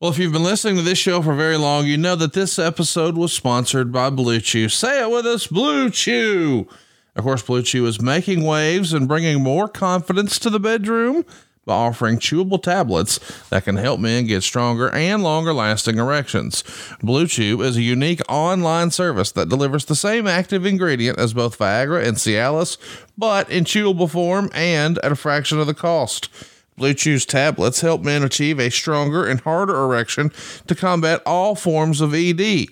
[0.00, 2.58] Well, if you've been listening to this show for very long, you know that this
[2.58, 4.68] episode was sponsored by Blue Chew.
[4.68, 6.66] Say it with us, Blue Chew.
[7.14, 11.24] Of course, Blue Chew is making waves and bringing more confidence to the bedroom
[11.64, 16.64] by offering chewable tablets that can help men get stronger and longer lasting erections.
[17.00, 21.56] Blue Chew is a unique online service that delivers the same active ingredient as both
[21.56, 22.78] Viagra and Cialis,
[23.16, 26.28] but in chewable form and at a fraction of the cost.
[26.76, 30.32] Blue Chew's tablets help men achieve a stronger and harder erection
[30.66, 32.66] to combat all forms of ED.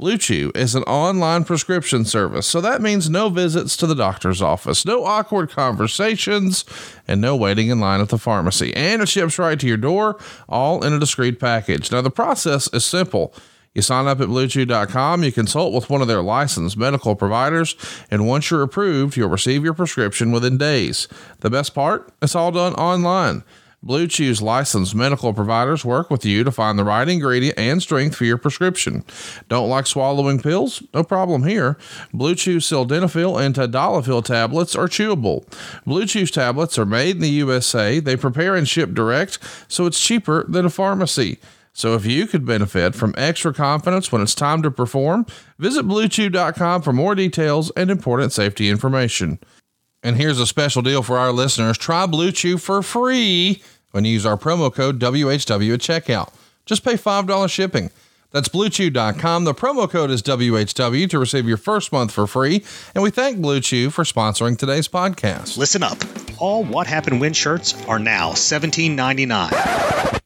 [0.00, 4.40] Blue Chew is an online prescription service, so that means no visits to the doctor's
[4.40, 6.64] office, no awkward conversations,
[7.06, 8.74] and no waiting in line at the pharmacy.
[8.74, 11.92] And it ships right to your door, all in a discreet package.
[11.92, 13.34] Now, the process is simple.
[13.74, 17.76] You sign up at bluechew.com, you consult with one of their licensed medical providers,
[18.10, 21.06] and once you're approved, you'll receive your prescription within days.
[21.38, 22.12] The best part?
[22.20, 23.44] It's all done online.
[23.82, 28.16] Blue Chew's licensed medical providers work with you to find the right ingredient and strength
[28.16, 29.04] for your prescription.
[29.48, 30.82] Don't like swallowing pills?
[30.92, 31.78] No problem here.
[32.12, 35.46] Blue Chew sildenafil and tadalafil tablets are chewable.
[35.86, 38.00] Blue Chew's tablets are made in the USA.
[38.00, 41.38] They prepare and ship direct, so it's cheaper than a pharmacy.
[41.72, 45.26] So if you could benefit from extra confidence when it's time to perform,
[45.58, 49.38] visit bluechew.com for more details and important safety information.
[50.02, 51.78] And here's a special deal for our listeners.
[51.78, 56.32] Try Blue Chew for free when you use our promo code WHW at checkout.
[56.66, 57.90] Just pay $5 shipping.
[58.30, 59.44] That's bluechew.com.
[59.44, 62.64] The promo code is WHW to receive your first month for free.
[62.94, 65.56] And we thank Blue Chew for sponsoring today's podcast.
[65.56, 65.98] Listen up.
[66.38, 70.19] All What Happened When shirts are now $17.99.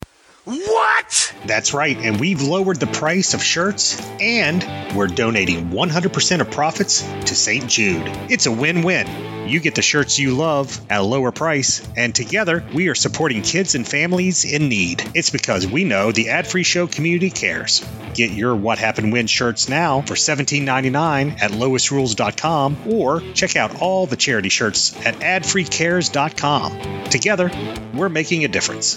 [0.44, 1.34] what?
[1.46, 4.62] That's right, and we've lowered the price of shirts and
[4.94, 7.66] we're donating 100% of profits to St.
[7.66, 8.02] Jude.
[8.28, 9.48] It's a win win.
[9.48, 13.42] You get the shirts you love at a lower price, and together we are supporting
[13.42, 15.02] kids and families in need.
[15.14, 17.86] It's because we know the ad free show community cares.
[18.14, 24.06] Get your What Happened When shirts now for $17.99 at loisrules.com or check out all
[24.06, 27.04] the charity shirts at adfreecares.com.
[27.04, 27.50] Together,
[27.94, 28.96] we're making a difference.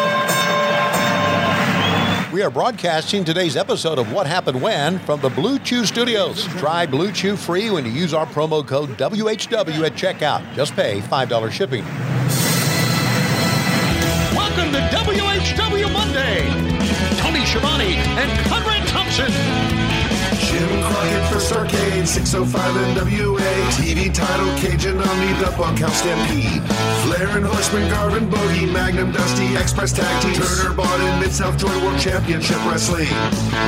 [2.31, 6.45] We are broadcasting today's episode of What Happened When from the Blue Chew Studios.
[6.45, 10.41] Try Blue Chew free when you use our promo code WHW at checkout.
[10.53, 11.83] Just pay $5 shipping.
[14.33, 16.47] Welcome to WHW Monday.
[17.19, 19.90] Tony Schiavone and Conrad Thompson.
[20.51, 23.51] Jim Crockett First Arcade, 605 NWA.
[23.71, 26.61] TV title, Cajun Omni, the Bunkhouse Stampede.
[27.03, 30.35] Flair and Horseman, Garvin, Bogey, Magnum, Dusty, Express Tag Team.
[30.35, 33.07] Turner, Bond, Mid-South Joy World Championship Wrestling.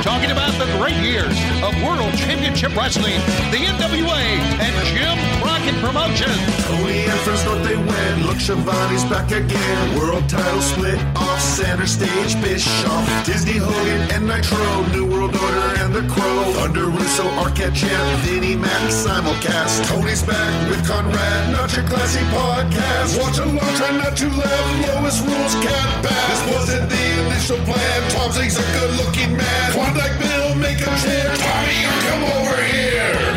[0.02, 1.32] Talking about the great years
[1.64, 3.16] of World Championship Wrestling,
[3.48, 4.22] the NWA,
[4.60, 6.36] and Jim Crockett Promotions.
[6.68, 8.26] Tony and First North, they win.
[8.26, 9.98] Look, Schiavone's back again.
[9.98, 13.08] World title split off, center stage, Bischoff.
[13.24, 14.84] Disney, Hogan, and Nitro.
[14.92, 16.44] New World Order and The Crow.
[16.74, 19.86] Thunder, Russo, Arquette, Champ, Vinnie, Mac, simulcast.
[19.86, 23.20] Tony's back with Conrad, not your classy podcast.
[23.22, 24.88] Watch along, try not to laugh.
[24.88, 26.40] Lowest rules can't pass.
[26.42, 28.10] This wasn't the initial plan.
[28.10, 29.72] Tom Zenk's a good-looking man.
[29.72, 31.36] Klondike Bill, make a chair.
[31.36, 33.33] Tommy, come over here.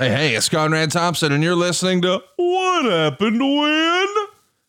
[0.00, 4.08] Hey, hey, it's Conrad Thompson, and you're listening to What Happened When?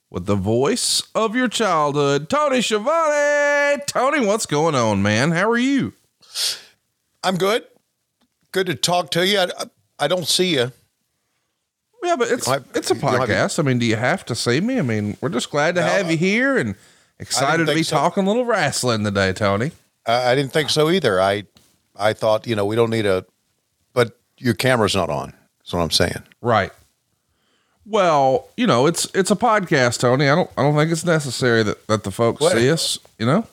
[0.10, 3.82] With the voice of your childhood, Tony Schiavone.
[3.88, 5.32] Tony, what's going on, man?
[5.32, 5.94] How are you?
[7.24, 7.64] I'm good.
[8.52, 9.40] Good to talk to you.
[9.40, 9.48] I,
[10.00, 10.74] I don't see you.
[12.04, 13.58] Yeah, but it's I- it's a you know, I mean- podcast.
[13.58, 14.80] I mean, do you have to see me?
[14.80, 16.76] I mean, we're just glad to have you here and
[17.20, 17.96] excited to be so.
[17.96, 19.72] talking a little wrestling today, Tony.
[20.06, 21.22] I, I didn't think so either.
[21.22, 21.46] I
[21.96, 23.24] I thought, you know, we don't need a,
[24.42, 25.34] your camera's not on.
[25.60, 26.24] That's what I'm saying.
[26.42, 26.72] Right.
[27.86, 30.30] Well, you know, it's it's a podcast, Tony.
[30.30, 32.54] I don't I don't think it's necessary that that the folks What?
[32.54, 33.00] see us.
[33.18, 33.48] You know,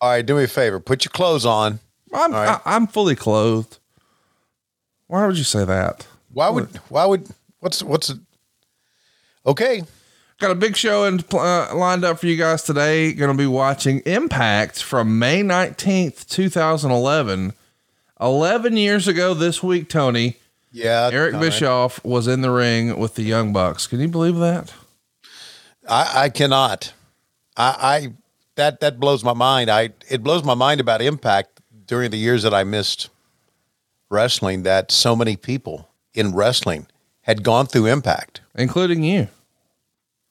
[0.00, 0.80] All right, do me a favor.
[0.80, 1.80] Put your clothes on.
[2.12, 2.60] I'm right.
[2.64, 3.78] I, I'm fully clothed.
[5.06, 6.06] Why would you say that?
[6.32, 6.76] Why would?
[6.88, 7.28] Why would?
[7.60, 7.82] What's?
[7.82, 8.10] What's?
[8.10, 8.18] it?
[9.46, 9.82] Okay.
[10.40, 13.12] Got a big show and uh, lined up for you guys today.
[13.12, 17.52] Going to be watching Impact from May 19th, 2011.
[18.24, 20.36] 11 years ago this week, Tony,
[20.72, 21.10] Yeah.
[21.12, 21.38] Eric.
[21.38, 23.86] Bischoff was in the ring with the Young Bucks.
[23.86, 24.72] Can you believe that?
[25.88, 26.92] I, I cannot.
[27.56, 28.12] I, I
[28.56, 29.70] that that blows my mind.
[29.70, 33.10] I it blows my mind about Impact during the years that I missed
[34.10, 34.62] wrestling.
[34.62, 36.86] That so many people in wrestling
[37.22, 38.40] had gone through Impact.
[38.54, 39.28] Including you.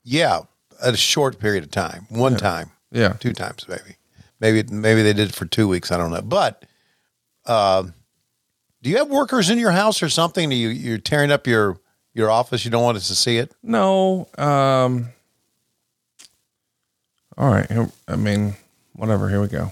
[0.04, 0.42] Yeah,
[0.82, 2.08] a short period of time.
[2.10, 3.14] One time, Yeah.
[3.20, 3.98] two times, maybe.
[4.40, 5.92] Maybe maybe they did it for two weeks.
[5.92, 6.22] I don't know.
[6.22, 6.66] But
[7.46, 7.84] uh,
[8.82, 10.52] do you have workers in your house or something?
[10.52, 11.80] You you're tearing up your
[12.14, 12.66] your office.
[12.66, 13.54] You don't want us to see it.
[13.64, 14.28] No.
[14.38, 15.10] Um,
[17.38, 17.68] all right.
[18.08, 18.56] I mean,
[18.94, 19.30] whatever.
[19.30, 19.72] Here we go.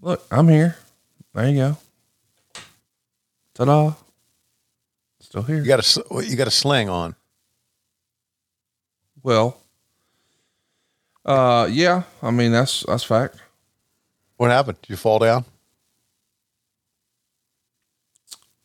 [0.00, 0.76] Look, I'm here.
[1.34, 1.76] There you go.
[3.54, 3.94] Ta-da.
[5.20, 5.56] Still here.
[5.56, 7.14] You got a you got a sling on.
[9.22, 9.58] well,
[11.24, 12.02] uh, yeah.
[12.22, 13.36] I mean, that's that's fact.
[14.36, 14.80] What happened?
[14.82, 15.44] Did you fall down?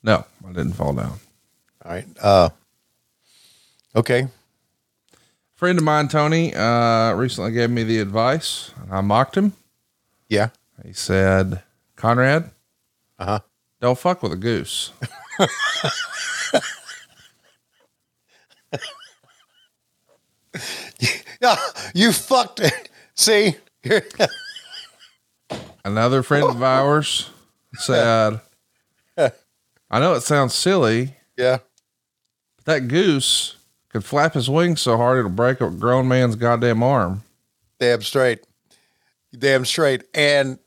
[0.04, 1.20] No, I didn't fall down.
[1.84, 2.06] All right.
[2.22, 2.50] Uh,
[3.96, 4.28] okay.
[5.56, 9.54] friend of mine, Tony, uh, recently gave me the advice, and I mocked him.
[10.30, 10.50] Yeah.
[10.86, 11.64] He said,
[11.98, 12.52] "Conrad,
[13.18, 13.40] Uh huh.
[13.82, 14.92] don't fuck with a goose."
[21.42, 21.56] Yeah.
[21.94, 22.90] You fucked it.
[23.16, 23.56] See.
[25.86, 27.30] Another friend of ours
[27.76, 28.42] said,
[29.90, 31.60] "I know it sounds silly, yeah.
[32.58, 33.56] but that goose
[33.90, 37.24] could flap his wings so hard it'll break a grown man's goddamn arm."
[37.80, 38.42] Damn straight.
[39.38, 40.04] Damn straight.
[40.14, 40.60] And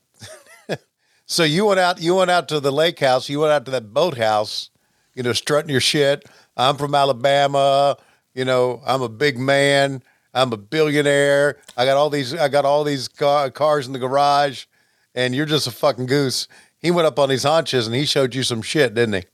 [1.26, 2.00] so you went out.
[2.00, 3.28] You went out to the lake house.
[3.28, 4.70] You went out to that boathouse.
[5.14, 6.24] You know, strutting your shit.
[6.56, 7.96] I'm from Alabama.
[8.34, 10.02] You know, I'm a big man.
[10.32, 11.58] I'm a billionaire.
[11.76, 12.34] I got all these.
[12.34, 14.64] I got all these car, cars in the garage,
[15.14, 16.48] and you're just a fucking goose.
[16.82, 19.24] He went up on his haunches and he showed you some shit, didn't he?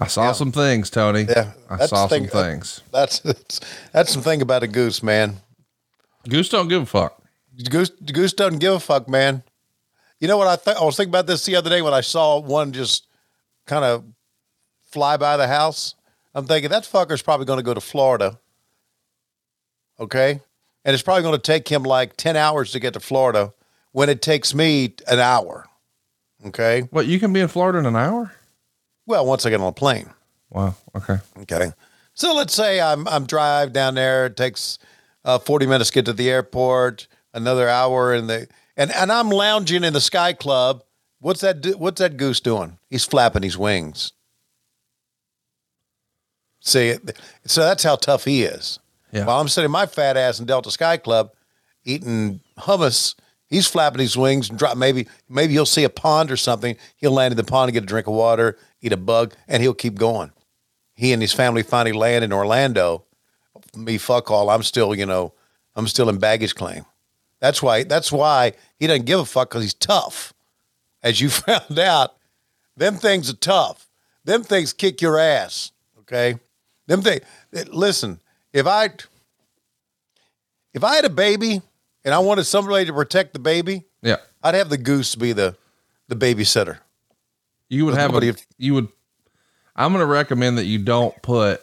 [0.00, 1.26] I saw some things, Tony.
[1.28, 2.82] Yeah, I saw thing- some things.
[2.92, 3.60] That's that's,
[3.92, 5.38] that's some thing about a goose, man.
[6.28, 7.20] Goose don't give a fuck.
[7.68, 9.42] Goose Goose doesn't give a fuck, man.
[10.20, 12.00] You know what I th- I was thinking about this the other day when I
[12.00, 13.08] saw one just
[13.66, 14.04] kind of
[14.84, 15.96] fly by the house.
[16.34, 18.38] I'm thinking that fucker's probably going to go to Florida.
[19.98, 20.40] Okay,
[20.84, 23.52] and it's probably going to take him like ten hours to get to Florida
[23.90, 25.66] when it takes me an hour.
[26.46, 28.32] Okay, What you can be in Florida in an hour?
[29.06, 30.10] well once I get on a plane.
[30.50, 30.76] Wow.
[30.96, 31.18] Okay.
[31.40, 31.72] Okay.
[32.14, 34.26] So let's say I'm I'm drive down there.
[34.26, 34.78] It takes
[35.24, 37.06] uh, 40 minutes to get to the airport.
[37.34, 40.84] Another hour in the and and I'm lounging in the Sky Club.
[41.20, 41.60] What's that?
[41.60, 42.78] do- What's that goose doing?
[42.88, 44.12] He's flapping his wings.
[46.60, 46.96] See,
[47.46, 48.78] so that's how tough he is.
[49.12, 49.24] Yeah.
[49.26, 51.32] While I'm sitting my fat ass in Delta Sky Club
[51.84, 53.14] eating hummus,
[53.48, 54.76] he's flapping his wings and drop.
[54.76, 56.76] Maybe maybe he'll see a pond or something.
[56.96, 59.62] He'll land in the pond and get a drink of water, eat a bug, and
[59.62, 60.32] he'll keep going.
[60.94, 63.04] He and his family finally land in Orlando.
[63.76, 64.50] Me fuck all.
[64.50, 65.32] I'm still you know
[65.74, 66.84] I'm still in baggage claim.
[67.40, 70.34] That's why that's why he doesn't give a fuck because he's tough.
[71.02, 72.16] As you found out,
[72.76, 73.88] them things are tough.
[74.24, 75.72] Them things kick your ass.
[76.00, 76.38] Okay,
[76.86, 77.24] them things.
[77.68, 78.20] Listen,
[78.52, 78.90] if I
[80.74, 81.62] if I had a baby
[82.08, 84.16] and I wanted somebody to protect the baby, Yeah.
[84.42, 85.56] I'd have the goose be the
[86.08, 86.78] the babysitter.
[87.68, 88.88] You would have a, you would
[89.76, 91.62] I'm going to recommend that you don't put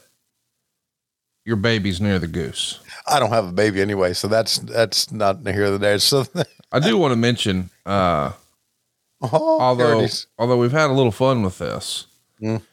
[1.46, 2.80] your babies near the goose.
[3.08, 5.98] I don't have a baby anyway, so that's that's not here the there.
[5.98, 6.26] So,
[6.72, 8.34] I do want to mention uh
[9.24, 10.28] oh, although here it is.
[10.38, 12.06] although we've had a little fun with this.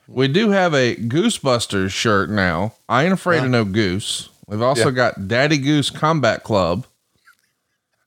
[0.08, 2.74] We do have a Goosebusters shirt now.
[2.90, 4.28] I ain't afraid of no goose.
[4.46, 4.90] We've also Yeah.
[4.90, 6.84] got Daddy Goose Combat Club.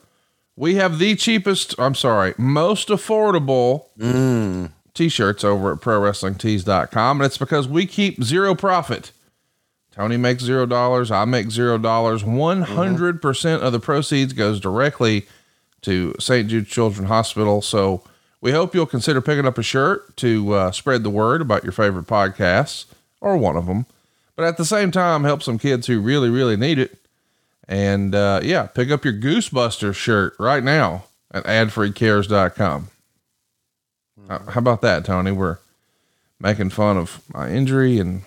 [0.56, 3.86] we have the cheapest, I'm sorry, most affordable
[4.94, 7.20] t-shirts over at prowrestlingtees.com.
[7.20, 9.10] And it's because we keep zero profit.
[9.94, 11.12] Tony makes zero dollars.
[11.12, 12.24] I make zero dollars.
[12.24, 15.26] 100% of the proceeds goes directly
[15.82, 16.48] to St.
[16.48, 17.62] Jude Children's Hospital.
[17.62, 18.02] So
[18.40, 21.72] we hope you'll consider picking up a shirt to uh, spread the word about your
[21.72, 22.86] favorite podcasts
[23.20, 23.86] or one of them.
[24.34, 26.98] But at the same time, help some kids who really, really need it.
[27.68, 32.88] And uh, yeah, pick up your Goosebusters shirt right now at adfreecares.com.
[34.28, 35.30] Uh, how about that, Tony?
[35.30, 35.58] We're
[36.40, 38.22] making fun of my injury and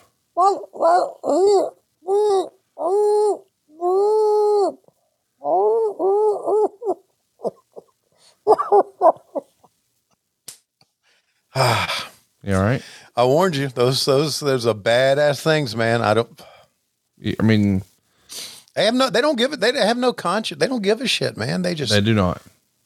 [11.55, 12.81] you all right?
[13.15, 13.67] I warned you.
[13.69, 16.01] Those those those are badass things, man.
[16.01, 16.41] I don't.
[17.39, 17.81] I mean,
[18.75, 19.09] They have no.
[19.09, 19.59] They don't give it.
[19.59, 20.59] They have no conscience.
[20.59, 21.63] They don't give a shit, man.
[21.63, 22.41] They just they do not.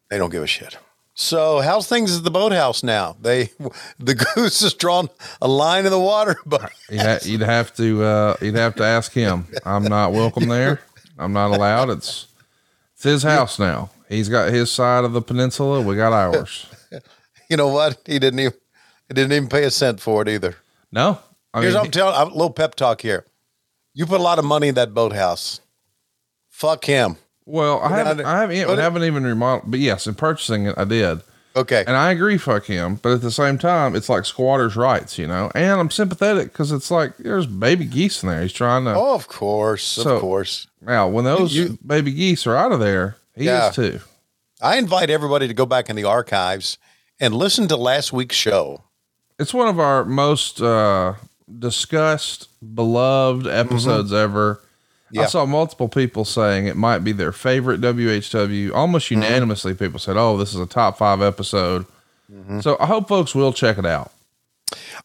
[0.09, 0.77] they don't give a shit.
[1.13, 3.17] So how's things at the boathouse now?
[3.21, 3.51] They
[3.99, 5.09] the goose has drawn
[5.41, 8.83] a line in the water, but You'd, ha- you'd have to uh, you'd have to
[8.83, 9.47] ask him.
[9.65, 10.81] I'm not welcome there.
[11.17, 11.89] I'm not allowed.
[11.89, 12.27] It's
[12.93, 13.89] it's his house now.
[14.09, 15.81] He's got his side of the peninsula.
[15.81, 16.67] We got ours.
[17.49, 17.99] you know what?
[18.05, 18.53] He didn't even
[19.07, 20.55] he didn't even pay a cent for it either.
[20.91, 21.19] No,
[21.53, 22.15] I Here's what I'm telling.
[22.15, 23.25] A little pep talk here.
[23.93, 25.59] You put a lot of money in that boathouse.
[26.49, 27.17] Fuck him.
[27.45, 29.69] Well, I haven't, I haven't, I haven't even remodeled.
[29.71, 31.21] But yes, in purchasing it, I did,
[31.55, 31.83] Okay.
[31.87, 32.37] and I agree.
[32.37, 32.95] Fuck him.
[32.95, 35.51] But at the same time, it's like squatters' rights, you know.
[35.55, 38.41] And I'm sympathetic because it's like there's baby geese in there.
[38.41, 38.93] He's trying to.
[38.95, 40.67] oh, of course, So- of course.
[40.81, 43.69] Now, when those You- baby geese are out of there, he Yeah.
[43.69, 43.99] is too.
[44.61, 46.77] I invite everybody to go back in the archives
[47.19, 48.83] and listen to last week's show.
[49.39, 51.13] it's one of our most uh,
[51.59, 54.61] discussed, beloved episodes ever.
[55.13, 55.27] I Mm-hmm.
[55.29, 58.73] Saw multiple people saying it might be their favorite WHW.
[58.73, 59.21] Almost Mm-hmm.
[59.23, 61.85] unanimously, people said, "Oh, this is a top five episode."
[62.31, 62.61] Mm-hmm.
[62.61, 64.11] So I hope folks will check it out.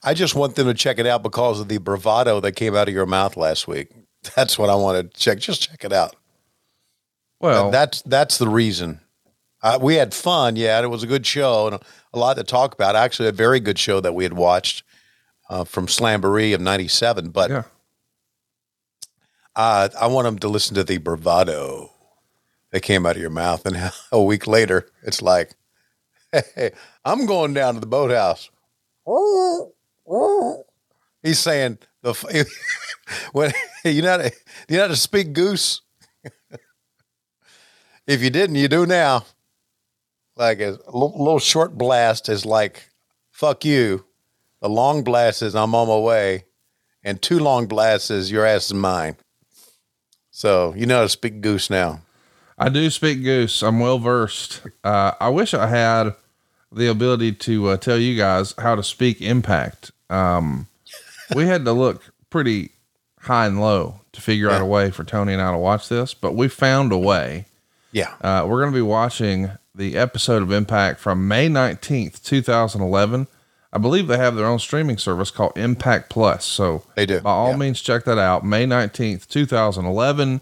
[0.05, 2.87] I just want them to check it out because of the bravado that came out
[2.87, 3.89] of your mouth last week.
[4.37, 5.39] That's what I want to check.
[5.39, 6.15] Just check it out.
[7.41, 9.01] Well, that's that's the reason.
[9.63, 10.77] Uh, we had fun, yeah.
[10.79, 11.81] and It was a good show and a,
[12.13, 12.95] a lot to talk about.
[12.95, 14.85] Actually, a very good show that we had watched
[15.51, 17.31] uh, from Slamboree of '97.
[17.31, 17.63] But yeah,
[19.57, 21.91] uh, I want them to listen to the bravado
[22.71, 25.55] that came out of your mouth, and a week later, it's like,
[26.31, 26.73] "Hey,
[27.05, 28.51] I'm going down to the boathouse."
[31.23, 32.13] He's saying the
[33.33, 33.53] when
[33.85, 34.33] you know to,
[34.69, 35.81] you know how to speak goose.
[38.07, 39.25] if you didn't, you do now.
[40.37, 42.91] Like a little, short blast is like
[43.31, 44.05] "fuck you,"
[44.61, 46.45] the long blast is "I'm on my way,"
[47.03, 49.17] and two long blasts is "your ass is mine."
[50.37, 52.03] So you know how to speak goose now.
[52.59, 53.63] I do speak goose.
[53.63, 54.61] I'm well versed.
[54.85, 56.15] Uh, I wish I had
[56.71, 59.93] the ability to uh, tell you guys how to speak impact.
[60.11, 60.67] Um,
[61.35, 62.73] we had to look pretty
[63.21, 66.13] high and low to figure out a way for Tony and I to watch this,
[66.13, 67.47] but we found a way.
[67.91, 68.13] Yeah.
[68.21, 73.27] Uh, we're going to be watching the episode of Impact from May 19th, 2011.
[73.73, 76.45] I believe they have their own streaming service called Impact Plus.
[76.45, 77.57] So They do, By all yeah.
[77.57, 78.45] means, check that out.
[78.45, 80.41] May 19th, 2011.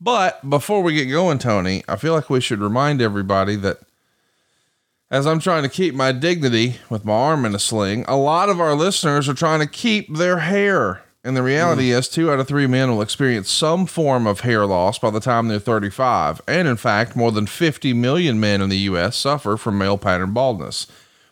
[0.00, 3.80] But before we get going, Tony, I feel like we should remind everybody that
[5.10, 8.48] as I'm trying to keep my dignity with my arm in a sling, a lot
[8.48, 11.02] of our listeners are trying to keep their hair.
[11.22, 11.98] And the reality mm.
[11.98, 15.20] is, two out of three men will experience some form of hair loss by the
[15.20, 16.40] time they're 35.
[16.48, 19.16] And in fact, more than 50 million men in the U.S.
[19.16, 20.86] suffer from male pattern baldness.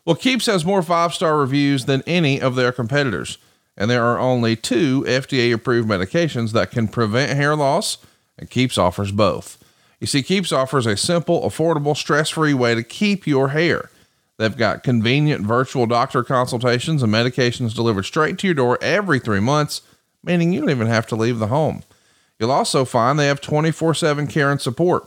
[0.09, 3.37] Well, Keeps has more five star reviews than any of their competitors.
[3.77, 7.99] And there are only two FDA approved medications that can prevent hair loss,
[8.39, 9.63] and Keeps offers both.
[10.01, 13.91] You see, Keeps offers a simple, affordable, stress free way to keep your hair.
[14.39, 19.41] They've got convenient virtual doctor consultations and medications delivered straight to your door every three
[19.41, 19.83] months,
[20.25, 21.83] meaning you don't even have to leave the home.
[22.39, 25.07] You'll also find they have 24 7 care and support.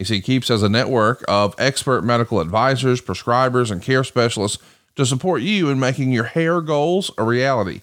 [0.00, 4.56] You see, Keeps has a network of expert medical advisors, prescribers, and care specialists
[4.96, 7.82] to support you in making your hair goals a reality.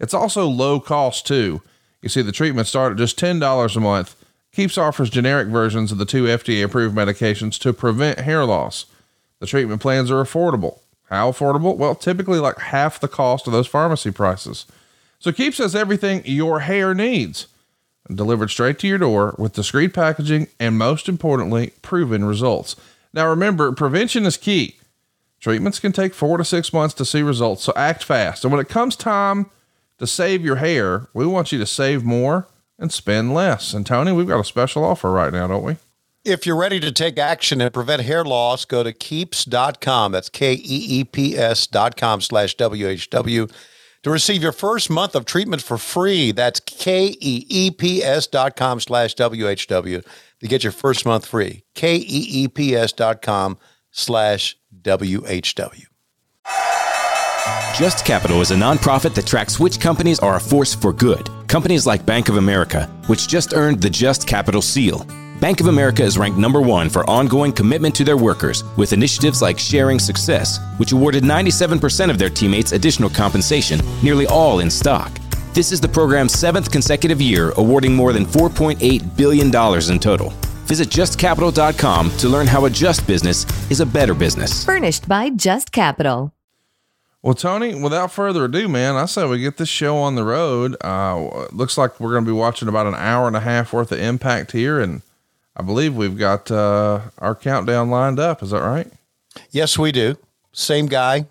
[0.00, 1.60] It's also low cost too.
[2.00, 4.16] You see, the treatments start at just $10 a month.
[4.50, 8.86] Keeps offers generic versions of the two FDA approved medications to prevent hair loss.
[9.40, 10.78] The treatment plans are affordable.
[11.10, 11.76] How affordable?
[11.76, 14.64] Well, typically like half the cost of those pharmacy prices.
[15.18, 17.46] So Keeps has everything your hair needs
[18.12, 22.76] delivered straight to your door with discreet packaging and most importantly, proven results.
[23.12, 24.76] Now remember, prevention is key.
[25.40, 28.44] Treatments can take four to six months to see results, so act fast.
[28.44, 29.50] And when it comes time
[29.98, 32.48] to save your hair, we want you to save more
[32.78, 33.72] and spend less.
[33.72, 35.76] And Tony, we've got a special offer right now, don't we?
[36.24, 40.12] If you're ready to take action and prevent hair loss, go to keeps.com.
[40.12, 43.50] That's K E E P S dot com slash WHW
[44.02, 46.32] to receive your first month of treatment for free.
[46.32, 50.04] That's K E E P S dot com slash WHW
[50.40, 51.64] to get your first month free.
[51.74, 53.58] K E E P S dot com
[53.90, 55.86] slash WHW.
[57.74, 61.30] Just Capital is a nonprofit that tracks which companies are a force for good.
[61.46, 65.06] Companies like Bank of America, which just earned the Just Capital seal.
[65.40, 69.40] Bank of America is ranked number one for ongoing commitment to their workers with initiatives
[69.40, 75.16] like Sharing Success, which awarded 97% of their teammates additional compensation, nearly all in stock.
[75.54, 80.30] This is the program's seventh consecutive year, awarding more than $4.8 billion in total.
[80.66, 84.64] Visit justcapital.com to learn how a just business is a better business.
[84.64, 86.34] Furnished by Just Capital.
[87.22, 90.76] Well, Tony, without further ado, man, I say we get this show on the road.
[90.80, 93.92] Uh, looks like we're going to be watching about an hour and a half worth
[93.92, 94.80] of impact here.
[94.80, 95.02] And
[95.58, 98.42] I believe we've got uh, our countdown lined up.
[98.42, 98.86] Is that right?
[99.50, 100.16] Yes, we do.
[100.52, 101.26] Same guy.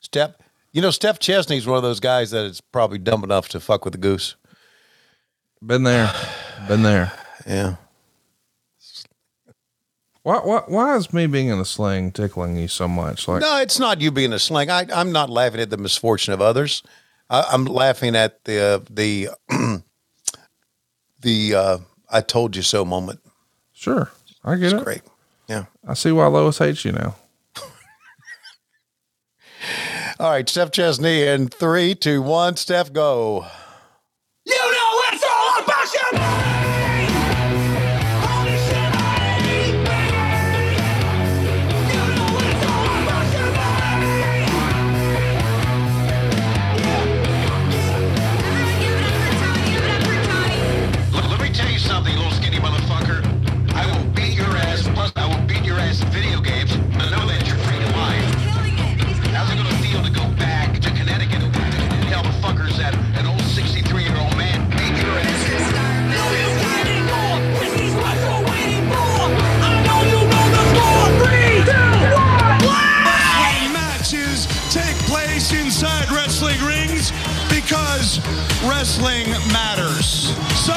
[0.00, 0.40] Step.
[0.72, 3.84] You know, Steph Chesney's one of those guys that is probably dumb enough to fuck
[3.84, 4.36] with the goose.
[5.64, 6.12] Been there.
[6.68, 7.12] Been there.
[7.46, 7.76] Yeah.
[10.22, 13.26] Why, why, why is me being in a sling tickling you so much?
[13.26, 14.68] Like, No, it's not you being a sling.
[14.68, 16.82] I, I'm not laughing at the misfortune of others.
[17.30, 19.28] I, I'm laughing at the uh, the
[21.22, 21.78] the uh,
[22.10, 23.20] I told you so moment.
[23.78, 24.10] Sure,
[24.44, 24.84] I get It's it.
[24.84, 25.02] great.
[25.48, 25.64] Yeah.
[25.86, 27.14] I see why Lois hates you now.
[30.20, 32.56] All right, Steph Chesney in three, two, one.
[32.56, 33.46] Steph, go.
[34.44, 34.54] You
[78.08, 80.32] because wrestling matters.
[80.64, 80.74] So,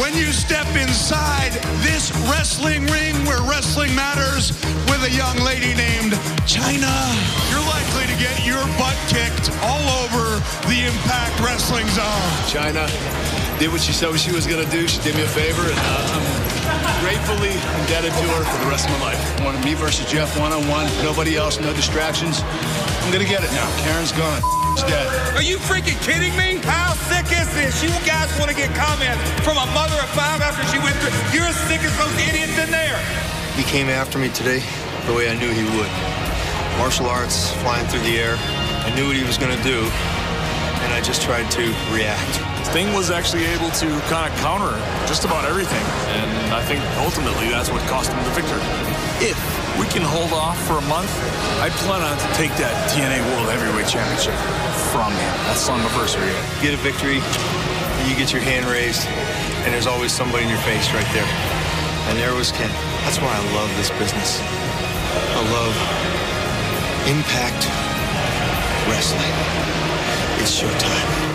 [0.00, 4.50] when you step inside this wrestling ring where wrestling matters
[4.86, 6.12] with a young lady named
[6.46, 6.96] Chyna,
[7.50, 12.30] you're likely to get your butt kicked all over the Impact Wrestling Zone.
[12.46, 12.86] Chyna
[13.58, 14.86] did what she said she was going to do.
[14.86, 16.45] She did me a favor, and uh,
[17.00, 19.20] gratefully indebted to her for the rest of my life.
[19.44, 20.86] Wanted me versus Jeff one on one.
[21.02, 22.40] Nobody else, no distractions.
[23.02, 23.68] I'm going to get it now.
[23.84, 24.42] Karen's gone.
[24.74, 25.08] She's dead.
[25.34, 26.60] Are you freaking kidding me?
[26.66, 27.82] How sick is this?
[27.82, 31.14] You guys want to get comments from a mother of five after she went through.
[31.32, 32.98] You're as sick as those idiots in there.
[33.56, 34.60] He came after me today
[35.06, 35.90] the way I knew he would.
[36.78, 38.36] Martial arts, flying through the air.
[38.84, 39.80] I knew what he was going to do,
[40.86, 42.38] and I just tried to react.
[42.70, 44.70] Sting was actually able to kind of counter
[45.10, 45.82] just about everything.
[46.14, 48.62] And I think ultimately that's what cost him the victory.
[49.18, 49.34] If
[49.82, 51.10] we can hold off for a month,
[51.58, 54.38] I plan on to take that TNA World Heavyweight Championship
[54.94, 55.32] from him.
[55.50, 56.30] That's on Slammiversary.
[56.62, 57.18] Get a victory,
[58.06, 59.10] you get your hand raised,
[59.66, 61.26] and there's always somebody in your face right there.
[62.08, 62.70] And there was Ken.
[63.02, 64.38] That's why I love this business.
[64.38, 65.74] I love
[67.10, 67.66] Impact
[68.86, 69.85] Wrestling.
[70.48, 71.25] It's showtime.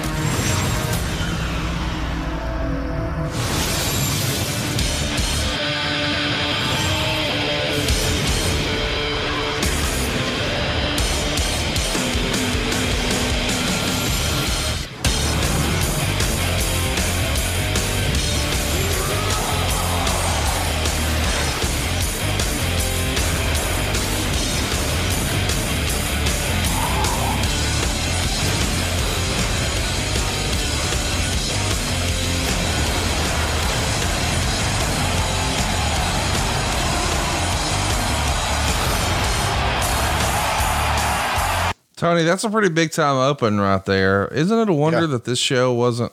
[42.02, 44.28] Tony, that's a pretty big time open right there.
[44.30, 45.06] Isn't it a wonder Yeah.
[45.06, 46.12] that this show wasn't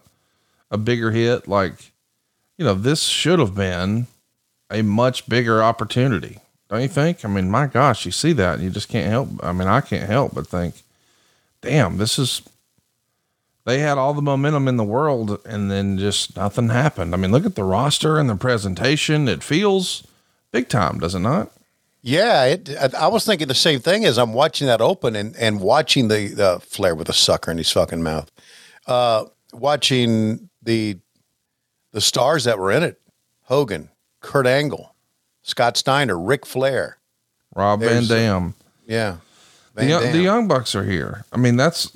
[0.71, 1.49] a bigger hit?
[1.49, 1.93] Like,
[2.59, 4.07] you know, this should have been
[4.71, 6.41] a much bigger opportunity.
[6.69, 7.25] Don't you think?
[7.25, 9.31] I mean, my gosh, you see that and you just can't help.
[9.43, 10.75] I mean, I can't help but think,
[11.63, 12.43] damn, this is,
[13.65, 17.15] they had all the momentum in the world and then just nothing happened.
[17.15, 19.27] I mean, look at the roster and the presentation.
[19.27, 20.07] It feels
[20.53, 21.51] big time, does it not?
[22.01, 25.35] Yeah, it, I, I was thinking the same thing as I'm watching that open and,
[25.37, 28.31] and watching the, the Flair with a sucker in his fucking mouth.
[28.87, 30.99] Uh, watching the
[31.93, 33.01] the stars that were in it:
[33.45, 34.95] Hogan, Kurt Angle,
[35.43, 36.99] Scott Steiner, Ric Flair,
[37.55, 38.55] Rob Van There's, uh, Dam.
[38.87, 39.17] Yeah,
[39.75, 40.21] the, Van young, the Dam.
[40.23, 41.25] young bucks are here.
[41.33, 41.91] I mean, that's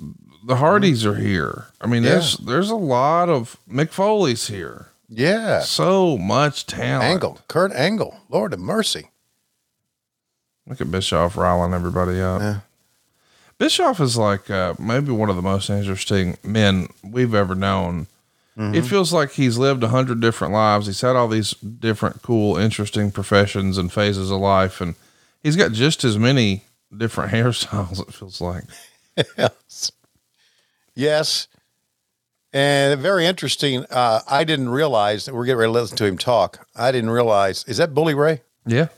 [0.46, 1.66] the Hardys are here.
[1.80, 2.10] I mean, Yeah.
[2.10, 4.88] there's there's a lot of Mick Foley's here.
[5.08, 7.04] Yeah, So much talent.
[7.04, 9.10] Angle, Kurt Angle, Lord of mercy.
[10.66, 12.40] Look at Bischoff riling everybody up.
[12.40, 12.60] Yeah.
[13.58, 18.06] Bischoff is like uh, maybe one of the most interesting men we've ever known.
[18.54, 20.86] It feels like he's lived a hundred different lives.
[20.86, 24.94] He's had all these different, cool, interesting professions and phases of life, and
[25.42, 26.62] he's got just as many
[26.94, 27.98] different hairstyles.
[28.06, 28.64] It feels like.
[29.38, 29.90] yes.
[30.94, 31.48] Yes.
[32.52, 33.86] And very interesting.
[33.90, 36.68] Uh, I didn't realize that we're getting ready to listen to him talk.
[36.76, 37.64] I didn't realize.
[37.66, 38.42] Is that Bully Ray?
[38.66, 38.88] Yeah,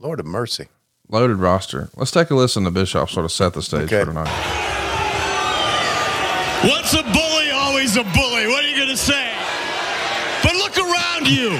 [0.00, 0.68] Lord of mercy.
[1.08, 1.90] loaded roster.
[1.96, 4.00] Let's take a listen to Bischoff sort of set the stage Okay.
[4.00, 4.30] for tonight.
[6.64, 8.46] Once a bully, always a bully.
[8.46, 9.32] What are you going to say?
[10.42, 11.50] But look around you.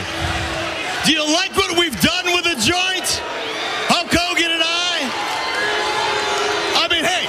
[1.04, 3.08] Do you like what we've done with the joint?
[3.90, 4.94] Hulk Hogan and I?
[6.84, 7.24] I mean, hey,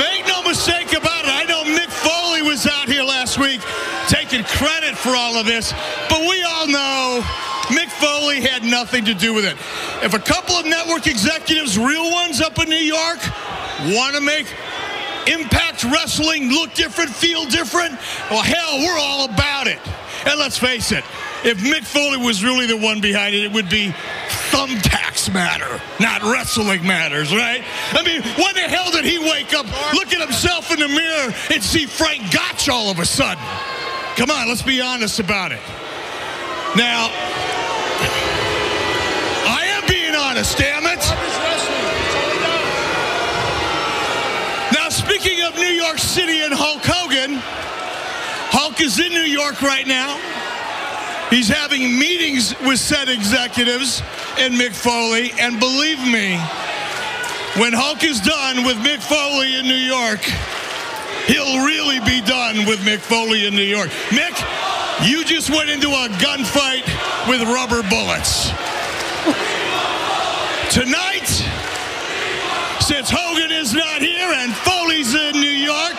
[0.00, 1.30] make no mistake about it.
[1.34, 3.60] I know Mick Foley was out here last week
[4.08, 5.72] taking credit for all of this,
[6.08, 7.20] but we all know
[7.68, 9.56] Mick Foley had nothing to do with it.
[10.04, 13.18] If a couple of network executives, real ones up in New York,
[13.94, 14.46] want to make
[15.26, 17.98] Impact Wrestling look different, feel different?
[18.30, 19.80] Well, hell, we're all about it.
[20.24, 21.04] And let's face it,
[21.44, 23.92] if Mick Foley was really the one behind it, it would be
[24.50, 27.62] thumbtacks matter, not wrestling matters, right?
[27.92, 31.34] I mean, when the hell did he wake up, look at himself in the mirror,
[31.52, 33.42] and see Frank Gotch all of a sudden?
[34.16, 35.60] Come on, let's be honest about it.
[36.76, 37.10] Now,
[40.36, 41.00] being damn it.
[44.72, 47.40] Now, speaking of New York City and Hulk Hogan,
[48.52, 50.18] Hulk is in New York right now.
[51.30, 54.02] He's having meetings with said executives
[54.38, 55.32] and Mick Foley.
[55.40, 56.36] And believe me,
[57.56, 60.20] when Hulk is done with Mick Foley in New York,
[61.26, 63.88] he'll really be done with Mick Foley in New York.
[64.10, 64.36] Mick,
[65.08, 66.84] you just went into a gunfight
[67.28, 68.52] with rubber bullets.
[70.70, 71.26] Tonight,
[72.80, 75.96] since Hogan is not here and Foley's in New York,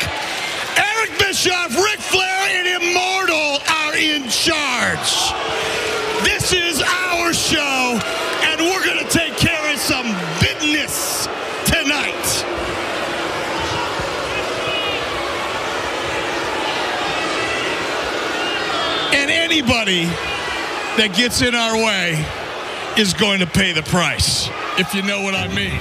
[0.78, 5.34] Eric Bischoff, Ric Flair, and Immortal are in charge.
[6.24, 8.00] This is our show,
[8.44, 10.06] and we're going to take care of some
[10.40, 11.28] business
[11.66, 12.46] tonight.
[19.16, 20.06] And anybody
[20.98, 22.24] that gets in our way
[22.98, 25.80] is going to pay the price, if you know what I mean.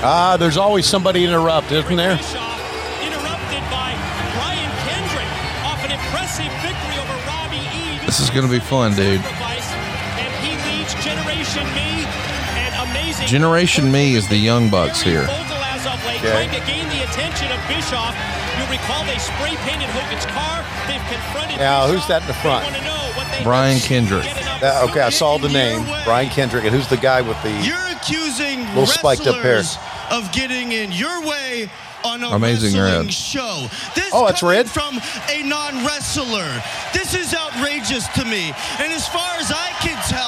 [0.00, 2.12] Ah, there's always somebody interrupt, isn't there?
[2.12, 3.94] interrupted by
[4.34, 5.30] Brian Kendrick
[5.62, 8.04] off an impressive victory over Robbie E.
[8.06, 9.20] This is going to be fun, dude.
[9.20, 12.06] And he leads Generation Me
[12.58, 13.26] and amazing.
[13.28, 15.26] Generation Me is the Young Bucks here.
[16.20, 16.50] Vogel as of late, Okay.
[16.50, 18.14] trying to gain the attention of Bischoff.
[18.58, 20.64] You'll recall they spray painted Hogan's car.
[20.86, 22.66] They've confronted Now, who's that in the front?
[23.44, 24.26] Brian Kendrick.
[24.62, 27.78] Uh, okay, I saw the name, Brian Kendrick, and who's the guy with the You're
[27.94, 29.56] accusing little spiked up hair?
[29.58, 29.78] wrestlers
[30.10, 31.70] of getting in your way
[32.04, 33.12] on a Amazing wrestling Red.
[33.14, 33.68] show.
[33.94, 34.68] This Oh, it's red?
[34.70, 36.62] from a non-wrestler.
[36.92, 38.52] This is outrageous to me.
[38.78, 40.27] And as far as I can tell,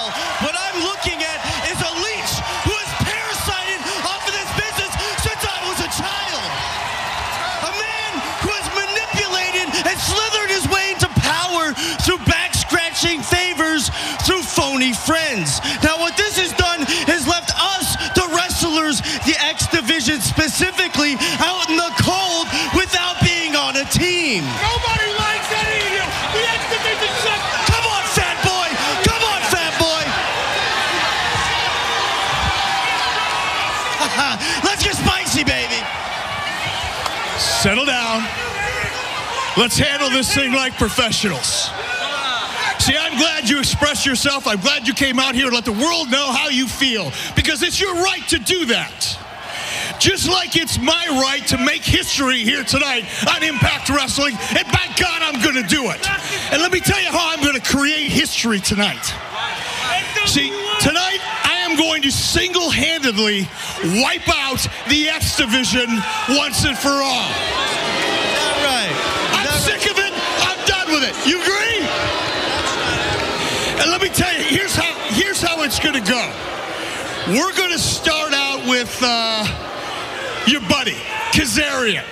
[14.81, 15.61] phony friends.
[15.85, 21.69] Now, what this has done has left us, the wrestlers, the X Division specifically, out
[21.69, 24.41] in the cold without being on a team.
[24.41, 26.05] Nobody likes any of you.
[26.33, 27.45] The X Division sucks.
[27.69, 28.69] Come on, fat boy!
[29.05, 30.05] Come on, fat boy!
[34.65, 35.77] Let's get spicy, baby!
[37.37, 38.25] Settle down.
[39.61, 41.69] Let's handle this thing like professionals.
[42.91, 44.49] See, I'm glad you expressed yourself.
[44.49, 47.63] I'm glad you came out here and let the world know how you feel because
[47.63, 49.17] it's your right to do that.
[50.01, 54.91] Just like it's my right to make history here tonight on Impact Wrestling, and by
[54.99, 56.03] God, I'm going to do it.
[56.51, 59.05] And let me tell you how I'm going to create history tonight.
[60.27, 60.51] See,
[60.81, 63.47] tonight I am going to single handedly
[64.03, 65.87] wipe out the X Division
[66.31, 67.23] once and for all.
[67.23, 67.31] all.
[68.67, 68.91] right.
[69.47, 70.13] I'm sick of it.
[70.43, 71.15] I'm done with it.
[71.29, 72.20] You agree?
[73.81, 76.23] And let me tell you, here's how here's how it's gonna go.
[77.29, 79.45] We're gonna start out with uh,
[80.47, 80.97] your buddy,
[81.33, 82.05] Kazarian.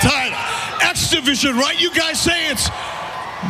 [0.00, 0.38] Title.
[0.82, 1.80] X Division, right?
[1.80, 2.68] You guys say it's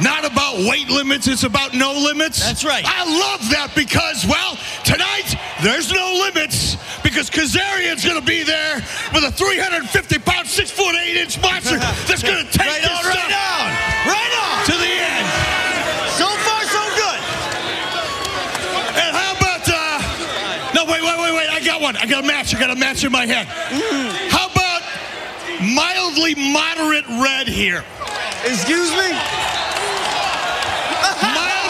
[0.03, 2.41] not about weight limits, it's about no limits.
[2.41, 2.85] That's right.
[2.87, 8.77] I love that because, well, tonight there's no limits because Kazarian's gonna be there
[9.13, 11.77] with a 350 pound, six foot eight inch monster
[12.09, 13.69] that's gonna take Right this on, right on.
[14.09, 14.65] Right on.
[14.67, 15.02] to the
[21.85, 21.97] on.
[21.97, 22.55] I got a match.
[22.55, 23.47] I got a match in my head.
[24.31, 24.83] How about
[25.61, 27.85] mildly moderate red here?
[28.45, 29.13] Excuse me?
[31.23, 31.63] Mild.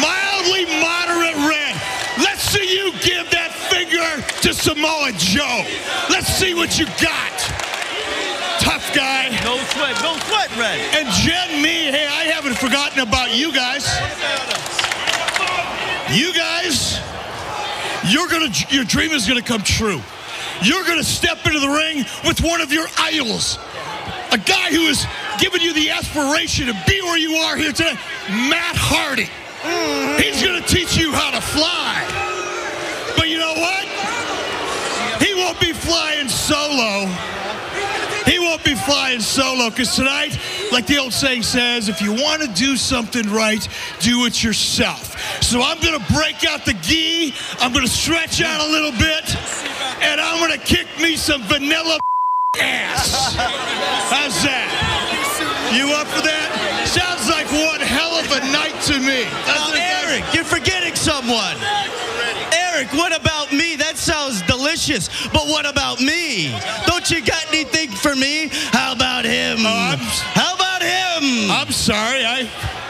[0.00, 1.74] Mildly moderate red.
[2.18, 5.64] Let's see you give that finger to Samoa Joe.
[6.10, 7.32] Let's see what you got.
[8.60, 9.28] Tough guy.
[9.44, 10.80] No sweat, no sweat, Red.
[10.94, 13.86] And Jen, me, hey, I haven't forgotten about you guys.
[16.10, 16.98] You guys,
[18.08, 20.00] you're gonna, your dream is gonna come true.
[20.62, 23.58] You're gonna step into the ring with one of your idols,
[24.32, 25.06] a guy who has
[25.40, 27.94] given you the aspiration to be where you are here today,
[28.28, 29.28] Matt Hardy.
[30.22, 32.04] He's gonna teach you how to fly.
[33.16, 33.84] But you know what?
[35.22, 37.06] He won't be flying solo.
[38.28, 40.38] He won't be flying solo because tonight,
[40.70, 43.66] like the old saying says, if you want to do something right,
[44.00, 45.16] do it yourself.
[45.42, 48.92] So I'm going to break out the gi, I'm going to stretch out a little
[48.92, 49.34] bit,
[50.02, 51.98] and I'm going to kick me some vanilla
[52.60, 53.34] ass.
[54.12, 54.68] How's that?
[55.72, 56.84] You up for that?
[56.84, 59.24] Sounds like one hell of a night to me.
[59.48, 61.56] Now, Eric, you're forgetting someone.
[62.52, 63.76] Eric, what about me?
[64.08, 65.08] Sounds delicious.
[65.28, 66.50] But what about me?
[66.86, 68.48] Don't you got anything for me?
[68.72, 69.58] How about him?
[69.60, 71.50] How about him?
[71.50, 72.48] I'm sorry, I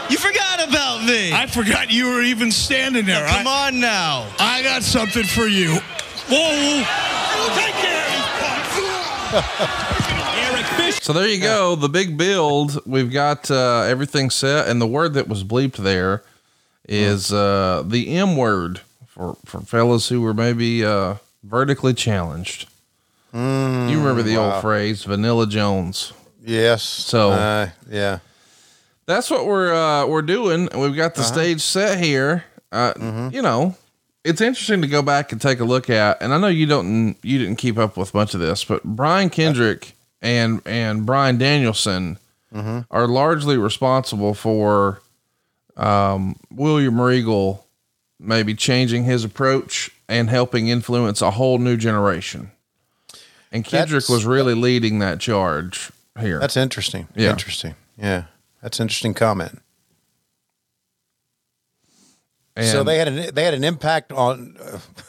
[0.09, 1.33] You forgot about me.
[1.33, 3.27] I forgot you were even standing there.
[3.27, 4.31] Come I, on now.
[4.39, 5.79] I got something for you.
[6.31, 6.83] Whoa!
[7.55, 7.99] Take care.
[10.53, 11.01] Eric Fish.
[11.01, 11.75] So there you go.
[11.75, 12.79] The big build.
[12.85, 16.23] We've got uh, everything set, and the word that was bleeped there
[16.87, 18.81] is uh, the M word
[19.19, 22.69] for for fellas who were maybe uh, vertically challenged.
[23.33, 24.53] you remember the wow.
[24.53, 26.13] old phrase, Vanilla Jones.
[26.43, 26.81] Yes.
[26.83, 28.19] So- uh, yeah.
[29.05, 30.69] That's what we're uh, we're doing.
[30.75, 32.45] We've got the stage set here.
[32.71, 32.93] Uh,
[33.33, 33.75] You know,
[34.23, 36.21] it's interesting to go back and take a look at.
[36.21, 39.31] And I know you don't you didn't keep up with much of this, but Brian
[39.31, 42.19] Kendrick and and Bryan Danielson
[42.53, 45.01] are largely responsible for
[45.75, 47.65] um, William Regal
[48.19, 52.51] maybe changing his approach and helping influence a whole new generation.
[53.51, 56.39] And Kendrick That's- was really leading that charge here.
[56.39, 57.07] That's interesting.
[57.15, 57.31] Yeah.
[57.31, 57.75] Interesting.
[57.97, 58.25] Yeah.
[58.61, 59.61] That's an interesting comment.
[62.61, 64.57] so they had an they had an impact on,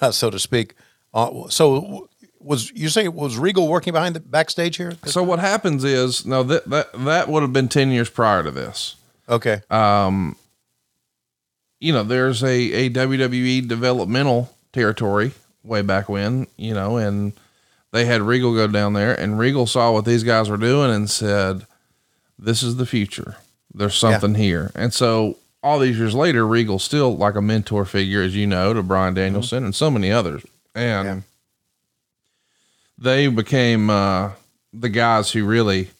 [0.00, 0.74] uh, so to speak.
[1.12, 4.96] On, so was you say was Regal working behind the backstage here?
[5.04, 8.50] So what happens is no that that that would have been ten years prior to
[8.52, 8.94] this.
[9.28, 9.62] Okay.
[9.68, 10.36] Um,
[11.80, 15.32] you know, there's a a WWE developmental territory
[15.64, 17.32] way back when, you know, and
[17.92, 21.10] they had Regal go down there, and Regal saw what these guys were doing and
[21.10, 21.66] said,
[22.38, 23.36] "This is the future.
[23.74, 28.22] There's something here." And so all these years later, Regal's still like a mentor figure,
[28.22, 30.42] as you know, to Bryan Danielson and so many others,
[30.74, 31.06] and
[32.98, 34.32] they became uh,
[34.72, 35.90] the guys who really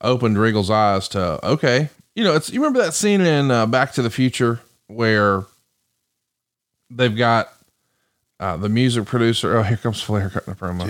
[0.00, 3.92] opened Regal's eyes to okay, you know, it's you remember that scene in uh, Back
[3.92, 4.60] to the Future
[4.94, 5.44] where
[6.90, 7.52] they've got
[8.38, 9.56] uh, the music producer.
[9.56, 10.86] Oh, here comes Flair cutting a promo.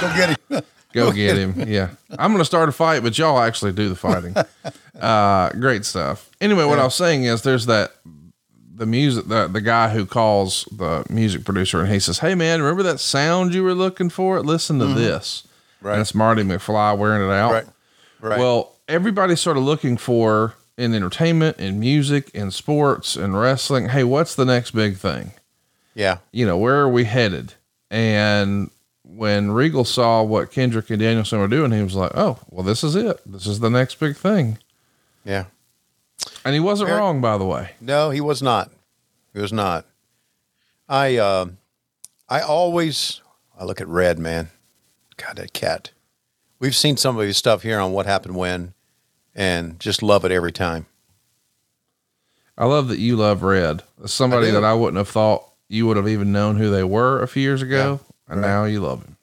[0.00, 0.62] Go get him.
[0.92, 1.68] Go get him.
[1.68, 1.90] Yeah.
[2.18, 4.34] I'm going to start a fight, but y'all actually do the fighting.
[4.98, 6.28] Uh, great stuff.
[6.40, 7.92] Anyway, what I was saying is there's that,
[8.74, 12.60] the music, the, the guy who calls the music producer and he says, Hey man,
[12.60, 14.40] remember that sound you were looking for?
[14.40, 15.46] Listen to this.
[15.80, 15.92] Right.
[15.92, 17.52] And it's Marty McFly wearing it out.
[17.52, 17.66] Right.
[18.20, 18.38] Right.
[18.40, 23.88] Well, everybody's sort of looking for in entertainment, in music, in sports, in wrestling.
[23.90, 25.32] Hey, what's the next big thing?
[25.94, 26.18] Yeah.
[26.32, 27.54] you know, where are we headed?
[27.90, 28.70] And
[29.04, 32.84] when Regal saw what Kendrick and Danielson were doing, he was like, oh, well, this
[32.84, 33.20] is it.
[33.26, 34.58] This is the next big thing.
[35.24, 35.46] Yeah.
[36.44, 37.70] And he wasn't Eric- wrong, by the way.
[37.80, 38.70] No, he was not.
[39.34, 39.86] He was not.
[40.88, 41.46] I uh,
[42.28, 43.20] I always
[43.58, 44.48] I look at Red man.
[45.16, 45.90] God, that cat.
[46.60, 48.72] We've seen some of his stuff here on what happened when,
[49.38, 50.84] and just love it every time.
[52.58, 53.84] I love that you love Red.
[54.04, 57.22] Somebody I that I wouldn't have thought you would have even known who they were
[57.22, 58.00] a few years ago.
[58.28, 59.16] and now you love him.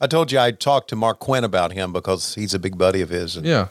[0.00, 3.00] I told you I talked to Mark Quinn about him because he's a big buddy
[3.00, 3.36] of his.
[3.36, 3.68] And Yeah.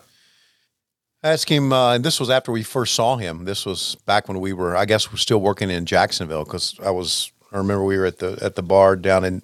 [1.23, 3.45] I asked him, uh, and this was after we first saw him.
[3.45, 6.91] This was back when we were, I guess, we're still working in Jacksonville because I
[6.91, 7.31] was.
[7.51, 9.41] I remember we were at the at the bar down in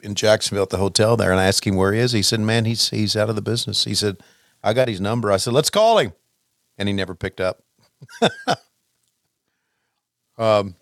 [0.00, 2.12] in Jacksonville at the hotel there, and I asked him where he is.
[2.12, 4.18] He said, "Man, he's he's out of the business." He said,
[4.66, 6.12] "I got his number." I said, "Let's call him,"
[6.78, 7.62] and he never picked up.
[10.38, 10.74] um,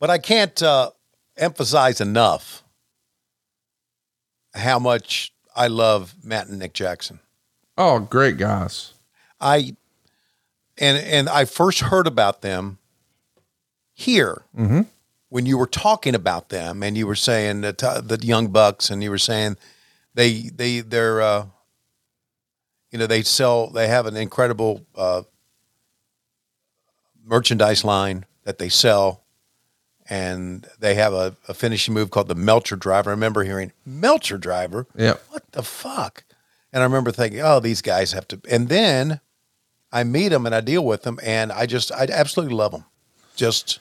[0.00, 0.90] but I can't uh,
[1.36, 2.62] emphasize enough
[4.54, 7.20] how much I love Matt and Nick Jackson.
[7.78, 8.92] Oh, great guys.
[9.40, 9.76] I
[10.78, 12.78] and and I first heard about them
[13.92, 14.82] here Mm-hmm.
[15.28, 18.90] when you were talking about them, and you were saying that uh, the young bucks,
[18.90, 19.56] and you were saying
[20.14, 21.46] they they they're uh,
[22.94, 25.22] you know they sell they have an incredible uh,
[27.24, 29.20] merchandise line that they sell.
[30.06, 33.08] And they have a, a finishing move called the Meltzer Driver.
[33.08, 34.86] I remember hearing Meltzer Driver.
[34.94, 35.14] Yeah.
[35.30, 36.24] What the fuck?
[36.74, 38.40] And I remember thinking, oh, these guys have to.
[38.50, 39.20] And then
[39.90, 42.84] I meet them and I deal with them, and I just, I absolutely love them.
[43.34, 43.78] Just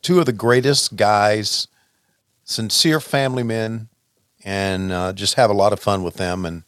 [0.00, 1.66] two of the greatest guys,
[2.44, 3.88] sincere family men,
[4.44, 6.46] and uh, just have a lot of fun with them.
[6.46, 6.62] And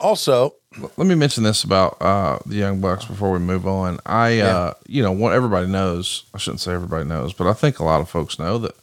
[0.00, 0.54] also,
[0.96, 3.98] Let me mention this about uh, the Young Bucks before we move on.
[4.06, 7.78] I, uh, you know, what everybody knows, I shouldn't say everybody knows, but I think
[7.78, 8.74] a lot of folks know that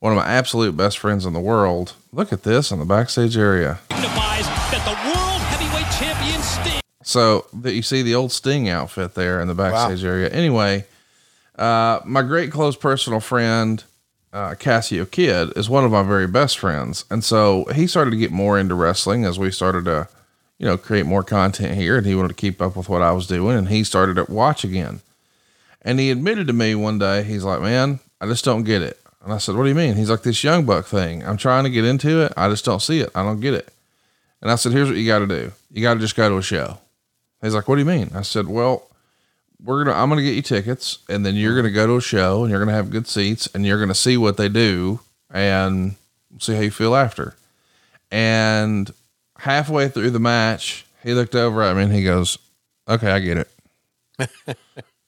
[0.00, 3.36] one of my absolute best friends in the world, look at this in the backstage
[3.36, 3.80] area.
[3.90, 9.40] that the world heavyweight champion Sting So that you see the old Sting outfit there
[9.40, 10.28] in the backstage area.
[10.30, 10.84] Anyway,
[11.56, 13.82] uh, my great close personal friend,
[14.32, 17.04] uh, Cassio Kid is one of my very best friends.
[17.10, 20.08] And so he started to get more into wrestling as we started to,
[20.64, 23.12] you know, create more content here and he wanted to keep up with what I
[23.12, 25.02] was doing and he started to watch again.
[25.82, 28.98] And he admitted to me one day, he's like, man, I just don't get it.
[29.22, 29.94] And I said, what do you mean?
[29.94, 31.22] He's like this young buck thing.
[31.22, 32.32] I'm trying to get into it.
[32.34, 33.10] I just don't see it.
[33.14, 33.74] I don't get it.
[34.40, 35.52] And I said, here's what you got to do.
[35.70, 36.78] You got to just go to a show.
[37.42, 38.10] He's like, what do you mean?
[38.14, 38.88] I said, well,
[39.62, 42.42] we're to, I'm to get you tickets and then you're to go to a show
[42.42, 45.00] and you're to have good seats and you're to see what they do
[45.30, 45.96] and
[46.38, 47.36] see how you feel after.
[48.10, 48.90] And
[49.44, 52.38] halfway through the match, he looked over at me and he goes,
[52.88, 53.50] okay, I get it.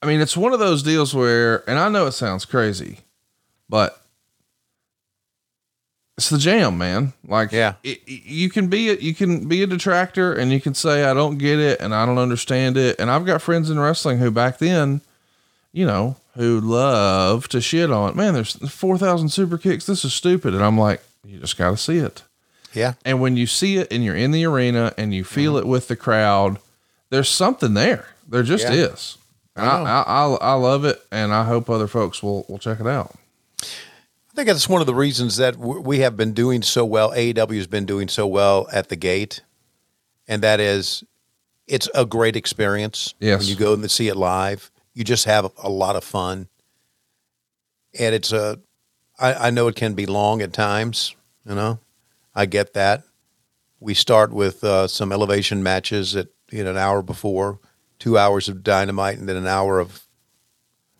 [0.03, 2.99] I mean, it's one of those deals where, and I know it sounds crazy,
[3.69, 4.01] but
[6.19, 7.15] it's the jam, man.
[7.27, 7.75] Like, Yeah.
[7.83, 11.15] it, you can be a, you can be a detractor and you can say I
[11.15, 12.97] don't get it and I don't understand it.
[12.99, 15.01] And I've got friends in wrestling who back then,
[15.73, 18.11] you know, who love to shit on.
[18.11, 18.17] It.
[18.17, 19.87] Man, there's four thousand super kicks.
[19.87, 20.55] This is stupid.
[20.55, 22.23] And I'm like, you just got to see it.
[22.77, 25.67] Yeah, And when you see it and you're in the arena and you feel mm-hmm.
[25.67, 26.59] it with the crowd,
[27.11, 28.09] there's something there.
[28.29, 28.73] There just Yeah.
[28.73, 29.19] is.
[29.57, 32.87] I, I, I, I love it, and I hope other folks will will check it
[32.87, 33.15] out.
[33.63, 37.11] I think that's one of the reasons that we have been doing so well.
[37.13, 39.41] AEW has been doing so well at the gate,
[40.29, 41.05] and that is,
[41.67, 43.15] it's a great experience.
[43.19, 43.41] Yes.
[43.41, 46.49] when you go and see it live, you just have a lot of fun,
[47.99, 48.61] and it's a.
[49.19, 51.15] I, I know it can be long at times.
[51.47, 51.79] You know,
[52.37, 53.03] I get that.
[53.81, 57.59] We start with uh, some elevation matches at you know an hour before,
[57.99, 60.03] two hours of dynamite, and then an hour of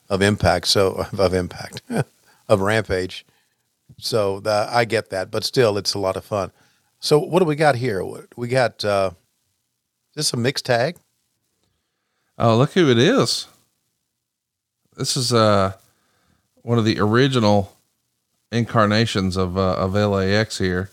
[0.09, 0.67] of impact.
[0.67, 1.83] So of impact
[2.49, 3.27] of rampage.
[3.99, 6.51] So the, I get that, but still, it's a lot of fun.
[6.99, 8.05] So what do we got here?
[8.35, 9.11] We got uh,
[10.15, 10.97] this a mixed tag?
[12.39, 13.47] Oh, look who it is!
[14.97, 15.73] This is uh
[16.63, 17.77] one of the original
[18.51, 20.91] incarnations of uh, of LAX here.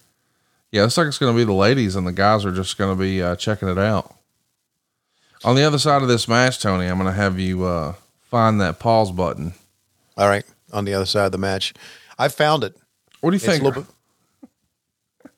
[0.74, 2.98] Yeah, looks like it's going to be the ladies, and the guys are just going
[2.98, 4.16] to be uh, checking it out.
[5.44, 8.60] On the other side of this match, Tony, I'm going to have you uh, find
[8.60, 9.54] that pause button.
[10.18, 11.76] All right, on the other side of the match,
[12.18, 12.76] I found it.
[13.22, 13.62] What do you It's think?
[13.62, 15.32] a little bit-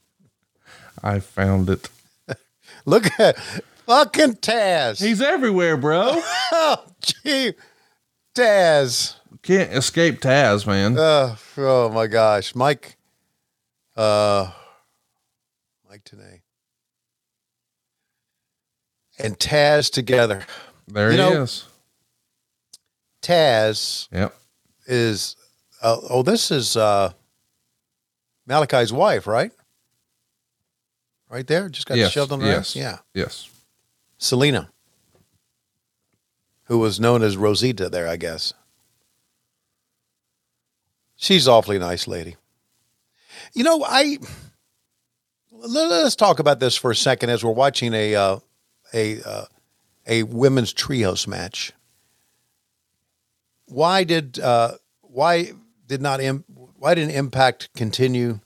[1.03, 1.89] I found it.
[2.85, 3.37] Look at
[3.85, 5.03] fucking Taz.
[5.05, 6.13] He's everywhere, bro.
[6.53, 7.51] oh, gee,
[8.33, 9.15] Taz.
[9.41, 10.97] Can't escape Taz, man.
[10.97, 12.95] Uh, oh my gosh, Mike.
[13.97, 14.49] Uh,
[15.89, 16.41] Mike Tenay
[19.19, 20.45] and Taz together.
[20.87, 21.65] There You he know- is.
[23.21, 24.35] Taz Yep.
[24.85, 25.35] is.
[25.81, 27.11] Uh, oh, this is uh,
[28.47, 29.51] Malakai's wife, right?
[31.29, 32.11] Right there, just got Yes.
[32.11, 32.75] shoved on the yes.
[32.75, 33.49] Yeah, Yes.
[34.19, 34.69] Zelina,
[36.65, 38.53] who was known as Rosita there, I guess.
[41.15, 42.35] She's awfully nice lady.
[43.53, 44.17] You know, I
[45.51, 48.39] let, us talk about this for a second as we're watching a uh,
[48.95, 49.45] a uh,
[50.07, 51.73] a women's trios match.
[53.67, 55.51] Why did uh, why
[55.85, 56.45] did not Im-
[56.77, 58.39] why didn't Impact continue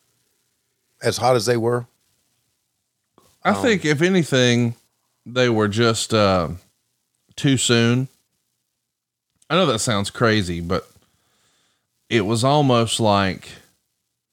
[1.01, 1.87] as hot as they were?
[3.43, 4.75] I think if anything,
[5.25, 6.49] they were just uh,
[7.35, 8.09] too soon.
[9.49, 10.89] I know that sounds crazy, but
[12.09, 13.49] it was almost like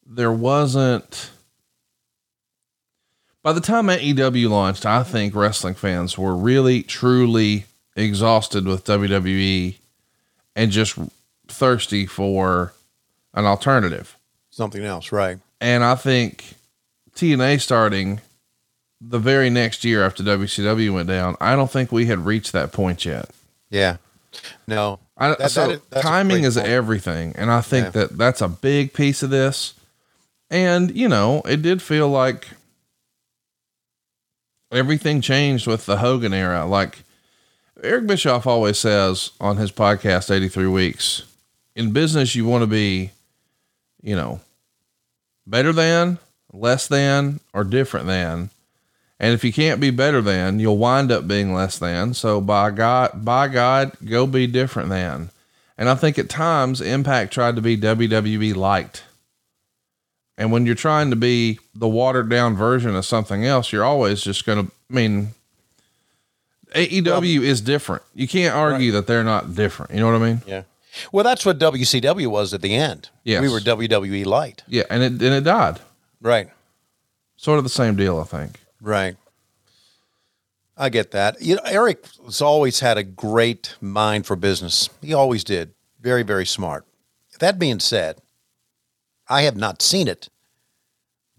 [0.04, 1.30] there wasn't.
[3.46, 9.76] By the time AEW launched, I think wrestling fans were really, truly exhausted with WWE
[10.56, 10.98] and just
[11.46, 12.72] thirsty for
[13.34, 14.16] an alternative.
[14.50, 15.38] Something else, right?
[15.60, 16.54] And I think
[17.14, 18.20] TNA starting
[19.00, 22.72] the very next year after WCW went down, I don't think we had reached that
[22.72, 23.30] point yet.
[23.70, 23.98] Yeah.
[24.66, 24.98] No.
[25.16, 26.66] I, That- so that is- timing is point.
[26.66, 27.90] everything, and I think Yeah.
[27.92, 29.74] that that's a big piece of this.
[30.50, 32.48] And you know, it did feel like
[34.76, 36.66] everything changed with the Hogan era.
[36.66, 37.04] Like
[37.82, 41.22] Eric Bischoff always says on his podcast, 83 Weeks,
[41.74, 43.10] in business, you want to be,
[44.02, 44.40] you know,
[45.46, 46.18] better than,
[46.52, 48.50] less than, or different than.
[49.18, 52.14] And if you can't be better than, you'll wind up being less than.
[52.14, 55.30] So by God, by God, go be different than.
[55.78, 59.04] And I think at times Impact tried to be WWE liked.
[60.38, 64.22] And when you're trying to be the watered down version of something else, you're always
[64.22, 65.28] just going to, I mean,
[66.74, 68.02] AEW is different.
[68.14, 69.92] You can't argue that they're not different.
[69.92, 70.42] You know what I mean?
[70.46, 70.62] Yeah.
[71.12, 73.08] Well, that's what WCW was at the end.
[73.24, 73.40] Yes.
[73.40, 74.62] We were WWE light.
[74.66, 74.84] Yeah.
[74.90, 75.80] And it, and it died.
[76.20, 76.50] Right.
[77.36, 78.60] Sort of the same deal, I think.
[78.80, 79.16] Right.
[80.76, 81.40] I get that.
[81.40, 84.90] You know, Eric has always had a great mind for business.
[85.00, 85.72] He always did.
[86.00, 86.84] Very, very smart.
[87.38, 88.20] That being said,
[89.28, 90.28] I have not seen it,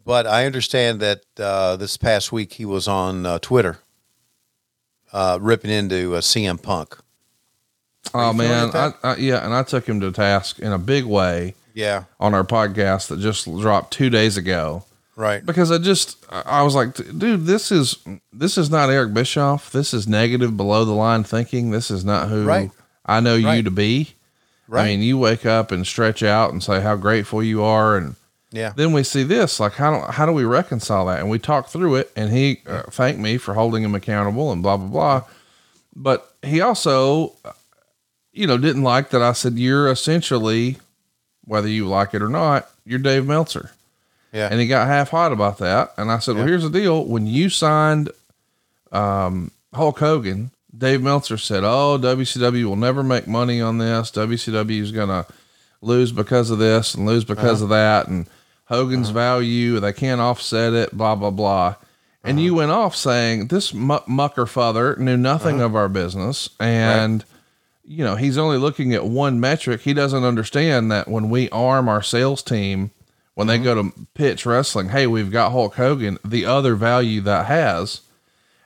[0.05, 3.79] but I understand that uh, this past week he was on uh, Twitter
[5.13, 6.97] uh, ripping into uh, CM Punk.
[8.13, 11.55] Oh man, I, I, yeah, and I took him to task in a big way
[11.73, 12.05] Yeah.
[12.19, 14.85] on our podcast that just dropped two days ago.
[15.17, 15.43] Right.
[15.45, 17.97] Because I just, I was like, dude, this is
[18.31, 19.71] this is not Eric Bischoff.
[19.71, 21.71] This is negative, below the line thinking.
[21.71, 22.69] This is not who Right.
[23.05, 24.13] I know you to be.
[24.68, 24.84] Right.
[24.84, 28.15] I mean, you wake up and stretch out and say how grateful you are, and
[28.51, 28.74] Yeah.
[28.76, 29.59] then we see this.
[29.59, 31.20] Like, how do how do we reconcile that?
[31.20, 34.61] And we talk through it, and he uh, thanked me for holding him accountable and
[34.61, 35.24] blah blah blah.
[35.95, 37.34] But he also,
[38.34, 40.78] you know, didn't like that I said you're essentially,
[41.45, 43.72] whether you like it or not, you're Dave Meltzer.
[44.34, 44.49] Yeah.
[44.51, 45.93] And he got half hot about that.
[45.97, 47.03] And I said, well, here's the deal.
[47.05, 48.09] When you signed
[48.91, 54.11] um, Hulk Hogan, Dave Meltzer said, oh, WCW will never make money on this.
[54.11, 55.26] WCW is going to
[55.82, 57.65] lose because of this and lose because Uh-huh.
[57.65, 58.07] of that.
[58.07, 58.28] And
[58.65, 59.13] Hogan's uh-huh.
[59.13, 61.76] value, they can't offset it, blah, blah, blah.
[62.24, 62.43] And uh-huh.
[62.43, 65.65] you went off saying this mu- mucker father knew nothing uh-huh.
[65.65, 66.49] of our business.
[66.59, 67.24] And,
[67.86, 69.82] you know, he's only looking at one metric.
[69.82, 72.91] He doesn't understand that when we arm our sales team,
[73.36, 73.63] when they mm-hmm.
[73.63, 78.01] go to pitch wrestling, hey, we've got Hulk Hogan, the other value that has.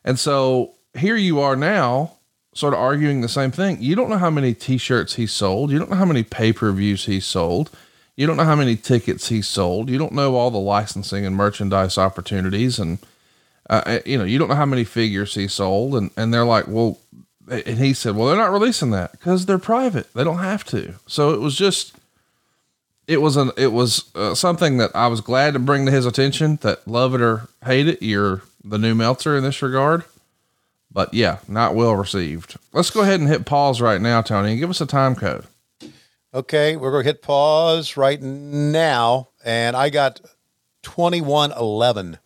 [0.03, 2.13] And so here you are now,
[2.53, 3.81] sort of arguing the same thing.
[3.81, 5.71] You don't know how many t shirts he sold.
[5.71, 7.69] You don't know how many pay per views he sold.
[8.17, 9.89] You don't know how many tickets he sold.
[9.89, 12.77] You don't know all the licensing and merchandise opportunities.
[12.77, 12.99] And,
[13.69, 15.95] uh, you know, you don't know how many figures he sold.
[15.95, 16.99] And, and they're like, well,
[17.49, 20.13] and he said, well, they're not releasing that because they're private.
[20.13, 20.95] They don't have to.
[21.07, 21.95] So it was just,
[23.07, 26.05] it was an it was uh, something that I was glad to bring to his
[26.05, 26.59] attention.
[26.61, 30.03] That love it or hate it, you're the new Meltzer in this regard.
[30.93, 32.57] But yeah, not well received.
[32.73, 35.45] Let's go ahead and hit pause right now, Tony, and give us a time code.
[36.33, 39.29] Okay, we're going to hit pause right now.
[39.43, 40.19] And I got
[40.83, 42.17] 2111.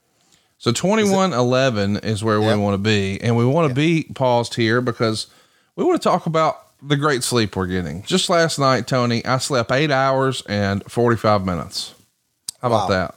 [0.58, 3.20] So 2111 is where we want to be.
[3.22, 5.28] And we want to be paused here because
[5.76, 8.04] we want to talk about the great sleep we're getting.
[8.04, 11.94] Just last night, Tony, I slept eight hours and 45 minutes.
[12.62, 12.96] How about Wow.
[12.96, 13.16] that?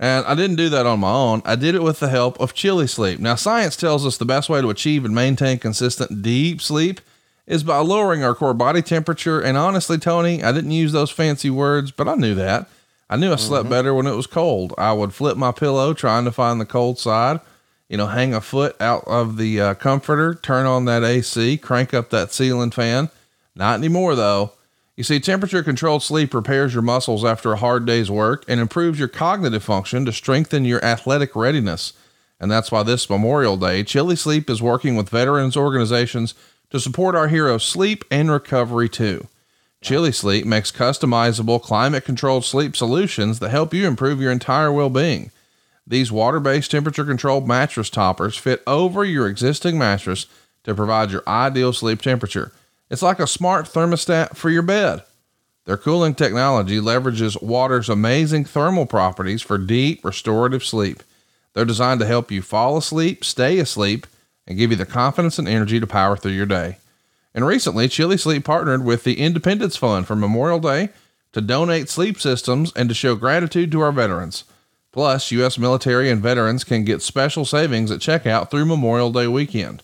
[0.00, 1.42] And I didn't do that on my own.
[1.44, 3.20] I did it with the help of Chili Sleep.
[3.20, 7.00] Now, science tells us the best way to achieve and maintain consistent deep sleep
[7.46, 9.40] is by lowering our core body temperature.
[9.40, 12.68] And honestly, Tony, I didn't use those fancy words, but I knew that.
[13.08, 14.72] I knew I slept better when it was cold.
[14.78, 17.38] I would flip my pillow trying to find the cold side,
[17.88, 21.92] you know, hang a foot out of the uh, comforter, turn on that AC, crank
[21.92, 23.10] up that ceiling fan.
[23.54, 24.52] Not anymore, though.
[24.96, 28.98] You see, temperature controlled sleep repairs your muscles after a hard day's work and improves
[28.98, 31.94] your cognitive function to strengthen your athletic readiness.
[32.38, 36.34] And that's why this Memorial Day, Chili Sleep is working with veterans organizations
[36.70, 39.26] to support our heroes' sleep and recovery too.
[39.82, 44.90] Chili Sleep makes customizable climate controlled sleep solutions that help you improve your entire well
[44.90, 45.30] being.
[45.86, 50.26] These water based temperature controlled mattress toppers fit over your existing mattress
[50.62, 52.52] to provide your ideal sleep temperature.
[52.90, 55.02] It's like a smart thermostat for your bed.
[55.64, 61.02] Their cooling technology leverages water's amazing thermal properties for deep, restorative sleep.
[61.54, 64.06] They're designed to help you fall asleep, stay asleep,
[64.46, 66.76] and give you the confidence and energy to power through your day.
[67.34, 70.90] And recently, Chili Sleep partnered with the Independence Fund for Memorial Day
[71.32, 74.44] to donate sleep systems and to show gratitude to our veterans.
[74.92, 75.58] Plus, U.S.
[75.58, 79.82] military and veterans can get special savings at checkout through Memorial Day weekend.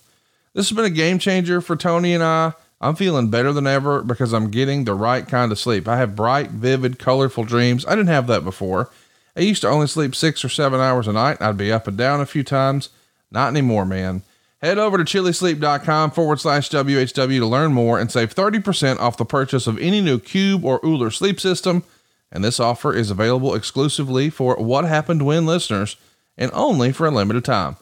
[0.53, 2.53] This has been a game changer for Tony and I.
[2.81, 5.87] I'm feeling better than ever because I'm getting the right kind of sleep.
[5.87, 7.85] I have bright, vivid, colorful dreams.
[7.85, 8.89] I didn't have that before.
[9.37, 11.39] I used to only sleep six or seven hours a night.
[11.39, 12.89] I'd be up and down a few times.
[13.31, 14.23] Not anymore, man.
[14.61, 19.25] Head over to chilisleep.com forward slash WHW to learn more and save 30% off the
[19.25, 21.83] purchase of any new Cube or Ooler sleep system.
[22.31, 25.97] And this offer is available exclusively for What Happened When listeners
[26.37, 27.77] and only for a limited time.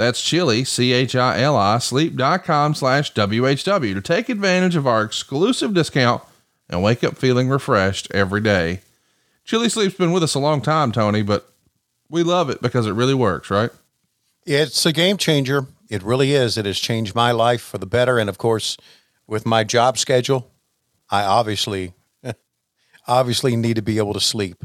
[0.00, 6.22] That's chili, C-H-I-L-I, sleep.com slash WHW to take advantage of our exclusive discount
[6.70, 8.80] and wake up feeling refreshed every day.
[9.44, 11.52] Chili Sleep's been with us a long time, Tony, but
[12.08, 13.68] we love it because it really works, right?
[14.46, 15.66] It's a game changer.
[15.90, 16.56] It really is.
[16.56, 18.18] It has changed my life for the better.
[18.18, 18.78] And of course,
[19.26, 20.50] with my job schedule,
[21.10, 21.92] I obviously,
[23.06, 24.64] obviously need to be able to sleep.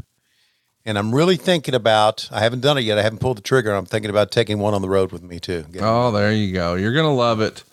[0.86, 3.00] And I'm really thinking about, I haven't done it yet.
[3.00, 3.74] I haven't pulled the trigger.
[3.74, 5.66] I'm thinking about taking one on the road with me too.
[5.80, 6.76] Oh, there you go.
[6.76, 7.64] You're going to love it.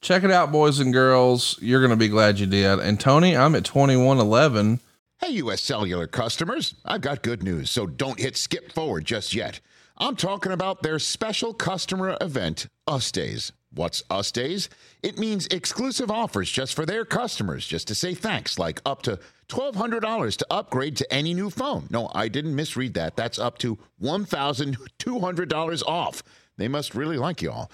[0.00, 1.58] Check it out, boys and girls.
[1.60, 2.80] You're going to be glad you did.
[2.80, 4.80] And Tony, I'm at 2111.
[5.20, 5.62] Hey, U.S.
[5.62, 9.60] Cellular customers, I've got good news, so don't hit skip forward just yet.
[9.96, 13.52] I'm talking about their special customer event, Us Days.
[13.70, 14.68] What's Us Days?
[15.00, 19.20] It means exclusive offers just for their customers, just to say thanks, like up to
[19.52, 21.86] $1,200 to upgrade to any new phone.
[21.90, 23.16] No, I didn't misread that.
[23.16, 26.22] That's up to $1,200 off.
[26.56, 27.70] They must really like you all.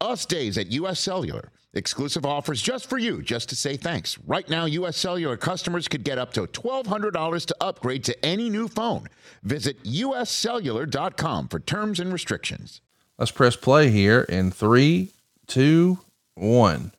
[0.00, 1.00] Us Days at U.S.
[1.00, 1.50] Cellular.
[1.72, 4.18] Exclusive offers just for you, just to say thanks.
[4.26, 4.96] Right now, U.S.
[4.96, 9.06] Cellular customers could get up to $1,200 to upgrade to any new phone.
[9.44, 12.80] Visit uscellular.com for terms and restrictions.
[13.18, 15.12] Let's press play here in three,
[15.46, 15.98] two,
[16.34, 16.92] one.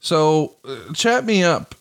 [0.00, 1.74] So, uh, chat me up.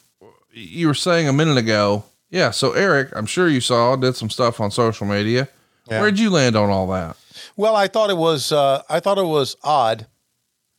[0.57, 2.05] You were saying a minute ago.
[2.29, 2.51] Yeah.
[2.51, 5.49] So, Eric, I'm sure you saw, did some stuff on social media.
[5.89, 5.99] Yeah.
[5.99, 7.17] Where'd you land on all that?
[7.57, 10.07] Well, I thought it was, uh, I thought it was odd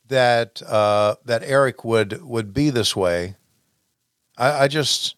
[0.07, 3.35] that, uh, that Eric would, would be this way.
[4.35, 5.15] I, I just,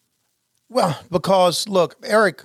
[0.68, 2.44] well, because look, Eric,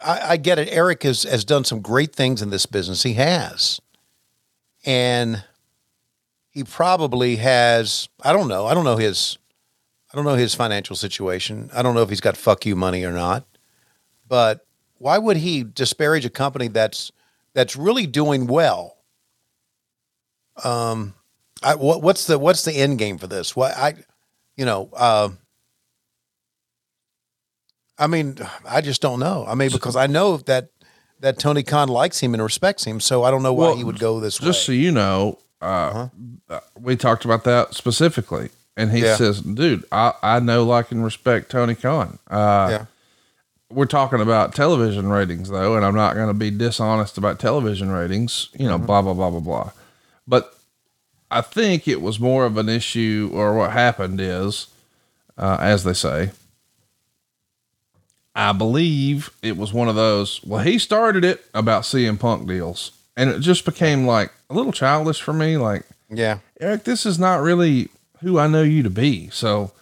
[0.00, 0.68] I, I get it.
[0.70, 3.02] Eric has, has done some great things in this business.
[3.02, 3.80] He has.
[4.86, 5.42] And
[6.50, 8.66] he probably has, I don't know.
[8.66, 9.36] I don't know his,
[10.12, 11.70] I don't know his financial situation.
[11.74, 13.46] I don't know if he's got fuck you money or not.
[14.26, 14.66] But
[14.98, 17.12] why would he disparage a company that's,
[17.54, 18.96] that's really doing well?
[20.64, 21.14] Um,
[21.62, 23.54] I, what, what's the, what's the end game for this?
[23.54, 23.94] What I,
[24.56, 25.28] you know, uh,
[27.98, 28.36] I mean,
[28.68, 29.44] I just don't know.
[29.46, 30.70] I mean, because I know that
[31.20, 33.82] that Tony Khan likes him and respects him, so I don't know why Well, he
[33.82, 34.52] would go this Just way.
[34.52, 36.08] so you know, uh,
[36.48, 38.50] uh, we talked about that specifically.
[38.78, 39.16] And he Yeah.
[39.16, 42.18] says, dude, I, I know, like, and respect Tony Khan.
[42.30, 42.84] Uh, Yeah.
[43.70, 47.90] We're talking about television ratings, though, and I'm not going to be dishonest about television
[47.90, 49.70] ratings, you know, blah, blah, blah, blah, blah.
[50.26, 50.56] But
[51.30, 54.68] I think it was more of an issue, or what happened is,
[55.36, 56.30] uh, as they say,
[58.34, 60.40] I believe it was one of those.
[60.44, 64.72] Well, he started it about CM Punk deals, and it just became like a little
[64.72, 65.56] childish for me.
[65.56, 67.88] Like, yeah, Eric, this is not really
[68.20, 69.28] who I know you to be.
[69.30, 69.72] So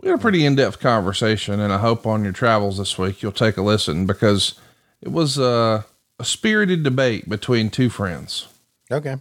[0.00, 3.22] we had a pretty in depth conversation, and I hope on your travels this week
[3.22, 4.54] you'll take a listen because
[5.00, 5.82] it was uh,
[6.18, 8.48] a spirited debate between two friends.
[8.90, 9.16] Okay.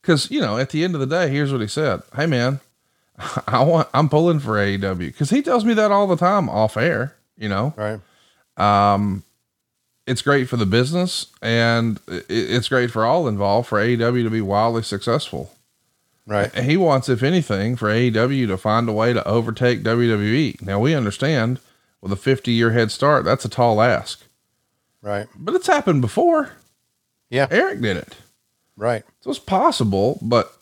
[0.00, 2.60] Because you know, at the end of the day, here's what he said: "Hey, man,
[3.46, 6.76] I want I'm pulling for AEW because he tells me that all the time off
[6.76, 7.16] air.
[7.36, 8.00] You know, right?
[8.56, 9.24] Um,
[10.06, 14.40] it's great for the business, and it's great for all involved for AEW to be
[14.40, 15.52] wildly successful.
[16.30, 16.54] Right.
[16.54, 20.62] He wants, if anything, for AEW to find a way to overtake WWE.
[20.62, 21.58] Now we understand
[22.00, 24.22] with a 50 year head start, that's a tall ask,
[25.02, 25.26] Right.
[25.34, 26.52] but it's happened before.
[27.30, 27.48] Yeah.
[27.50, 28.14] Eric did it.
[28.76, 29.02] Right.
[29.22, 30.56] So it's possible, but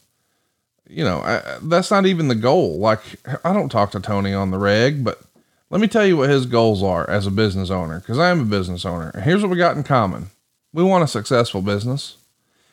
[0.89, 2.79] you know, I, that's not even the goal.
[2.79, 3.03] Like
[3.45, 5.21] I don't talk to Tony on the reg, but
[5.69, 8.01] let me tell you what his goals are as a business owner.
[8.01, 9.11] Cause I am a business owner.
[9.11, 10.31] And here's what we got in common.
[10.73, 12.17] We want a successful business.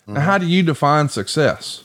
[0.07, 0.23] Now, mm-hmm.
[0.23, 1.84] how do you define success?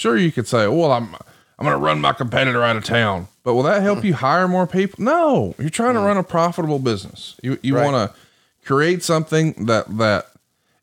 [0.00, 0.16] Sure.
[0.16, 1.14] You could say, well, I'm,
[1.58, 4.04] I'm going to run my competitor out of town, but will that help mm.
[4.04, 5.04] you hire more people?
[5.04, 6.06] No, you're trying to mm.
[6.06, 7.36] run a profitable business.
[7.42, 7.84] You, you Right.
[7.84, 8.18] want to
[8.66, 10.28] create something that, that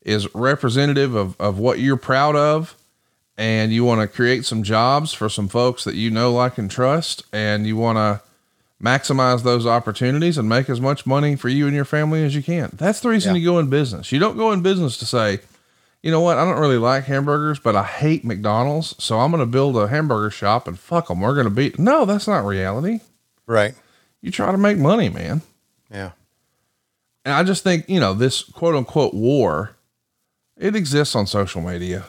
[0.04, 2.76] is representative of, of what you're proud of
[3.40, 6.70] and you want to create some jobs for some folks that you know, like, and
[6.70, 8.22] trust, and you want to
[8.80, 12.44] maximize those opportunities and make as much money for you and your family as you
[12.44, 12.70] can.
[12.74, 13.40] That's the reason Yeah.
[13.40, 14.12] you go in business.
[14.12, 15.40] You don't go in business to say,
[16.04, 19.42] you know what, I don't really like hamburgers, but I hate McDonald's, so I'm going
[19.42, 21.22] to build a hamburger shop and fuck them.
[21.22, 21.80] We're going to beat.
[21.80, 23.02] No, that's not reality.
[23.46, 23.74] Right.
[24.22, 25.42] You try to make money, man.
[25.92, 26.12] Yeah.
[27.26, 29.76] And I just think, you know, this quote unquote war,
[30.56, 32.06] it exists on social media.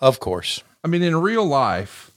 [0.00, 0.62] Of course.
[0.84, 2.10] I mean, in real life,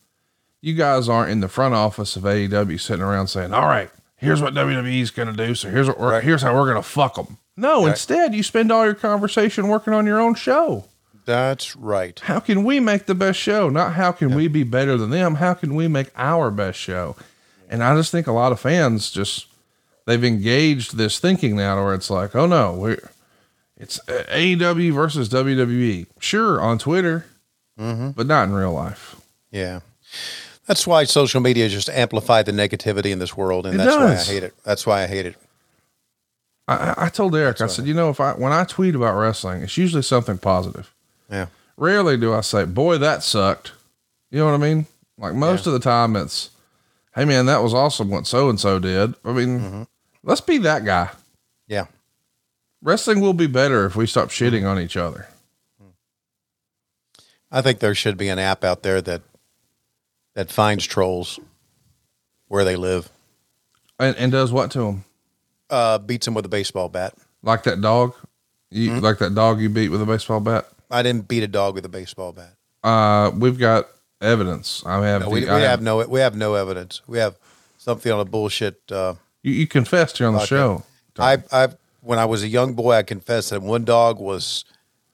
[0.61, 4.41] you guys aren't in the front office of AEW sitting around saying, all right, here's
[4.41, 5.55] what WWE's going to do.
[5.55, 7.37] So here's what we're, here's how we're going to fuck them.
[7.59, 10.85] No, instead you spend all your conversation working on your own show.
[11.25, 12.19] That's right.
[12.21, 13.69] How can we make the best show?
[13.69, 15.35] Not how can we be better than them?
[15.35, 17.15] How can we make our best show?
[17.69, 19.45] And I just think a lot of fans just
[20.05, 23.11] they've engaged this thinking now where it's like, oh no, we're
[23.77, 26.07] it's uh, AEW versus WWE.
[26.19, 27.25] Sure, on Twitter,
[27.79, 28.09] Mm-hmm.
[28.11, 29.15] but not in real life.
[29.51, 29.79] Yeah.
[30.65, 34.11] That's why social media just amplified the negativity in this world, and It that's why
[34.13, 34.53] I hate it.
[34.63, 35.35] That's why I hate it.
[36.69, 39.63] I, I- told Eric, I said, you know, if I when I tweet about wrestling,
[39.63, 40.93] it's usually something positive.
[41.29, 41.47] Yeah.
[41.77, 43.71] Rarely do I say, boy, that sucked.
[44.31, 44.85] You know what I mean?
[45.17, 46.49] Like most of the time, it's,
[47.15, 49.15] hey man, that was awesome what so and so did.
[49.25, 49.83] I mean, mm-hmm.
[50.23, 51.09] let's be that guy.
[51.67, 51.85] Yeah.
[52.81, 55.27] Wrestling will be better if we stop shitting on each other.
[57.51, 59.21] I think there should be an app out there that
[60.35, 61.39] that finds trolls
[62.47, 63.09] where they live,
[63.99, 65.05] And, and does what to them?
[65.69, 67.13] Uh, beats him with a baseball bat.
[67.43, 68.13] Like that dog?
[68.71, 68.99] You, Mm-hmm.
[69.03, 70.67] Like that dog you beat with a baseball bat?
[70.91, 72.53] I didn't beat a dog with a baseball bat.
[72.83, 73.87] Uh, we've got
[74.21, 74.83] evidence.
[74.85, 77.01] I have, No, we, we I have no we have no evidence.
[77.07, 77.37] We have
[77.77, 78.79] something on a bullshit.
[78.91, 80.83] Uh, you, you confessed here on the show.
[81.17, 81.69] I I
[82.01, 84.65] when I was a young boy, I confessed that one dog was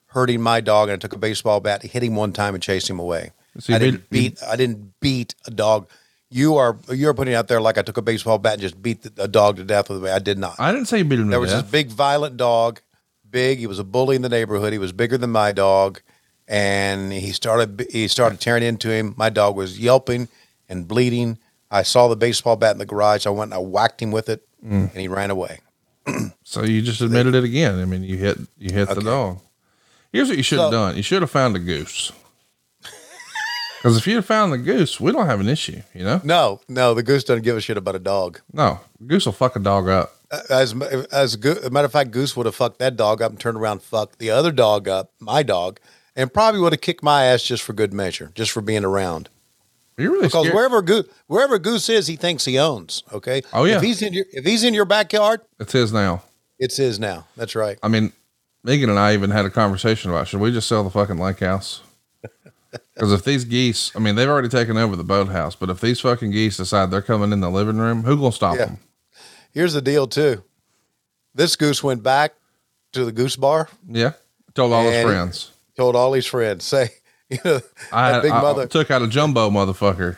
[0.07, 2.89] hurting my dog, and I took a baseball bat, hit him one time, and chased
[2.89, 3.31] him away.
[3.59, 4.43] So you I didn't beat- beat.
[4.47, 5.87] I didn't beat a dog.
[6.31, 9.03] You are you're putting out there like I took a baseball bat and just beat
[9.03, 10.11] the, a dog to death with it.
[10.11, 10.59] I did not.
[10.59, 11.63] I didn't say you beat him There was death.
[11.63, 12.81] this big violent dog,
[13.29, 13.59] big.
[13.59, 14.73] He was a bully in the neighborhood.
[14.73, 16.01] He was bigger than my dog,
[16.47, 19.13] and he started he started tearing into him.
[19.17, 20.27] My dog was yelping
[20.67, 21.37] and bleeding.
[21.69, 23.25] I saw the baseball bat in the garage.
[23.25, 24.89] I went and I whacked him with it, Mm.
[24.91, 25.59] and he ran away.
[26.43, 27.79] So you just admitted it again.
[27.79, 29.39] I mean, you hit you hit the dog.
[30.11, 30.95] Here's what you should have So- done.
[30.97, 32.11] You should have found a goose.
[33.85, 35.79] Because if you'd have found the goose, we don't have an issue.
[35.93, 36.19] You know?
[36.23, 38.39] No, no, the goose doesn't give a shit about a dog.
[38.51, 40.11] No, goose will fuck a dog up.
[40.49, 40.73] As
[41.11, 43.73] as a matter of fact, Goose would have fucked that dog up and turned around,
[43.73, 45.79] and fucked the other dog up, my dog,
[46.15, 49.29] and probably would have kicked my ass just for good measure, just for being around.
[49.99, 50.55] You really Because scared?
[50.55, 53.03] wherever Goose, wherever Goose is, he thinks he owns.
[53.13, 53.43] Okay.
[53.53, 53.77] Oh, yeah.
[53.77, 56.23] If he's in your if he's in your backyard, It's his now.
[56.57, 57.27] it's his now.
[57.37, 57.77] That's right.
[57.83, 58.11] I mean,
[58.63, 61.41] Megan and I even had a conversation about should we just sell the fucking lake
[61.41, 61.81] house?
[62.95, 65.99] Because if these geese, I mean, they've already taken over the boathouse, but if these
[65.99, 68.65] fucking geese decide they're coming in the living room, who gonna stop Yeah.
[68.65, 68.77] them?
[69.51, 70.43] Here's the deal too.
[71.33, 72.35] This goose went back
[72.93, 73.67] to the goose bar.
[73.87, 74.13] Yeah,
[74.53, 75.51] told all his friends.
[75.75, 76.63] Told all his friends.
[76.65, 76.89] Say,
[77.29, 77.59] you know,
[77.91, 78.67] I, that big I mother.
[78.67, 80.15] took out a jumbo motherfucker.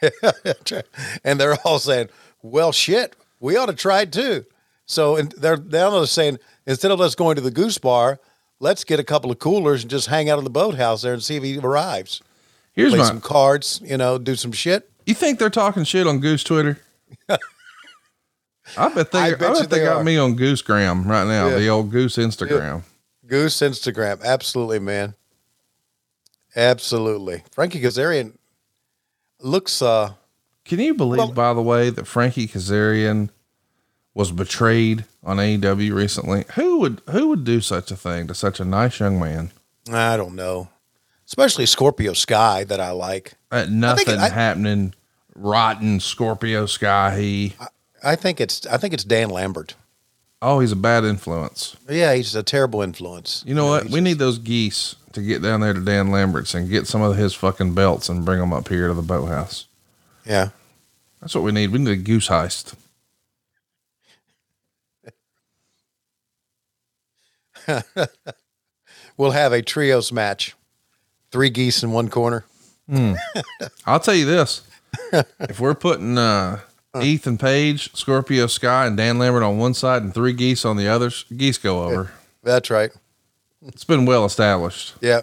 [1.24, 2.08] and they're all saying,
[2.42, 4.44] "Well, shit, we ought to try it too."
[4.84, 8.20] So and they're they're saying instead of us going to the goose bar,
[8.62, 11.22] let's get a couple of coolers and just hang out in the boathouse there and
[11.22, 12.22] see if he arrives.
[12.72, 13.04] Here's Play my.
[13.04, 14.88] some cards, you know, do some shit.
[15.04, 16.78] You think they're talking shit on Goose Twitter?
[17.28, 19.18] I bet they.
[19.18, 20.04] I I bet, bet you they, they got are.
[20.04, 21.48] me on Goosegram right now.
[21.48, 21.58] Yeah.
[21.58, 22.82] The old Goose Instagram.
[23.26, 25.14] Goose Instagram, absolutely, man,
[26.54, 27.42] absolutely.
[27.50, 28.36] Frankie Kazarian
[29.40, 29.82] looks.
[29.82, 30.12] uh
[30.64, 33.30] Can you believe, by the way, that Frankie Kazarian
[34.14, 36.44] was betrayed on AEW recently?
[36.54, 39.50] Who would who would do such a thing to such a nice young man?
[39.90, 40.68] I don't know,
[41.26, 43.34] especially Scorpio Sky that I like.
[43.50, 44.94] Uh, nothing I- happening.
[45.34, 47.16] Rotten Scorpio Sky.
[47.18, 47.54] He.
[48.04, 49.74] I think it's I think it's Dan Lambert.
[50.42, 51.76] Oh, he's a bad influence.
[51.88, 53.44] Yeah, he's a terrible influence.
[53.46, 53.88] You know what?
[53.90, 57.16] We need those geese to get down there to Dan Lambert's and get some of
[57.16, 59.66] his fucking belts and bring them up here to the boathouse.
[60.26, 60.48] Yeah.
[61.20, 61.70] That's what we need.
[61.70, 62.74] We need a goose heist.
[69.16, 70.54] we'll have a trios match.
[71.30, 72.44] Three geese in one corner.
[72.88, 73.14] Hmm.
[73.86, 74.62] I'll tell you this:
[75.40, 76.60] if we're putting uh,
[77.00, 80.88] Ethan Page, Scorpio Sky, and Dan Lambert on one side and three geese on the
[80.88, 82.12] other, geese go over.
[82.42, 82.90] That's right.
[83.66, 84.94] It's been well established.
[85.00, 85.22] Yeah.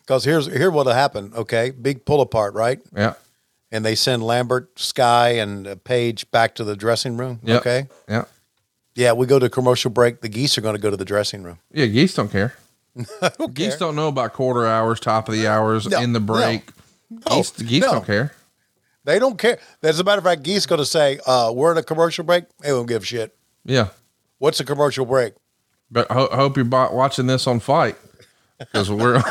[0.00, 1.32] Because here's here what'll happen.
[1.36, 2.80] Okay, big pull apart, right?
[2.96, 3.14] Yeah.
[3.70, 7.38] And they send Lambert, Sky, and uh, Page back to the dressing room.
[7.44, 7.60] Yep.
[7.60, 7.86] Okay.
[8.08, 8.24] Yeah.
[8.94, 10.20] Yeah, we go to commercial break.
[10.20, 11.58] The geese are going to go to the dressing room.
[11.72, 11.86] Yeah.
[11.86, 12.54] Geese don't care.
[13.38, 13.78] don't geese care.
[13.78, 16.68] don't know about quarter hours, top of the hours, No, in the break.
[17.08, 17.92] no, geese geese no.
[17.92, 18.32] don't care.
[19.04, 19.58] They don't care.
[19.82, 22.44] As a matter of fact, geese going to say, uh, "We're in a commercial break."
[22.58, 23.34] They don't give a shit.
[23.64, 23.88] Yeah.
[24.38, 25.34] What's a commercial break?
[25.90, 27.96] But ho- hope you're watching this on fight
[28.58, 29.22] because we're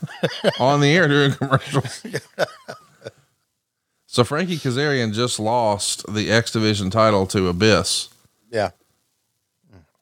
[0.60, 2.02] on the air doing commercials.
[4.06, 8.08] so Frankie Kazarian just lost the X Division title to Abyss,
[8.50, 8.70] Yeah.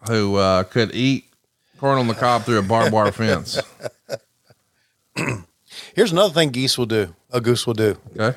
[0.08, 1.24] Who uh, could eat
[1.78, 3.60] corn on the cob through a barbed wire fence.
[5.94, 7.14] Here's another thing geese will do.
[7.30, 7.96] A goose will do.
[8.16, 8.36] Okay.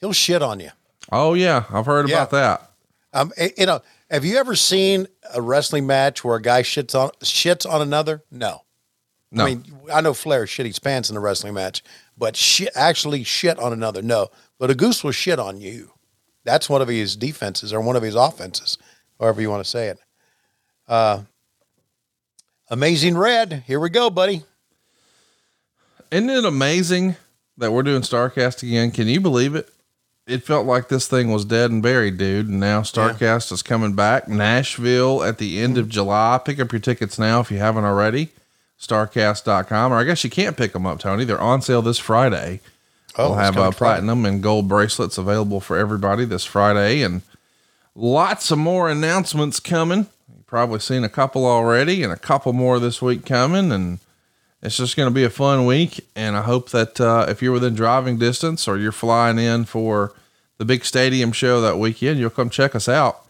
[0.00, 0.70] He'll shit on you.
[1.10, 2.22] Oh yeah, I've heard Yeah.
[2.24, 2.70] about that.
[3.12, 7.10] Um, you know, Have you ever seen a wrestling match where a guy shits on
[7.22, 8.22] shits on another?
[8.30, 8.62] No.
[9.32, 9.44] No.
[9.44, 11.82] I mean, I know Flair shit his pants in a wrestling match,
[12.16, 14.28] but shit, actually shit on another, no.
[14.58, 15.92] But a goose will shit on you.
[16.44, 18.78] That's one of his defenses or one of his offenses,
[19.18, 19.98] however you want to say it.
[20.88, 21.22] Uh,
[22.68, 24.42] Amazing Red, here we go, buddy.
[26.10, 27.16] Isn't it amazing
[27.56, 28.90] that we're doing Starcast again?
[28.90, 29.68] Can you believe it?
[30.26, 32.48] It felt like this thing was dead and buried, dude.
[32.48, 34.26] And now Starcast is coming back.
[34.26, 36.40] Nashville at the end of July.
[36.44, 38.30] Pick up your tickets now if you haven't already.
[38.80, 39.92] Starcast.com.
[39.92, 41.24] Or I guess you can't pick them up, Tony.
[41.24, 42.60] They're on sale this Friday.
[43.16, 47.02] Oh, we'll have uh, platinum and gold bracelets available for everybody this Friday.
[47.02, 47.22] And
[47.94, 50.08] lots of more announcements coming.
[50.46, 53.72] Probably seen a couple already and a couple more this week coming.
[53.72, 53.98] And
[54.62, 56.06] it's just going to be a fun week.
[56.14, 60.14] And I hope that uh, if you're within driving distance or you're flying in for
[60.58, 63.26] the big stadium show that weekend, you'll come check us out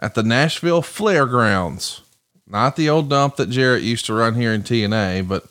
[0.00, 2.00] at the Nashville Flair Grounds.
[2.46, 5.46] Not the old dump that Jarrett used to run here in TNA, but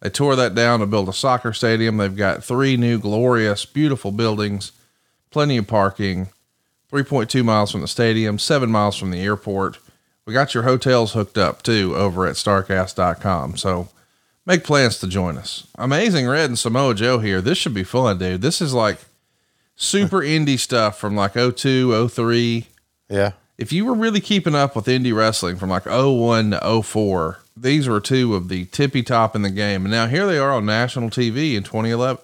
[0.00, 1.96] they tore that down to build a soccer stadium.
[1.96, 4.72] They've got three new glorious, beautiful buildings,
[5.30, 6.28] plenty of parking,
[6.92, 9.78] 3.2 miles from the stadium, seven miles from the airport.
[10.26, 13.56] We got your hotels hooked up too over at starcast.com.
[13.56, 13.88] So
[14.44, 15.68] make plans to join us.
[15.76, 17.40] Amazing Red and Samoa Joe here.
[17.40, 18.42] This should be fun, dude.
[18.42, 18.98] This is like
[19.76, 22.66] super indie stuff from like 02, 03.
[23.08, 23.32] Yeah.
[23.56, 27.88] If you were really keeping up with indie wrestling from like 01 to 04, these
[27.88, 29.84] were two of the tippy top in the game.
[29.86, 32.22] And now here they are on national TV in 2011.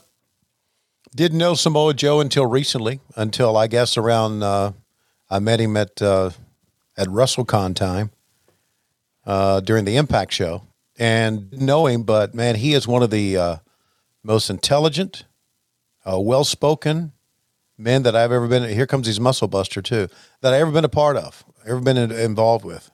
[1.14, 4.72] Didn't know Samoa Joe until recently, until I guess around uh,
[5.30, 6.30] I met him at uh,
[6.97, 8.11] at WrestleCon time
[9.26, 10.62] uh, during the Impact show,
[10.99, 13.57] and know him, but man, he is one of the uh,
[14.22, 15.24] most intelligent,
[16.05, 17.12] uh, well spoken
[17.78, 18.68] men that I've ever been.
[18.68, 20.09] Here comes his muscle buster too
[20.40, 22.90] that I've ever been a part of, ever been in, involved with.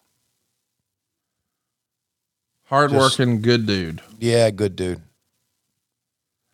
[2.65, 4.03] Hardworking, good dude.
[4.19, 5.01] Yeah, good dude.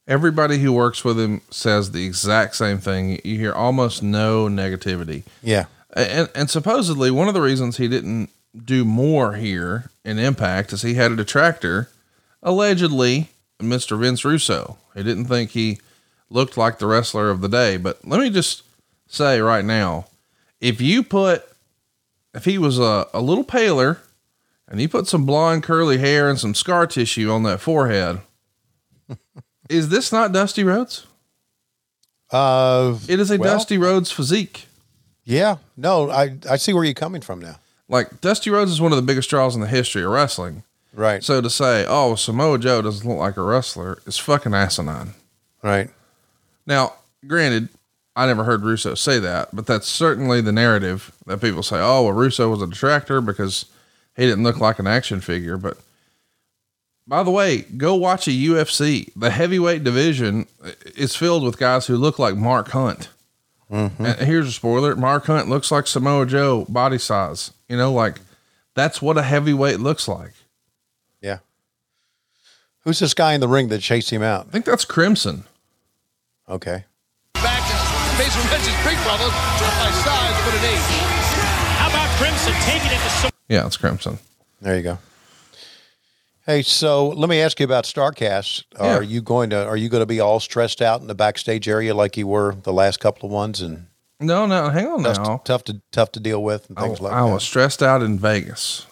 [0.07, 3.21] Everybody who works with him says the exact same thing.
[3.25, 5.25] You hear almost no negativity.
[5.43, 5.65] Yeah.
[5.95, 8.31] And, and supposedly one of the reasons he didn't
[8.65, 11.89] do more here in Impact is he had a detractor,
[12.43, 13.29] allegedly,
[13.61, 13.99] Mr.
[13.99, 14.77] Vince Russo.
[14.95, 15.79] He didn't think he
[16.31, 17.77] looked like the wrestler of the day.
[17.77, 18.63] But let me just
[19.07, 20.07] say right now,
[20.61, 21.45] if you put,
[22.35, 23.99] if he was a, a little paler
[24.69, 28.21] and you put some blonde curly hair and some scar tissue on that forehead,
[29.69, 31.07] is this not Dusty Rhodes?
[32.31, 34.67] Uh, It is a well, Dusty Rhodes physique.
[35.25, 35.57] Yeah.
[35.77, 37.57] No, I I see where you're coming from now.
[37.89, 40.63] Like Dusty Rhodes is one of the biggest draws in the history of wrestling.
[40.93, 41.23] Right.
[41.25, 45.15] So to say, oh, Samoa Joe doesn't look like a wrestler is fucking asinine.
[45.63, 45.91] Right.
[46.67, 46.95] Now,
[47.27, 47.69] granted,
[48.17, 52.05] I never heard Russo say that, but that's certainly the narrative that people say, oh,
[52.05, 53.67] well, Russo was a detractor because
[54.17, 55.57] he didn't look like an action figure.
[55.59, 55.79] But
[57.07, 59.11] by the way, go watch a UFC.
[59.17, 60.47] The heavyweight division
[60.97, 63.09] is filled with guys who look like Mark Hunt.
[63.71, 64.05] Mm-hmm.
[64.05, 67.53] And here's a spoiler Mark Hunt looks like Samoa Joe body size.
[67.69, 68.21] You know, like
[68.75, 70.33] that's what a heavyweight looks like.
[71.21, 71.39] Yeah.
[72.81, 74.47] Who's this guy in the ring that chased him out?
[74.49, 75.45] I think that's Crimson.
[76.49, 76.85] Okay.
[77.35, 80.85] Back to face Vince's big brother, just by size, but an eight.
[81.79, 83.31] How about Crimson taking it to some?
[83.49, 84.19] Yeah, it's Crimson.
[84.61, 84.99] There you go.
[86.47, 88.65] Hey, so let me ask you about Starcast.
[88.75, 88.97] Yeah.
[88.97, 91.69] Are you going to are you going to be all stressed out in the backstage
[91.69, 93.87] area like you were the last couple of ones and
[94.21, 95.37] No, no, hang on tough, now.
[95.45, 97.29] tough to tough to deal with and I, things like I that?
[97.31, 98.87] I was stressed out in Vegas.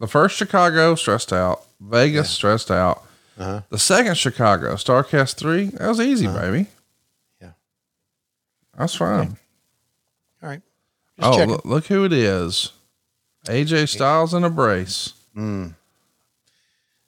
[0.00, 1.64] The first Chicago, stressed out.
[1.80, 3.02] Vegas, stressed out.
[3.38, 3.62] Uh-huh.
[3.70, 6.66] The second Chicago, Starcast 3, that was easy, baby.
[7.40, 7.50] Yeah.
[8.78, 9.38] That's fine.
[10.42, 10.60] All right.
[11.18, 12.72] Just Oh, look, look who it is.
[13.46, 15.14] AJ Styles in a brace.
[15.36, 15.74] Mm.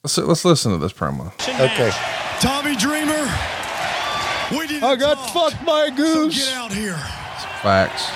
[0.03, 1.27] Let's, let's listen to this promo.
[1.59, 1.91] Okay.
[2.39, 3.27] Tommy Dreamer,
[4.51, 6.47] we didn't I got talk, fucked by a so goose.
[6.47, 6.95] get out here.
[7.61, 8.09] Facts.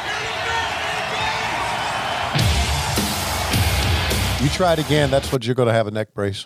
[4.41, 6.45] You try it again, that's what you're going to have a neck brace.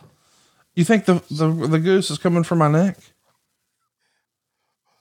[0.76, 2.98] You think the, the, the goose is coming from my neck?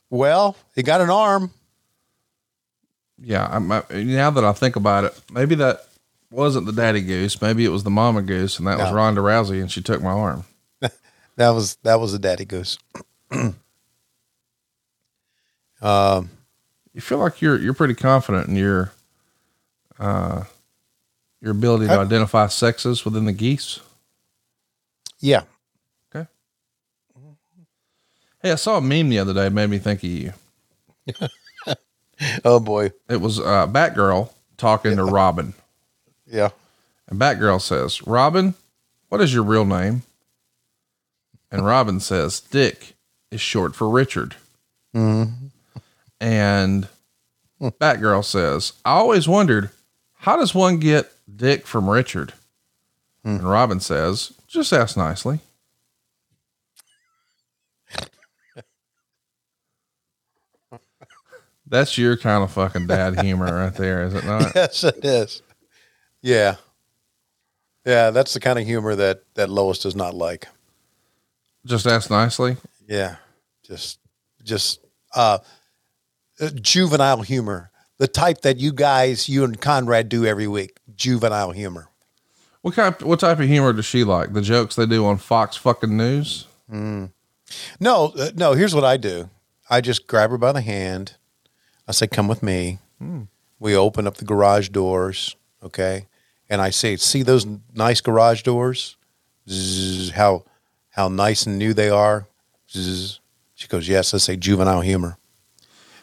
[0.09, 1.51] Well, he got an arm.
[3.19, 3.47] Yeah.
[3.51, 5.81] I'm, I, now that I think about it, maybe that
[6.31, 7.41] wasn't the daddy goose.
[7.41, 8.95] Maybe it was the mama goose, and that was No.
[8.95, 10.43] Ronda Rousey, and she took my arm.
[11.37, 12.79] That was that was a daddy goose.
[15.81, 16.29] um,
[16.93, 18.91] you feel like you're you're pretty confident in your
[19.99, 20.43] uh
[21.41, 23.79] your ability to I- identify sexes within the geese.
[25.19, 25.43] yeah.
[26.15, 26.27] Okay.
[28.41, 29.45] Hey, I saw a meme the other day.
[29.47, 30.33] It made me think of you.
[32.43, 32.93] Oh boy.
[33.07, 35.53] It was uh, Batgirl talking to Robin.
[36.29, 36.49] Yeah.
[37.07, 38.53] And Batgirl says, Robin,
[39.09, 40.03] what is your real name?
[41.51, 42.95] And Robin says, Dick
[43.31, 44.35] is short for Richard.
[44.93, 45.51] Mhm.
[46.19, 46.87] And
[47.61, 49.69] Batgirl says, I always wondered,
[50.15, 52.33] how does one get Dick from Richard?
[53.23, 55.39] And Robin says, just ask nicely.
[61.65, 64.51] That's your kind of fucking dad humor right there, is it not?
[64.55, 65.41] yes, it is.
[66.21, 66.55] Yeah.
[67.85, 70.47] Yeah, that's the kind of humor that that Lois does not like.
[71.65, 72.57] Just ask nicely.
[72.87, 73.17] Yeah.
[73.63, 73.99] Just
[74.43, 74.79] just
[75.15, 75.39] uh,
[76.39, 77.71] uh juvenile humor.
[77.97, 80.77] The type that you guys, you and Conrad do every week.
[80.95, 81.89] Juvenile humor.
[82.61, 82.95] What kind?
[83.01, 84.33] What type of humor does she like?
[84.33, 86.47] The jokes they do on Fox fucking News.
[86.71, 87.11] Mm.
[87.79, 89.29] No, uh, no, here's what I do.
[89.69, 91.13] I just grab her by the hand.
[91.87, 93.23] I say, "Come with me." Hmm.
[93.59, 95.35] We open up the garage doors,
[95.67, 96.07] okay?
[96.49, 98.97] And I say, "See those nice garage doors?
[99.49, 100.43] Zzz, how
[100.91, 102.27] how nice and new they are."
[102.71, 103.19] Zzz.
[103.55, 105.17] She goes, "Yes." I say, "Juvenile humor."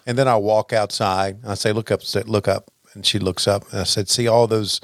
[0.07, 1.39] And then I walk outside.
[1.43, 4.29] And I say, "Look up, look up." And she looks up, and I said, "See
[4.29, 4.81] all those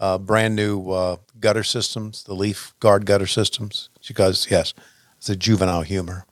[0.00, 4.74] uh, brand new uh, gutter systems, the leaf guard gutter systems?" She goes, "Yes."
[5.22, 6.26] It's a juvenile humor.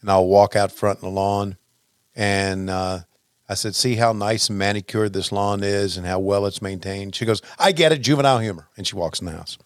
[0.00, 1.56] And I'll walk out front in the lawn,
[2.16, 3.00] and uh,
[3.48, 7.14] I said, "See how nice and manicured this lawn is, and how well it's maintained."
[7.14, 9.58] She goes, "I get it, juvenile humor," and she walks in the house.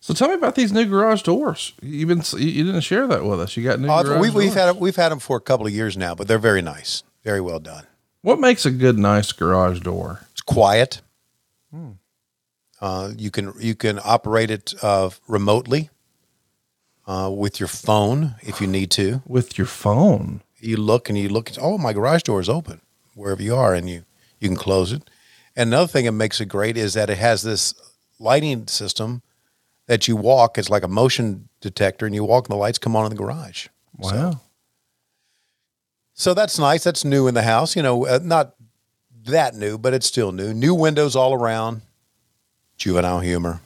[0.00, 1.72] So tell me about these new garage doors.
[1.82, 3.56] You been you didn't share that with us.
[3.56, 3.88] You got new.
[3.88, 4.66] Uh, garage we've, we've doors?
[4.66, 7.40] had we've had them for a couple of years now, but they're very nice, very
[7.40, 7.84] well done.
[8.22, 10.20] What makes a good, nice garage door?
[10.32, 11.00] It's quiet.
[11.72, 11.92] Hmm.
[12.80, 15.90] Uh, you can you can operate it uh, remotely
[17.08, 19.22] uh, with your phone if you need to.
[19.26, 21.50] With your phone, you look and you look.
[21.60, 22.80] Oh, my garage door is open
[23.16, 24.04] wherever you are, and you
[24.38, 25.02] you can close it.
[25.56, 27.74] And another thing that makes it great is that it has this
[28.20, 29.22] lighting system
[29.86, 30.58] that you walk.
[30.58, 33.16] It's like a motion detector, and you walk, and the lights come on in the
[33.16, 33.68] garage.
[33.96, 34.40] Wow.
[36.14, 36.84] So that's nice.
[36.84, 37.74] That's new in the house.
[37.74, 38.54] You know, uh, not
[39.24, 40.54] that new, but it's still new.
[40.54, 41.82] New windows all around.
[42.76, 43.60] Juvenile humor.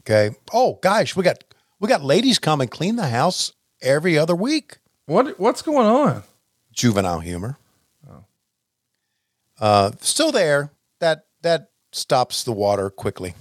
[0.00, 0.34] Okay.
[0.52, 1.44] Oh gosh, we got
[1.78, 4.78] we got ladies come and clean the house every other week.
[5.06, 6.22] What what's going on?
[6.72, 7.58] Juvenile humor.
[9.62, 10.72] Uh, still there.
[10.98, 13.34] That that stops the water quickly.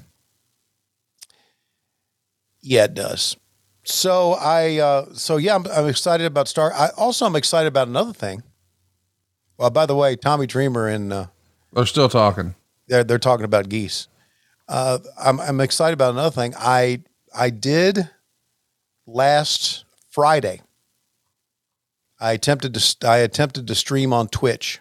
[2.62, 3.36] Yeah, it does.
[3.84, 6.72] So I uh, so yeah, I'm, I'm excited about Star.
[6.74, 8.44] I also I'm excited about another thing.
[9.58, 11.26] Well, by the way, Tommy Dreamer and uh,
[11.74, 12.54] they're still talking.
[12.88, 14.08] They're they're talking about geese.
[14.70, 16.54] Uh, I'm I'm excited about another thing.
[16.56, 17.02] I
[17.34, 18.12] I did
[19.08, 20.62] last Friday.
[22.20, 24.80] I attempted to I attempted to stream on Twitch.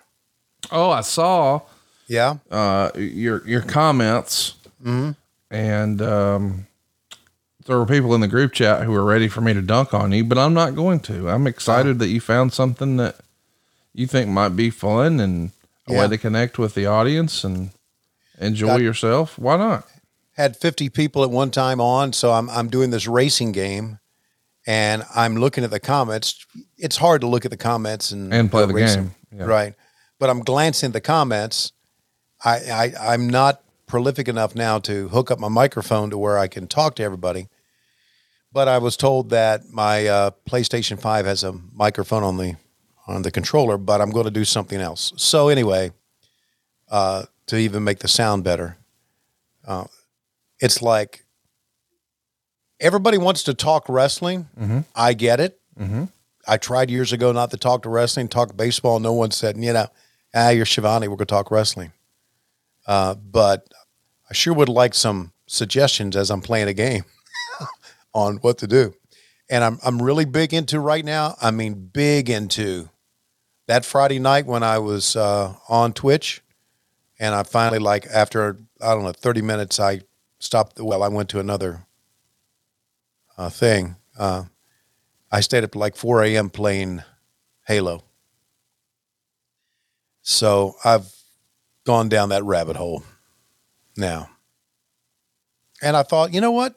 [0.73, 1.61] Oh, I saw.
[2.07, 2.37] Yeah.
[2.51, 4.55] Uh, your your comments,
[4.85, 5.15] Mhm.
[5.51, 6.67] and um,
[7.67, 10.11] there were people in the group chat who were ready for me to dunk on
[10.13, 11.29] you, but I'm not going to.
[11.29, 13.17] I'm excited that you found something that
[13.95, 15.51] you think might be fun and
[15.87, 16.01] a Yeah.
[16.01, 17.71] way to connect with the audience and
[18.41, 19.39] enjoy Got- yourself.
[19.39, 19.87] Why not?
[20.37, 23.99] Had 50 people at one time on, so I'm I'm doing this racing game,
[24.67, 26.45] and I'm looking at the comments.
[26.79, 29.41] It's hard to look at the comments and And play the racing, game.
[29.41, 29.45] Yeah.
[29.45, 29.75] right?
[30.21, 31.73] But I'm glancing the comments.
[32.45, 36.47] I, I I'm not prolific enough now to hook up my microphone to where I
[36.47, 37.49] can talk to everybody.
[38.53, 42.55] But I was told that my uh, PlayStation Five has a microphone on the
[43.09, 45.13] on the controller, but I'm going to do something else.
[45.17, 45.91] So anyway,
[46.91, 48.77] uh, to even make the sound better,
[49.67, 49.85] uh,
[50.61, 51.25] it's like
[52.79, 54.49] everybody wants to talk wrestling.
[54.61, 54.85] Mhm.
[54.95, 55.59] I get it.
[55.79, 56.05] Mm-hmm.
[56.47, 59.01] I tried years ago not to talk to wrestling, talk baseball.
[59.01, 59.87] No one said, you know,
[60.35, 61.09] ah, you're Schiavone.
[61.09, 61.93] We're going to talk wrestling.
[62.87, 63.69] Uh, but
[64.29, 67.05] I sure would like some suggestions as I'm playing a game
[68.15, 68.95] on what to do.
[69.49, 71.37] And I'm I'm really big into right now.
[71.43, 72.89] I mean, big into
[73.67, 76.41] that Friday night when I was uh, on Twitch,
[77.19, 80.03] and I finally like after I don't know 30 minutes I
[80.39, 80.79] stopped.
[80.79, 81.85] Well, I went to another
[83.37, 83.97] uh, thing.
[84.17, 84.45] Uh,
[85.33, 86.49] I stayed up like 4 a.m.
[86.51, 87.03] playing
[87.67, 88.05] Halo.
[90.23, 91.13] So I've
[91.85, 93.03] gone down that rabbit hole
[93.97, 94.31] now.
[95.83, 96.75] And I thought, you know what?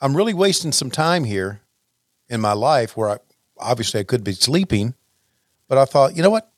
[0.00, 1.60] I'm really wasting some time here
[2.28, 3.18] in my life where I
[3.58, 4.94] obviously I could be sleeping,
[5.68, 6.50] but I thought, you know what?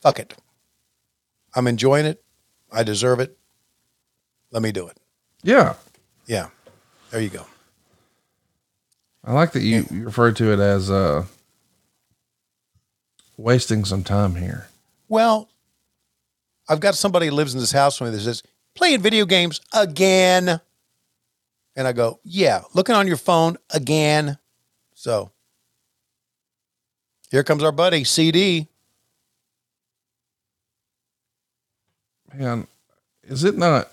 [0.00, 0.34] Fuck it.
[1.54, 2.22] I'm enjoying it.
[2.72, 3.36] I deserve it.
[4.50, 4.96] Let me do it.
[5.42, 5.74] Yeah.
[6.26, 6.48] Yeah.
[7.10, 7.46] There you go.
[9.24, 11.26] I like that you, you referred to it as uh,
[13.36, 14.68] wasting some time here.
[15.08, 15.48] Well,
[16.68, 18.42] I've got somebody who lives in this house with me that says,
[18.74, 20.60] playing video games again.
[21.74, 24.38] And I go, yeah, looking on your phone again.
[24.94, 25.30] So
[27.30, 28.68] here comes our buddy CD.
[32.34, 32.66] Man,
[33.24, 33.90] is it not?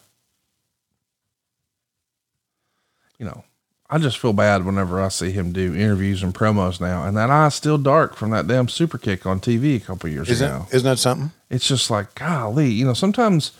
[3.17, 3.43] You know,
[3.89, 7.29] I just feel bad whenever I see him do interviews and promos now, and that
[7.29, 10.67] eye's still dark from that damn super kick on TV a couple years Isn't, ago.
[10.71, 11.31] isn't that something?
[11.49, 13.51] It's just like, golly, you know, sometimes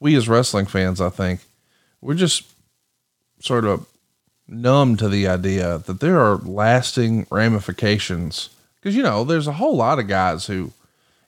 [0.00, 1.40] we as wrestling fans, I think,
[2.00, 2.46] we're just
[3.40, 3.86] sort of
[4.46, 8.50] numb to the idea that there are lasting ramifications.
[8.82, 10.72] Cause you know, there's a whole lot of guys who,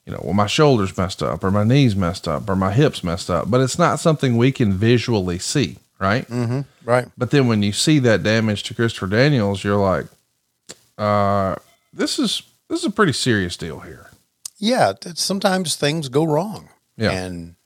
[0.07, 3.05] you know, well, my shoulders messed up or my knees messed up or my hips
[3.05, 5.77] messed up, but it's not something we can visually see.
[5.99, 6.27] Right.
[6.29, 6.61] Mm-hmm.
[6.89, 7.09] Right.
[7.19, 10.07] But then when you see that damage to Christopher Daniels, you're like,
[10.97, 11.57] uh,
[11.93, 14.10] this is, this is a pretty serious deal here.
[14.61, 14.93] Yeah.
[15.15, 16.69] Sometimes things go wrong.
[16.97, 17.11] Yeah.
[17.11, 17.57] And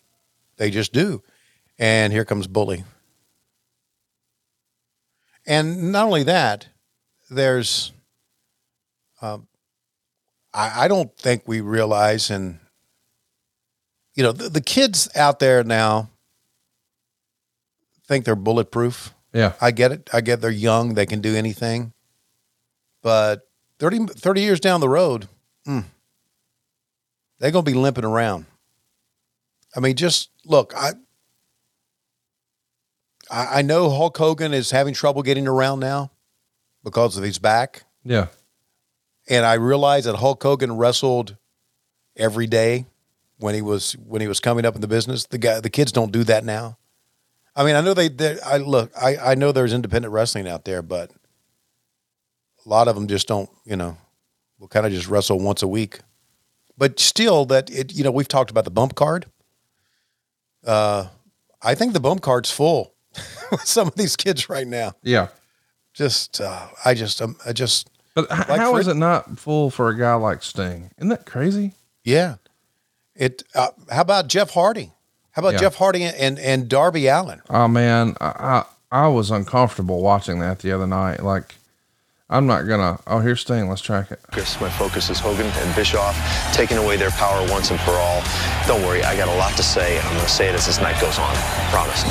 [0.56, 1.22] they just do.
[1.78, 2.84] And here comes Bully.
[5.46, 6.68] And not only that,
[7.28, 7.92] there's,
[9.20, 9.46] um,
[10.54, 12.60] I, I don't think we realize, and
[14.14, 16.08] you know, the, the kids out there now
[18.06, 19.12] think they're bulletproof.
[19.32, 19.54] Yeah.
[19.60, 20.08] I get it.
[20.12, 21.92] I get they're young, they can do anything.
[23.02, 23.48] But
[23.80, 25.28] 30, 30 years down the road,
[25.66, 25.84] mm,
[27.44, 28.46] they're going to be limping around.
[29.76, 30.92] I mean, just look, I,
[33.30, 36.10] I I know Hulk Hogan is having trouble getting around now
[36.82, 37.84] because of his back.
[38.02, 38.28] Yeah.
[39.28, 41.36] And I realize that Hulk Hogan wrestled
[42.16, 42.86] every day
[43.36, 45.26] when he was when he was coming up in the business.
[45.26, 46.78] The guy the kids don't do that now.
[47.54, 50.64] I mean, I know they, they I look, I, I know there's independent wrestling out
[50.64, 51.10] there, but
[52.64, 53.98] a lot of them just don't, you know,
[54.58, 56.00] will kind of just wrestle once a week.
[56.76, 59.26] But still that it, you know, we've talked about the bump card.
[60.66, 61.08] Uh
[61.62, 62.94] I think the bump card's full
[63.50, 64.92] with some of these kids right now.
[65.02, 65.28] Yeah.
[65.92, 69.70] Just uh I just um, I just But h- Like how is it- not full
[69.70, 70.90] for a guy like Sting?
[70.98, 71.72] Isn't that crazy?
[72.02, 72.36] Yeah.
[73.14, 73.44] It.
[73.54, 74.90] Uh, how about Jeff Hardy?
[75.30, 75.60] How about Yeah.
[75.60, 77.40] Jeff Hardy and and Darby Allin?
[77.48, 81.22] Oh man, I I was uncomfortable watching that the other night.
[81.22, 81.54] Like,
[82.30, 82.98] I'm not gonna.
[83.06, 83.68] Oh, here's Sting.
[83.68, 84.18] Let's track it.
[84.32, 86.16] Chris, my focus is Hogan and Bischoff
[86.54, 88.22] taking away their power once and for all.
[88.66, 90.64] Don't worry, I got a lot to say, and I'm going to say it as
[90.64, 91.34] this night goes on.
[91.68, 92.02] Promise.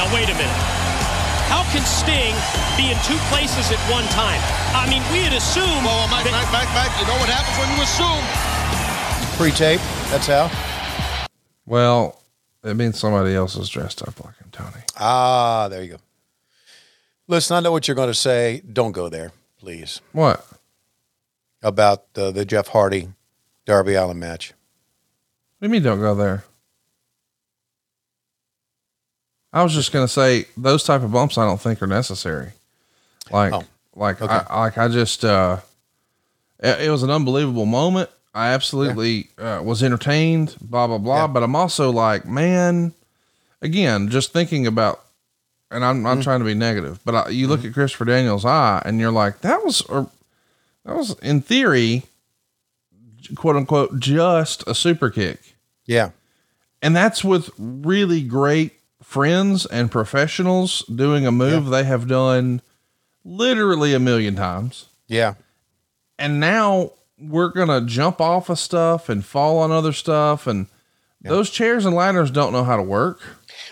[0.00, 0.62] Now, wait a minute.
[1.52, 2.32] How can Sting
[2.80, 4.40] be in two places at one time?
[4.72, 5.84] I mean, we had assumed.
[5.84, 8.24] Oh, Mike, Mike, Mike, Mike, you know what happens when you assume?
[9.36, 9.80] Pre-tape.
[10.08, 10.48] That's how.
[11.66, 12.17] Well,
[12.68, 14.82] it means somebody else is dressed up like him, Tony.
[14.96, 15.96] Ah, there you go.
[17.26, 18.62] Listen, I know what you're going to say.
[18.72, 20.00] Don't go there, please.
[20.12, 20.46] What?
[21.62, 23.08] About uh, the Jeff Hardy
[23.66, 24.54] Darby Allin match.
[25.58, 25.82] What do you mean?
[25.82, 26.44] Don't go there.
[29.52, 32.52] I was just gonna say those type of bumps I don't think are necessary.
[33.30, 33.52] Like,
[33.94, 34.40] like okay.
[34.48, 35.58] I like I just uh,
[36.60, 38.10] it, it was an unbelievable moment.
[38.34, 40.56] I absolutely uh, was entertained.
[40.60, 41.26] Blah blah blah.
[41.26, 42.92] But I'm also like, man,
[43.62, 45.02] again, just thinking about,
[45.70, 48.82] and I'm not trying to be negative, but I, you look at Christopher Daniels' eye,
[48.84, 50.10] and you're like, that was or
[50.84, 52.04] that was in theory,
[53.34, 55.56] quote unquote, just a super kick.
[55.84, 56.10] Yeah.
[56.80, 58.72] And that's with really great
[59.02, 62.62] friends and professionals doing a move they have done
[63.24, 64.86] literally a million times.
[65.08, 65.34] Yeah.
[66.18, 70.46] And now we're going to jump off of stuff and fall on other stuff.
[70.46, 70.66] And
[71.22, 73.20] those chairs and ladders don't know how to work.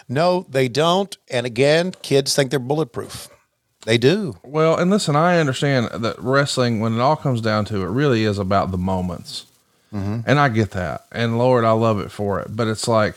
[0.08, 1.16] No, they don't.
[1.30, 3.28] And again, kids think they're bulletproof.
[3.84, 4.36] They do.
[4.42, 8.24] Well, and listen, I understand that wrestling, when it all comes down to it, really
[8.24, 9.46] is about the moments.
[9.94, 10.20] Mm-hmm.
[10.26, 11.06] And I get that.
[11.12, 12.48] And Lord, I love it for it.
[12.50, 13.14] But it's like,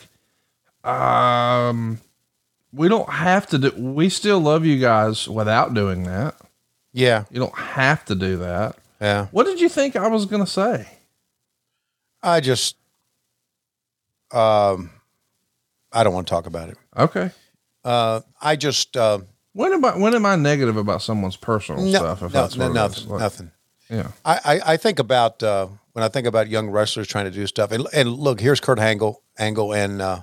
[0.84, 2.00] um,
[2.72, 6.36] we don't have to do, we still love you guys without doing that.
[6.94, 7.26] Yeah.
[7.32, 8.78] You don't have to do that.
[9.00, 9.28] Yeah.
[9.32, 10.88] What did you think I was going to say?
[12.22, 12.76] I just,
[14.32, 14.92] um,
[15.92, 16.78] I don't want to talk about it.
[16.98, 17.32] Okay.
[17.84, 19.20] Uh, I just, uh,
[19.54, 22.22] When am I, when am I negative about someone's personal no, stuff?
[22.22, 23.10] If no, that's no, nothing?
[23.10, 23.52] Like, nothing.
[23.90, 24.12] Yeah.
[24.24, 27.48] I, I, I think about uh, when I think about young wrestlers trying to do
[27.48, 30.22] stuff, and, and look, here's Kurt Angle, Angle, and uh,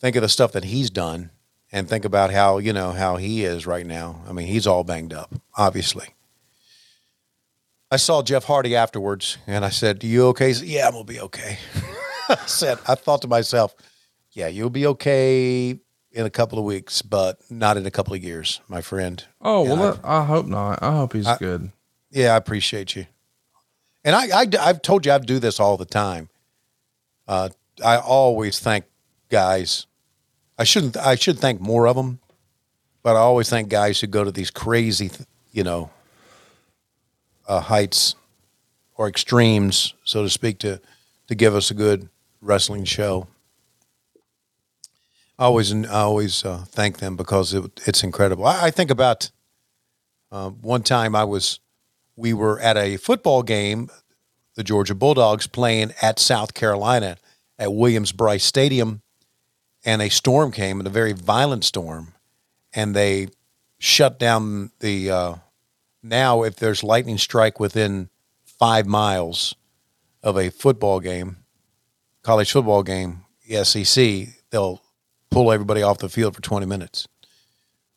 [0.00, 1.30] think of the stuff that he's done,
[1.72, 4.22] and think about how you know how he is right now.
[4.28, 6.14] I mean, he's all banged up, obviously.
[7.96, 11.18] I saw Jeff Hardy afterwards, and I said, "You okay?" Said, yeah, I'm gonna be
[11.18, 11.56] okay.
[12.28, 13.74] I said, I thought to myself,
[14.32, 15.70] "Yeah, you'll be okay
[16.12, 19.62] in a couple of weeks, but not in a couple of years, my friend." Oh,
[19.66, 20.82] And well, I've- I hope not.
[20.82, 21.72] I hope he's I- good.
[22.10, 23.06] yeah, I appreciate you.
[24.04, 26.28] And I, I, I've told you I do this all the time.
[27.26, 27.48] Uh,
[27.82, 28.84] I always thank
[29.30, 29.86] guys.
[30.58, 30.98] I shouldn't.
[30.98, 32.18] I should thank more of them,
[33.02, 35.88] but I always thank guys who go to these crazy, th- you know,
[37.46, 38.14] uh, heights
[38.96, 40.80] or extremes, so to speak, to
[41.28, 42.08] to give us a good
[42.40, 43.26] wrestling show.
[45.38, 48.46] I always, I always uh, thank them because it, it's incredible.
[48.46, 49.30] I, I think about
[50.32, 51.60] uh, one time I was,
[52.14, 53.90] we were at a football game,
[54.54, 57.18] the Georgia Bulldogs playing at South Carolina
[57.58, 59.02] at Williams-Brice Stadium,
[59.84, 62.14] and a storm came, and a very violent storm,
[62.72, 63.28] and they
[63.78, 65.10] shut down the.
[66.08, 68.10] Now, if there's lightning strike within
[68.44, 69.56] five miles
[70.22, 71.38] of a football game,
[72.22, 74.82] college football game, the SEC, they'll
[75.32, 77.08] pull everybody off the field for 20 minutes.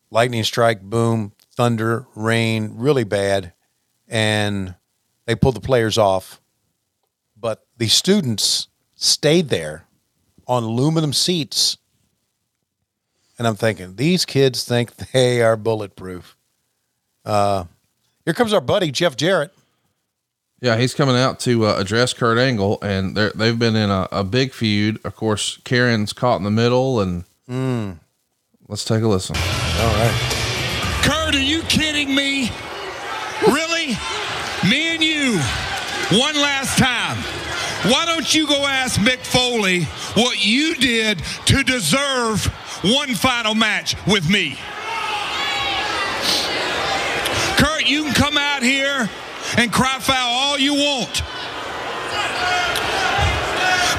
[0.09, 3.53] Lightning strike, boom, thunder, rain, really bad.
[4.07, 4.73] And
[5.25, 6.41] they pull the players off.
[7.39, 9.85] But the students stayed there
[10.47, 11.77] on aluminum seats.
[13.37, 16.35] And I'm thinking, these kids think they are bulletproof.
[17.23, 17.65] Uh,
[18.29, 19.51] here comes our buddy, Jeff Jarrett.
[20.61, 24.07] Yeah, he's coming out to uh, address Kurt Angle, and they're, they've been in a,
[24.11, 24.99] a big feud.
[25.03, 27.97] Of course, Karen's caught in the middle, and Mm.
[28.67, 29.35] let's take a listen.
[29.35, 30.99] All right.
[31.01, 32.51] Kurt, are you kidding me?
[33.47, 33.97] Really?
[34.69, 35.39] Me and you,
[36.19, 37.17] one last time.
[37.91, 39.85] Why don't you go ask Mick Foley
[40.21, 41.17] what you did
[41.47, 42.45] to deserve
[42.83, 44.59] one final match with me?
[47.57, 49.09] Kurt, you can come out here
[49.57, 51.23] and cry foul all you want.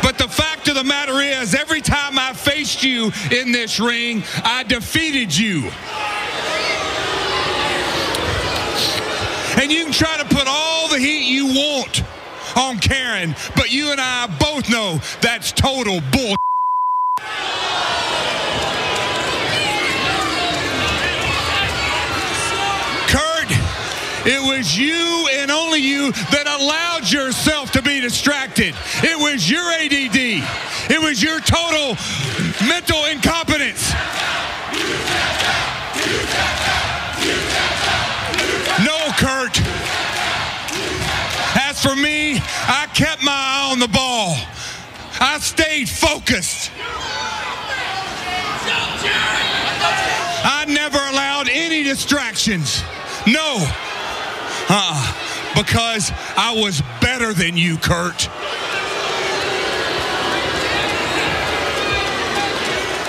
[0.02, 4.22] But the fact of the matter is, every time I faced you in this ring,
[4.44, 5.70] I defeated you.
[9.60, 12.02] And you can try to put all the heat you want
[12.56, 16.36] on Karen, but you and I both know that's total bull.
[24.26, 28.74] It was you and only you that allowed yourself to be distracted.
[29.02, 30.44] It was your ADD.
[30.90, 31.96] It was your total
[32.68, 33.92] mental incompetence.
[38.84, 39.56] No, Kurt.
[41.56, 42.36] As for me,
[42.68, 44.36] I kept my eye on the ball.
[45.20, 46.70] I stayed focused.
[50.42, 52.82] I never allowed any distractions.
[53.26, 53.66] No.
[54.72, 55.16] Uh-uh.
[55.56, 58.28] Because I was better than you, Kurt.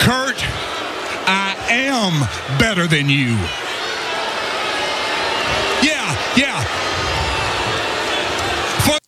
[0.02, 0.42] Kurt,
[1.30, 3.38] I am better than you.
[5.88, 6.64] Yeah, yeah.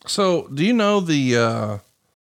[0.06, 1.78] So, do you know the uh,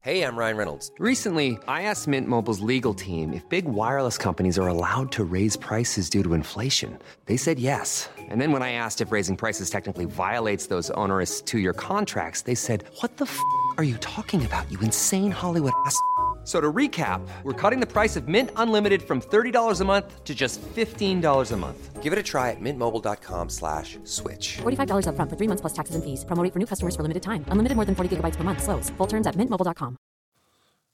[0.07, 0.89] Hey, I'm Ryan Reynolds.
[0.99, 5.57] Recently, I asked Mint Mobile's legal team if big wireless companies are allowed to raise
[5.57, 6.97] prices due to inflation.
[7.25, 8.09] They said yes.
[8.29, 12.41] And then when I asked if raising prices technically violates those onerous two year contracts,
[12.43, 13.39] they said, What the f
[13.77, 15.99] are you talking about, you insane Hollywood ass?
[16.47, 20.33] So to recap, we're cutting the price of Mint Unlimited from $30 a month to
[20.33, 22.01] just $15 a month.
[22.01, 24.59] Give it a try at mintmobile.com slash switch.
[24.63, 26.23] $45 upfront for three months plus taxes and fees.
[26.23, 27.43] Promo rate for new customers for limited time.
[27.49, 28.63] Unlimited more than 40 gigabytes per month.
[28.63, 28.89] Slows.
[28.91, 29.97] Full terms at mintmobile.com.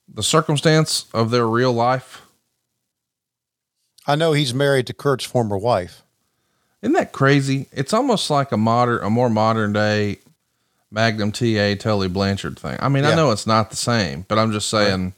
[0.08, 2.24] the circumstance of their real life?
[4.08, 6.03] I know he's married to Kurt's former wife.
[6.84, 7.68] Isn't that crazy?
[7.72, 10.20] It's almost like a modern, a more modern day
[10.92, 12.78] Magnum TA Tully Blanchard thing.
[12.80, 15.14] I mean, I know it's not the same, but I'm just saying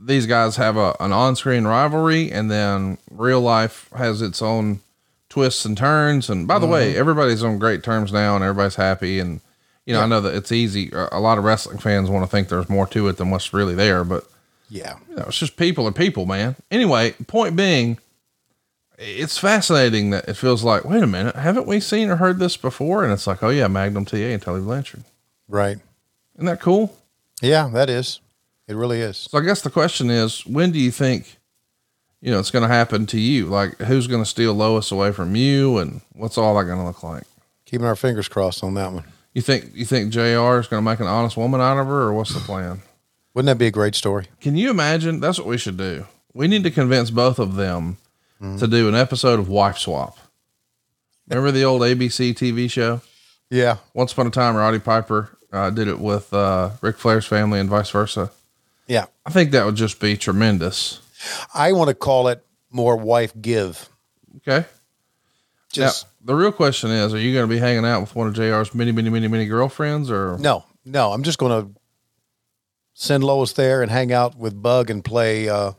[0.00, 4.80] these guys have a, an on screen rivalry and then real life has its own
[5.28, 6.30] twists and turns.
[6.30, 6.96] And by the way, Mhm.
[6.96, 9.18] everybody's on great terms now and everybody's happy.
[9.18, 9.40] And,
[9.86, 10.90] you know, I know that it's easy.
[10.92, 13.52] A a lot of wrestling fans want to think there's more to it than what's
[13.52, 14.24] really there, but
[14.70, 14.94] Yeah.
[15.10, 16.54] you know, it's just people are people, man.
[16.70, 17.98] Anyway, point being,
[18.98, 22.56] it's fascinating that it feels like, wait a minute, haven't we seen or heard this
[22.56, 23.04] before?
[23.04, 25.04] And it's like, oh yeah, Magnum TA and Tully Blanchard.
[25.48, 25.78] Right.
[26.34, 26.96] Isn't that cool?
[27.42, 28.20] Yeah, that is.
[28.68, 29.16] It really is.
[29.30, 31.38] So I guess the question is, when do you think,
[32.20, 33.46] you know, it's going to happen to you?
[33.46, 36.84] Like, who's going to steal Lois away from you, and what's all that going to
[36.84, 37.24] look like?
[37.64, 39.04] Keeping our fingers crossed on that one.
[39.34, 40.58] You think you think Jr.
[40.58, 42.80] is going to make an honest woman out of her, or what's the plan?
[43.34, 44.26] Wouldn't that be a great story?
[44.40, 45.20] Can you imagine?
[45.20, 46.06] That's what we should do.
[46.32, 47.98] We need to convince both of them
[48.40, 50.18] to do an episode of Wife Swap.
[51.28, 53.00] Remember the old ABC TV show?
[53.50, 53.78] Yeah.
[53.94, 57.68] Once upon a time, Roddy Piper uh, did it with uh, Ric Flair's family and
[57.68, 58.30] vice versa.
[58.86, 59.06] Yeah.
[59.24, 61.00] I think that would just be tremendous.
[61.54, 63.88] I want to call it more wife give.
[64.36, 64.66] Okay.
[65.72, 68.28] Just now, the real question is: Are you going to be hanging out with one
[68.28, 71.12] of Jr's many, many, many, many girlfriends, or no, no.
[71.12, 71.80] I'm just going to
[72.94, 75.72] send Lois there and hang out with Bug and play uh,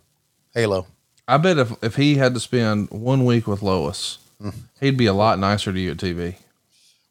[0.54, 0.88] Halo.
[1.28, 4.18] I bet if, if he had to spend one week with Lois,
[4.80, 6.36] he'd be a lot nicer to you at TV.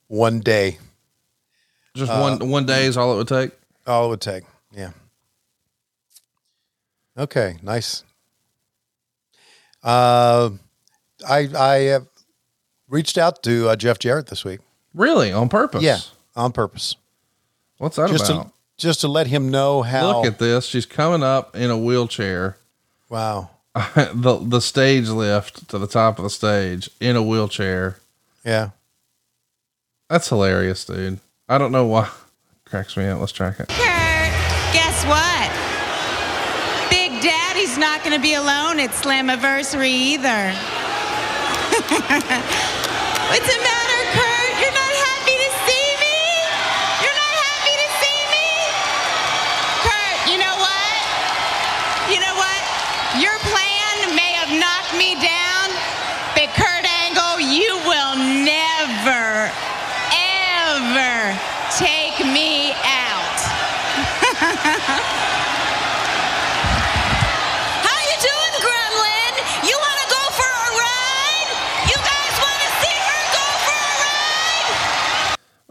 [0.08, 0.78] One day.
[1.94, 3.50] Just Uh, one one day is all it would take.
[3.86, 4.44] All it would take.
[4.72, 4.90] Yeah.
[7.18, 7.56] Okay.
[7.62, 8.02] Nice.
[9.82, 10.50] Uh,
[11.28, 12.06] I I have
[12.88, 14.60] reached out to uh, Jeff Jarrett this week.
[14.94, 15.82] Really, on purpose?
[15.82, 15.98] Yeah,
[16.34, 16.96] on purpose.
[17.78, 18.46] What's that just about?
[18.46, 20.18] to just to let him know how.
[20.22, 20.66] Look at this.
[20.66, 22.58] She's coming up in a wheelchair.
[23.08, 23.50] Wow.
[24.14, 27.98] the the stage lift to the top of the stage in a wheelchair.
[28.42, 28.70] Yeah.
[30.08, 31.18] That's hilarious, dude.
[31.48, 32.08] I don't know why.
[32.64, 33.20] Cracks me up.
[33.20, 33.68] Let's track it.
[33.68, 34.32] Kurt,
[34.72, 35.50] guess what?
[36.90, 40.54] Big Daddy's not going to be alone at Slammiversary either.
[43.28, 43.85] What's the matter,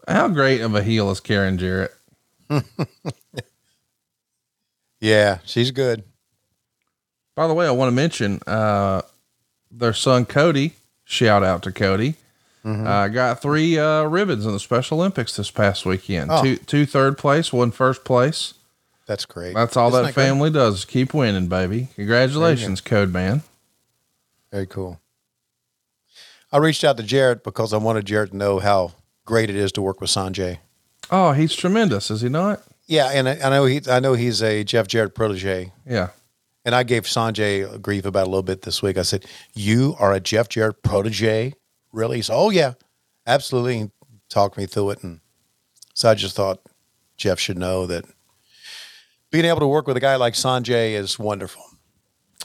[0.08, 1.94] How great of a heel is Karen Jarrett?
[5.06, 6.04] Yeah, she's good.
[7.36, 9.02] By the way, I want to mention uh,
[9.70, 10.74] their son Cody.
[11.04, 12.16] Shout out to Cody.
[12.66, 12.88] Mm-hmm.
[12.88, 16.32] Uh, got three uh, ribbons in the Special Olympics this past weekend.
[16.32, 16.42] Oh.
[16.42, 18.56] Two two third place, one first place.
[19.06, 19.54] That's great.
[19.54, 20.26] That's all Isn't that great?
[20.26, 21.90] family does keep winning, baby.
[21.96, 23.44] Congratulations, Code Man.
[24.52, 25.00] Very cool.
[26.52, 28.94] I reached out to Jarrett because I wanted Jarrett to know how
[29.26, 30.60] great it is to work with Sanjay.
[31.12, 32.64] Oh, he's tremendous, is he not?
[32.88, 35.72] Yeah, and I, I know he I know he's a Jeff Jarrett protege.
[35.86, 36.10] Yeah.
[36.64, 38.98] And I gave Sanjay grief about a little bit this week.
[38.98, 41.54] I said, "You are a Jeff Jarrett protege,
[41.92, 42.74] really?" He said, "Oh yeah,
[43.28, 43.92] absolutely." He
[44.30, 45.20] talked me through it, and
[45.94, 46.60] so I just thought
[47.18, 48.06] Jeff should know that
[49.32, 51.64] being able to work with a guy like Sanjay is wonderful.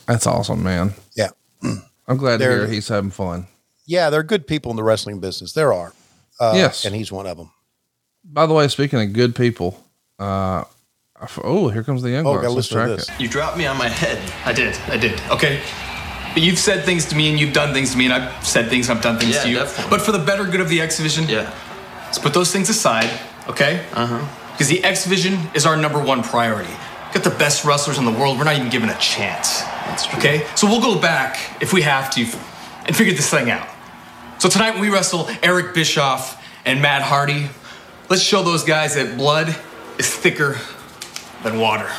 [0.06, 0.94] That's awesome, man.
[1.16, 1.30] Yeah,
[1.62, 3.46] I'm glad to They're- hear he's having fun.
[3.86, 5.52] yeah, there are good people in the wrestling business.
[5.52, 5.92] There are,
[6.40, 6.84] uh, Yes.
[6.84, 7.50] and he's one of them.
[8.24, 9.82] By the way, speaking of good people,
[10.18, 10.64] uh,
[11.44, 12.44] oh, here comes the young Oh, bucks.
[12.44, 13.08] Let's listen to track this.
[13.08, 13.20] it.
[13.20, 14.18] You dropped me on my head.
[14.44, 14.76] I did.
[14.88, 15.20] I did.
[15.30, 15.60] Okay.
[16.34, 18.68] But you've said things to me and you've done things to me and I've said
[18.68, 19.56] things and I've done things Yeah, to you.
[19.56, 19.90] definitely.
[19.90, 21.52] But for the better good of the X-Division, yeah.
[22.06, 23.10] Let's put those things aside,
[23.48, 23.84] okay?
[23.92, 24.52] Uh huh.
[24.52, 26.70] Because the X-Division is our number one priority.
[26.70, 28.38] We've Got the best wrestlers in the world.
[28.38, 29.62] We're not even given a chance.
[29.86, 30.18] That's true.
[30.18, 30.46] Okay?
[30.54, 32.20] So we'll go back if we have to
[32.86, 33.66] and figure this thing out.
[34.40, 37.50] So tonight when we wrestle Eric Bischoff and Matt Hardy,
[38.08, 39.54] let's show those guys that blood
[39.98, 40.56] is thicker
[41.42, 41.90] than water.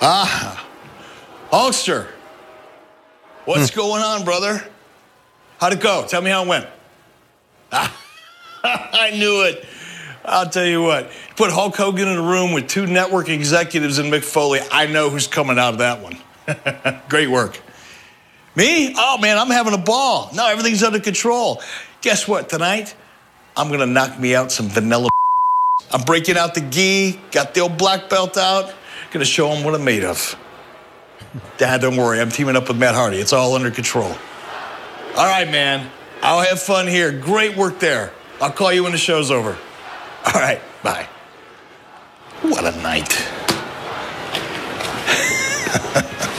[0.00, 0.64] Ah,
[1.50, 2.06] Hulkster.
[3.46, 4.64] What's going on, brother?
[5.58, 6.06] How'd it go?
[6.06, 6.68] Tell me how it went.
[7.72, 9.66] I knew it.
[10.24, 11.10] I'll tell you what.
[11.34, 14.60] Put Hulk Hogan in a room with two network executives and Mick Foley.
[14.70, 16.16] I know who's coming out of that one.
[17.08, 17.60] Great work.
[18.56, 18.94] Me?
[18.96, 20.30] Oh man, I'm having a ball.
[20.34, 21.62] No, everything's under control.
[22.02, 22.48] Guess what?
[22.48, 22.94] Tonight,
[23.56, 25.08] I'm gonna knock me out some vanilla.
[25.92, 28.72] I'm breaking out the gi, got the old black belt out,
[29.10, 30.36] gonna show them what I'm made of.
[31.58, 33.18] Dad, don't worry, I'm teaming up with Matt Hardy.
[33.18, 34.12] It's all under control.
[35.16, 35.90] All right, man.
[36.22, 37.12] I'll have fun here.
[37.12, 38.12] Great work there.
[38.40, 39.56] I'll call you when the show's over.
[40.26, 41.08] All right, bye.
[42.42, 43.08] What a night.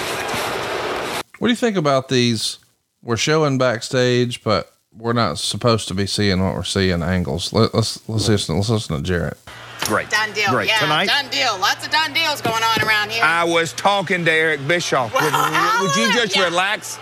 [1.42, 2.60] What do you think about these?
[3.02, 7.52] We're showing backstage, but we're not supposed to be seeing what we're seeing angles.
[7.52, 8.58] Let, let's let's listen.
[8.58, 9.40] Let's listen to Jarrett.
[9.86, 10.12] Great.
[10.12, 10.52] Done deal.
[10.52, 10.68] Great.
[10.68, 11.08] Yeah, Tonight?
[11.08, 11.58] done deal.
[11.60, 13.24] Lots of done deals going on around here.
[13.24, 15.12] I was talking to Eric Bischoff.
[15.16, 16.44] Would, Well, would you just yeah.
[16.44, 17.00] relax?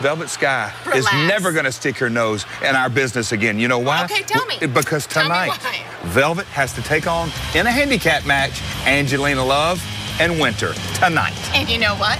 [0.00, 1.06] Velvet Sky Relax.
[1.06, 3.60] is never going to stick her nose in our business again.
[3.60, 4.04] You know why?
[4.06, 4.56] Okay, tell me.
[4.58, 5.84] Because Tell me tonight.
[6.02, 9.80] Velvet has to take on, in a handicap match, Angelina Love
[10.20, 11.36] and Winter tonight.
[11.54, 12.18] And you know what?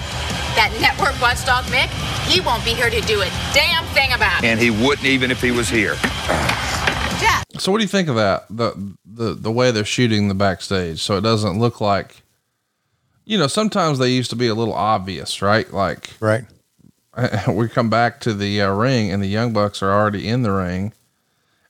[0.55, 1.89] That network watchdog Mick,
[2.27, 4.47] he won't be here to do a damn thing about it.
[4.47, 5.95] And he wouldn't even if he was here.
[7.19, 8.45] Jeff, So, what do you think of that?
[8.49, 12.23] The the the way they're shooting the backstage, so it doesn't look like.
[13.25, 15.71] You know, sometimes they used to be a little obvious, right?
[15.71, 16.45] Like, right.
[17.47, 20.51] we come back to the uh, ring, and the Young Bucks are already in the
[20.51, 20.93] ring,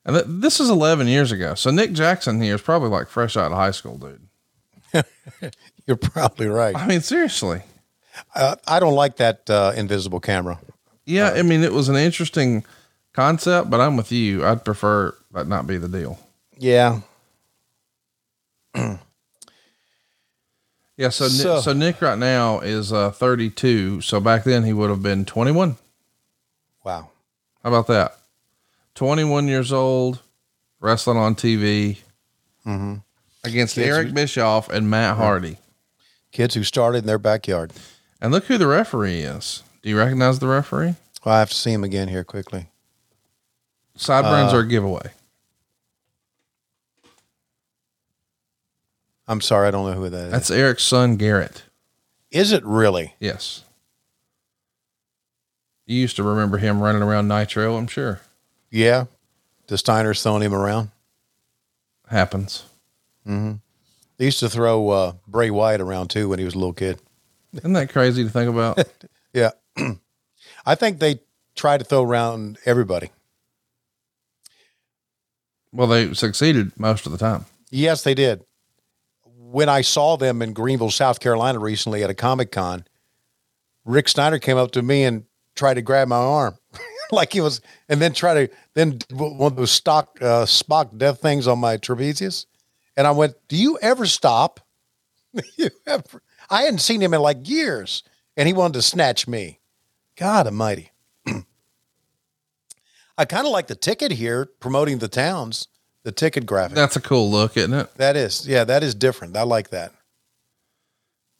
[0.05, 1.55] and th- this is 11 years ago.
[1.55, 4.27] So Nick Jackson here is probably like fresh out of high school, dude.
[5.89, 6.75] You're probably right.
[6.75, 7.63] I mean, seriously.
[8.35, 10.59] Uh, I don't like that uh, invisible camera.
[11.05, 12.63] Yeah, I mean, it was an interesting
[13.13, 14.45] concept, but I'm with you.
[14.45, 16.19] I'd prefer that not be the deal.
[16.59, 17.01] Yeah.
[20.97, 24.01] Yeah, so So- Nick, so Nick right now is uh 32.
[24.01, 25.77] So back then he would have been 21.
[26.83, 27.09] Wow.
[27.63, 28.17] How about that?
[28.95, 30.21] 21 years old,
[30.81, 31.99] wrestling on TV
[32.65, 32.95] Mm-hmm.
[33.45, 35.57] against Kids Eric Bischoff and Matt Hardy.
[36.31, 37.73] Kids who started in their backyard.
[38.21, 39.63] And look who the referee is.
[39.81, 40.95] Do you recognize the referee?
[41.23, 42.67] Well, I have to see him again here quickly.
[43.95, 45.11] Sideburns Uh, are a giveaway.
[49.27, 50.31] I'm sorry, I don't know who that is.
[50.31, 51.63] That's Eric's son, Garrett.
[52.31, 53.15] Is it really?
[53.19, 53.63] Yes.
[55.85, 58.21] You used to remember him running around Nitro, I'm sure.
[58.71, 59.05] Yeah.
[59.67, 60.89] The Steiners throwing him around.
[62.07, 62.63] Happens.
[63.27, 63.53] Mm-hmm.
[64.19, 66.99] They used to throw uh, Bray Wyatt around too when he was a little kid.
[67.53, 68.77] Isn't that crazy to think about?
[69.31, 69.51] Yeah.
[70.65, 71.19] I think they
[71.55, 73.11] try to throw around everybody.
[75.71, 77.45] well, they succeeded most of the time.
[77.69, 78.43] Yes, they did.
[79.23, 82.85] When I saw them in Greenville, South Carolina recently at a Comic Con,
[83.85, 85.25] Rick Steiner came up to me and
[85.55, 86.55] tried to grab my arm.
[87.11, 91.21] like he was, and then try to, then one of those stock, uh, Spock death
[91.21, 92.47] things on my trapezius.
[92.99, 94.59] And I went, Do you ever stop?
[95.57, 96.21] you ever?
[96.49, 98.03] I hadn't seen him in like years.
[98.35, 99.61] And he wanted to snatch me.
[100.17, 100.91] God almighty.
[103.17, 105.69] I kind of like the ticket here promoting the towns,
[106.03, 106.75] the ticket graphic.
[106.75, 107.93] That's a cool look, isn't it?
[107.95, 109.37] That is, yeah, that is different.
[109.37, 109.93] I like that.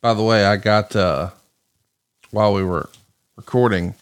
[0.01, 1.31] By the way, I got uh
[2.31, 2.89] while we were
[3.35, 3.95] recording,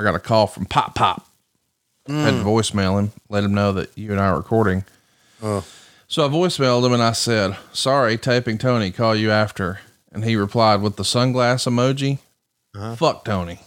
[0.00, 1.28] I got a call from Pop Pop.
[2.08, 2.44] I had to Mm.
[2.44, 4.84] voicemail him, let him know that you and I are recording.
[5.40, 5.64] Oh.
[6.10, 9.80] So I voicemailed him and I said, Sorry, taping Tony, call you after.
[10.10, 12.18] And he replied with the sunglass emoji.
[12.74, 12.96] Uh-huh.
[12.96, 13.60] Fuck Tony.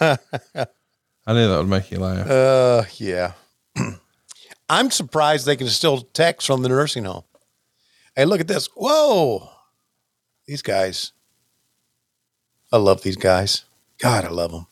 [0.00, 0.16] I
[1.34, 2.26] knew that would make you laugh.
[2.26, 3.32] Uh, yeah.
[4.70, 7.24] I'm surprised they can still text from the nursing home.
[8.16, 8.68] Hey, look at this.
[8.74, 9.50] Whoa.
[10.46, 11.12] These guys.
[12.72, 13.64] I love these guys.
[13.98, 14.66] God, I love them.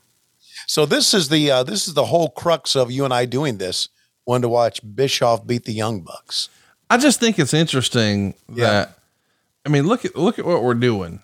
[0.67, 3.59] So this is the uh, this is the whole crux of you and I doing
[3.59, 3.89] this.
[4.25, 6.49] One to watch Bischoff beat the Young Bucks.
[6.91, 8.99] I just think it's interesting that
[9.65, 11.23] I mean look at look at what we're doing.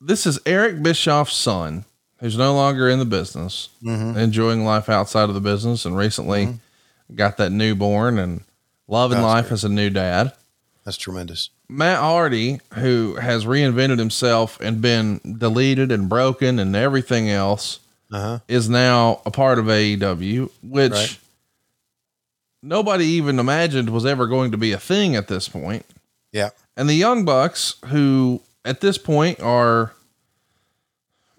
[0.00, 1.84] This is Eric Bischoff's son,
[2.20, 4.16] who's no longer in the business, Mhm.
[4.16, 6.58] enjoying life outside of the business, and recently
[7.14, 8.42] got that newborn and
[8.88, 10.32] loving That's life as a new dad.
[10.84, 11.50] That's tremendous.
[11.68, 17.80] Matt Hardy, who has reinvented himself and been deleted and broken and everything else,
[18.12, 18.38] Uh-huh.
[18.48, 21.18] is now a part of AEW, which Right.
[22.62, 25.84] nobody even imagined was ever going to be a thing at this point.
[26.32, 26.50] Yeah.
[26.76, 29.92] And the Young Bucks, who at this point are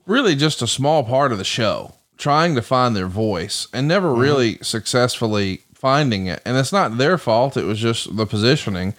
[0.06, 4.10] really just a small part of the show, trying to find their voice and never
[4.10, 4.22] Mm-hmm.
[4.22, 6.42] really successfully finding it.
[6.46, 8.94] And it's not their fault, it was just the positioning.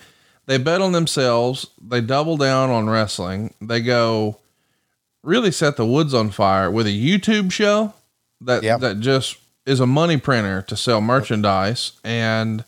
[0.53, 4.39] They bet on themselves, they double down on wrestling, they go
[5.23, 7.95] really set the woods on fire with a YouTube show
[8.39, 12.67] that that just is a money printer to sell merchandise and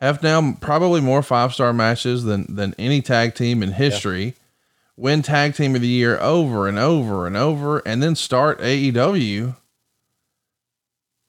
[0.00, 4.34] have now probably more five star matches than than any tag team in history.
[4.94, 9.56] Win tag team of the year over and over and over, and then start AEW.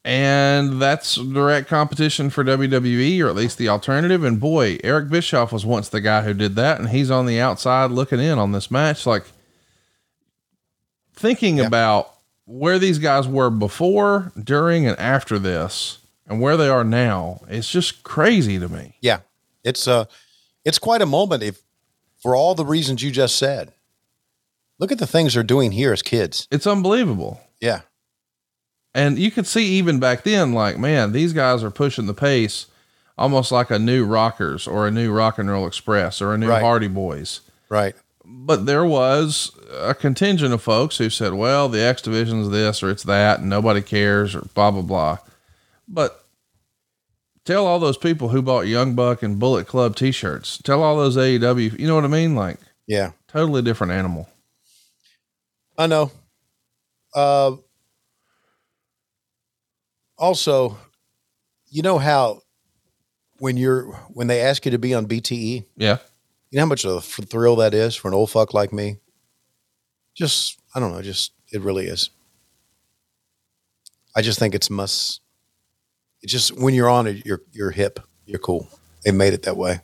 [0.06, 4.24] And that's direct competition for WWE, or at least the alternative.
[4.24, 7.40] And boy, Eric Bischoff was once the guy who did that, and he's on the
[7.40, 9.08] outside looking in on this match.
[9.08, 9.26] Like
[11.16, 12.14] thinking about
[12.46, 17.72] where these guys were before, during, and after this, and where they are now, it's
[17.72, 18.98] just crazy to me.
[19.02, 19.22] Yeah.
[19.64, 20.06] It's uh
[20.64, 21.64] it's quite a moment if
[22.18, 23.74] for all the reasons you just said.
[24.78, 26.48] Look at the things they're doing here as kids.
[26.52, 27.42] It's unbelievable.
[27.60, 27.82] Yeah.
[28.96, 32.66] And you could see even back then, like, man, these guys are pushing the pace
[33.18, 36.48] almost like a new Rockers or a new Rock and Roll Express or a new
[36.50, 36.62] Right.
[36.64, 37.42] Hardy Boys.
[37.70, 37.94] Right.
[38.24, 42.90] But there was a contingent of folks who said, well, the X Division's this or
[42.90, 45.18] it's that, and nobody cares or blah, blah, blah.
[45.90, 46.24] But
[47.44, 50.96] tell all those people who bought Young Buck and Bullet Club t shirts, tell all
[50.98, 52.34] those AEW, you know what I mean?
[52.34, 52.58] Like,
[52.88, 53.12] Yeah.
[53.28, 54.30] totally different animal.
[55.78, 56.12] I know.
[57.14, 57.58] Uh,
[60.18, 60.78] also,
[61.70, 62.42] you know how
[63.40, 65.98] when you're when they ask you to be on BTE, Yeah.
[66.52, 68.98] you know how much of a thrill that is for an old fuck like me.
[70.14, 72.10] Just I don't know, just it really is.
[74.16, 75.22] I just think it's must.
[76.22, 78.70] It's just when you're on it, you're you're hip, you're cool.
[79.04, 79.82] They made it that way.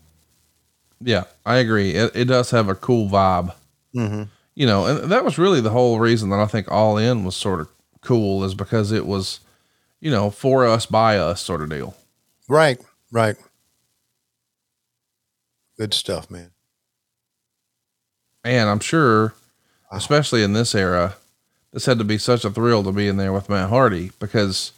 [1.01, 1.91] Yeah, I agree.
[1.91, 3.53] It, it does have a cool vibe.
[3.95, 4.23] Mm-hmm.
[4.55, 7.35] you know, and that was really the whole reason that I think All In was
[7.35, 7.67] sort of
[7.99, 9.41] cool is because it was,
[10.01, 11.95] you know, for us by us sort of deal.
[12.49, 12.79] Right,
[13.11, 13.37] right.
[15.77, 16.51] Good stuff, man.
[18.43, 19.33] And I'm sure,
[19.91, 21.15] especially in this era,
[21.71, 24.73] this had to be such a thrill to be in there with Matt Hardy because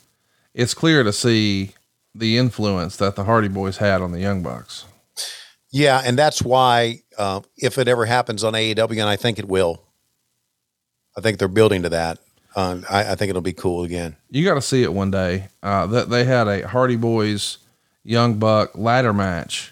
[0.54, 1.72] it's clear to see
[2.14, 4.86] the influence that the Hardy Boys had on the Young Bucks.
[5.72, 9.48] Yeah, and that's why uh, if it ever happens on AEW, and I think it
[9.48, 9.82] will,
[11.18, 12.20] I think they're building to that.
[12.56, 14.16] Um, I, I think it'll be cool again.
[14.30, 15.48] You got to see it one day.
[15.62, 17.58] Uh, that they had a Hardy Boys
[18.04, 19.72] Young Buck ladder match.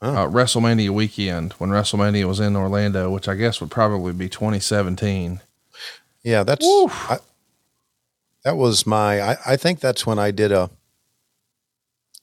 [0.00, 5.40] Uh, WrestleMania weekend when WrestleMania was in Orlando, which I guess would probably be 2017.
[6.24, 7.18] Yeah, that's I,
[8.44, 9.20] that was my.
[9.20, 10.70] I, I think that's when I did a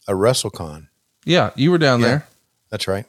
[0.10, 0.88] a WrestleCon.
[1.26, 2.28] Yeah, you were down Yeah, there.
[2.70, 3.06] That's right.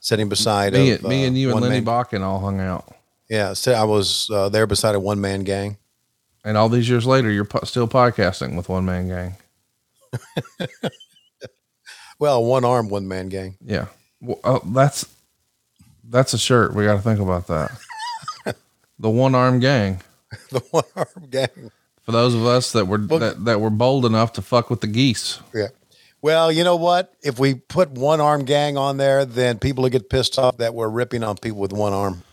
[0.00, 2.94] Sitting beside Me, of, me uh, and you and Lenny man- Bakken all hung out.
[3.28, 5.76] Yeah, so I was uh, there beside a one man gang.
[6.44, 9.36] And all these years later, you're po- still podcasting with One Man Gang.
[12.18, 13.56] Well, one arm one man gang.
[13.64, 13.86] Yeah.
[14.20, 15.06] Well, oh, that's
[16.04, 16.74] that's a shirt.
[16.74, 17.70] We got to think about that.
[18.98, 20.00] the one arm gang.
[20.50, 21.70] the one arm gang.
[22.02, 24.86] For those of us that were that, that were bold enough to fuck with the
[24.86, 25.40] geese.
[25.54, 25.68] Yeah.
[26.20, 27.14] Well, you know what?
[27.22, 30.74] If we put one arm gang on there, then people will get pissed off that
[30.74, 32.24] we're ripping on people with one arm.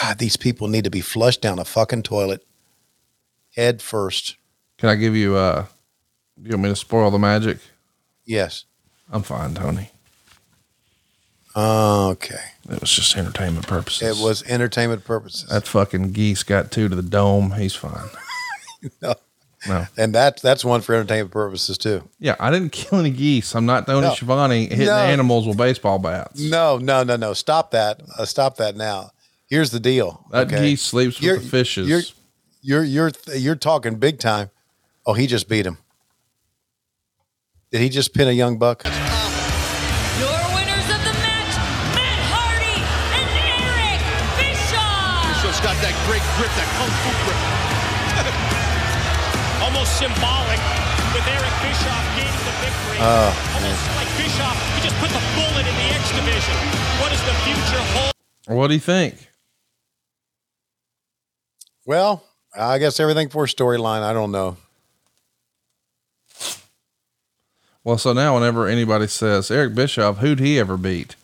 [0.00, 2.44] God, these people need to be flushed down a fucking toilet
[3.54, 4.36] head first.
[4.78, 5.66] Can I give you uh
[6.42, 7.58] do you want me to spoil the magic?
[8.24, 8.64] Yes.
[9.10, 9.90] I'm fine, Tony.
[11.54, 12.40] Okay.
[12.70, 14.18] It was just entertainment purposes.
[14.18, 15.48] It was entertainment purposes.
[15.50, 17.52] That fucking geese got two to the dome.
[17.52, 18.08] He's fine.
[19.00, 19.14] No.
[19.68, 19.86] No.
[19.96, 22.02] And that that's one for entertainment purposes too.
[22.18, 23.54] Yeah, I didn't kill any geese.
[23.54, 24.14] I'm not Tony No.
[24.14, 24.96] Schiavone hitting No.
[24.96, 26.40] animals with baseball bats.
[26.40, 27.32] No, no, no, no.
[27.32, 28.00] Stop that.
[28.18, 29.12] Uh, stop that now.
[29.52, 30.24] Here's the deal.
[30.30, 31.84] That geese sleeps with the fishes.
[31.84, 32.00] You're
[32.62, 34.48] you're you're you're talking big time.
[35.04, 35.76] Oh, he just beat him.
[37.70, 38.80] Did he just pin a young buck?
[38.80, 38.96] Your
[40.56, 41.52] winners of the match,
[41.92, 44.00] Matt Hardy and Eric
[44.40, 45.20] Bischoff.
[45.28, 47.36] Bischoff's got that great grip, that kung fu grip.
[49.68, 50.64] Almost symbolic
[51.12, 53.04] with Eric Bischoff gaining the victory.
[53.04, 53.28] Oh,
[53.60, 56.56] Almost like Bischoff, he just put the bullet in the X division.
[57.04, 58.16] What does the future hold?
[58.48, 59.28] What do you think?
[61.86, 62.24] Well,
[62.56, 64.02] I guess everything for storyline.
[64.02, 64.56] I don't know.
[67.84, 71.16] Well, so now whenever anybody says Eric Bischoff, who'd he ever beat?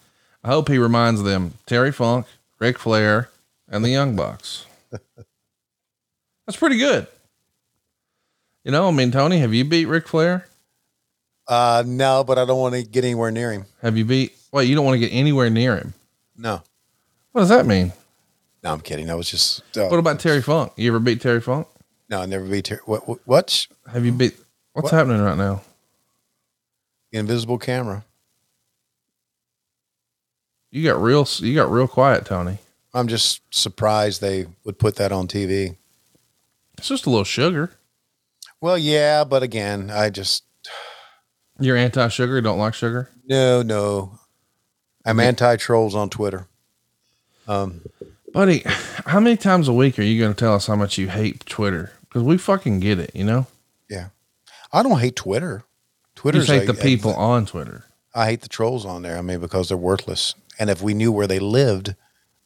[0.43, 2.26] I hope he reminds them Terry Funk,
[2.59, 3.28] Ric Flair,
[3.68, 4.66] and the Young Bucks.
[6.47, 7.06] That's pretty good.
[8.64, 10.47] You know, I mean, Tony, have you beat Ric Flair?
[11.47, 13.64] Uh, no, but I don't want to get anywhere near him.
[13.80, 14.36] Have you beat?
[14.52, 15.94] Wait, you don't want to get anywhere near him.
[16.36, 16.62] No,
[17.32, 17.93] What does that mean?
[18.62, 19.10] No, I'm kidding.
[19.10, 19.62] I was just.
[19.76, 20.72] Uh, What about Terry Funk?
[20.76, 21.66] You ever beat Terry Funk?
[22.10, 22.64] No, I never beat.
[22.66, 22.80] Terry.
[22.86, 23.06] what?
[23.09, 23.18] What?
[23.24, 23.66] what?
[23.93, 24.36] Have you beat?
[24.72, 24.97] What's What?
[24.98, 25.62] happening right now?
[27.12, 28.05] Invisible camera.
[30.70, 31.26] You got real.
[31.39, 32.59] You got real quiet, Tony.
[32.94, 35.76] I'm just surprised they would put that on TV.
[36.76, 37.72] It's just a little sugar.
[38.60, 40.44] Well, yeah, but again, I just
[41.60, 42.40] You're anti-sugar.
[42.40, 43.09] Don't like sugar.
[43.26, 44.18] no, no.
[45.05, 46.47] I'm anti trolls on Twitter.
[47.47, 47.80] Um,
[48.33, 48.63] Buddy,
[49.07, 51.45] how many times a week are you going to tell us how much you hate
[51.47, 51.93] Twitter?
[52.03, 53.47] Because we fucking get it, you know?
[53.89, 54.09] yeah,
[54.73, 55.65] I don't hate Twitter.
[56.25, 57.85] Just hate a- the people on Twitter.
[58.15, 59.17] I hate the trolls on there.
[59.17, 60.35] I mean, because they're worthless.
[60.59, 61.95] And if we knew where they lived,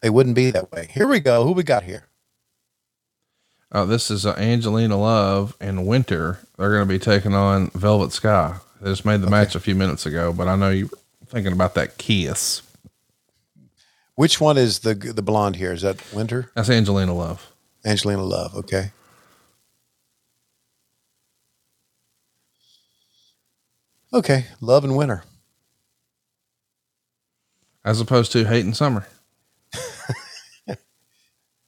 [0.02, 0.88] they wouldn't be that way.
[0.92, 1.44] Here we go.
[1.44, 2.04] Who we got here?
[3.70, 6.40] Uh, this is uh, Angelina Love and Winter.
[6.58, 8.56] They're going to be taking on Velvet Sky.
[8.82, 11.52] They just made the match a few minutes ago, but I know you were thinking
[11.54, 12.60] about that kiss.
[14.14, 15.72] Which one is the the blonde here?
[15.72, 16.50] Is that Winter?
[16.54, 17.52] That's Angelina Love.
[17.84, 18.54] Angelina Love.
[18.54, 18.92] Okay.
[24.12, 24.46] Okay.
[24.60, 25.24] Love and Winter.
[27.84, 29.06] As opposed to Hate and Summer.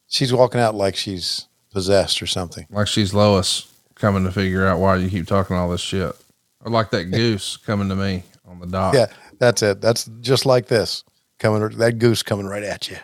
[0.06, 2.68] She's walking out like she's possessed or something.
[2.70, 3.66] Like she's Lois
[3.96, 6.14] coming to figure out why you keep talking all this shit.
[6.60, 8.94] Or like that goose coming to me on the dock.
[8.94, 9.06] Yeah,
[9.40, 9.80] that's it.
[9.80, 11.02] That's just like this
[11.44, 11.76] coming.
[11.78, 12.96] That goose coming right at you.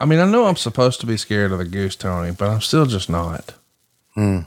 [0.00, 2.60] I mean, I know I'm supposed to be scared of the goose, Tony, but I'm
[2.60, 3.54] still just not.
[4.14, 4.40] Hmm.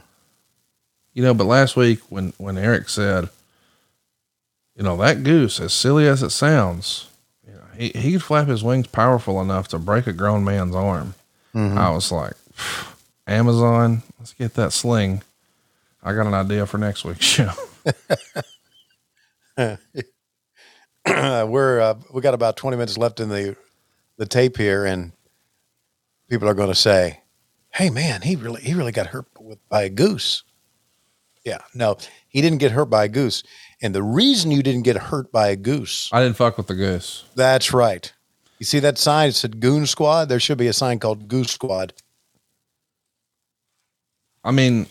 [1.12, 3.28] You know, but last week when when Eric said,
[4.76, 7.08] you know, that goose, as silly as it sounds,
[7.46, 10.74] you know, he he could flap his wings powerful enough to break a grown man's
[10.74, 11.14] arm.
[11.54, 11.76] Mhm.
[11.76, 12.34] I was like,
[13.26, 15.22] Amazon, let's get that sling.
[16.02, 17.52] I got an idea for next week's show.
[21.06, 23.56] We're uh, we got about twenty minutes left in the
[24.16, 25.12] the tape here, and
[26.28, 27.20] people are going to say,
[27.70, 30.44] "Hey, man, he really he really got hurt with, by a goose."
[31.44, 31.96] Yeah, no,
[32.28, 33.42] he didn't get hurt by a goose,
[33.80, 36.74] and the reason you didn't get hurt by a goose, I didn't fuck with the
[36.74, 37.24] goose.
[37.34, 38.12] that's right.
[38.58, 39.30] You see that sign?
[39.30, 40.28] It said Goon Squad.
[40.28, 41.94] There should be a sign called Goose Squad.
[44.44, 44.86] I mean,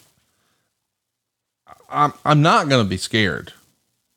[1.88, 3.54] I'm I'm not gonna be scared,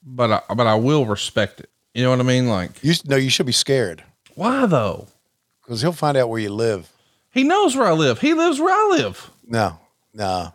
[0.03, 1.69] but I, but I will respect it.
[1.95, 2.49] You know what I mean?
[2.49, 4.03] Like, You no, you should be scared
[4.35, 5.09] why though?
[5.63, 6.91] because he'll find out where you live.
[7.31, 8.21] He knows where I live.
[8.21, 9.31] He lives where I live.
[9.47, 9.79] No,
[10.15, 10.53] no.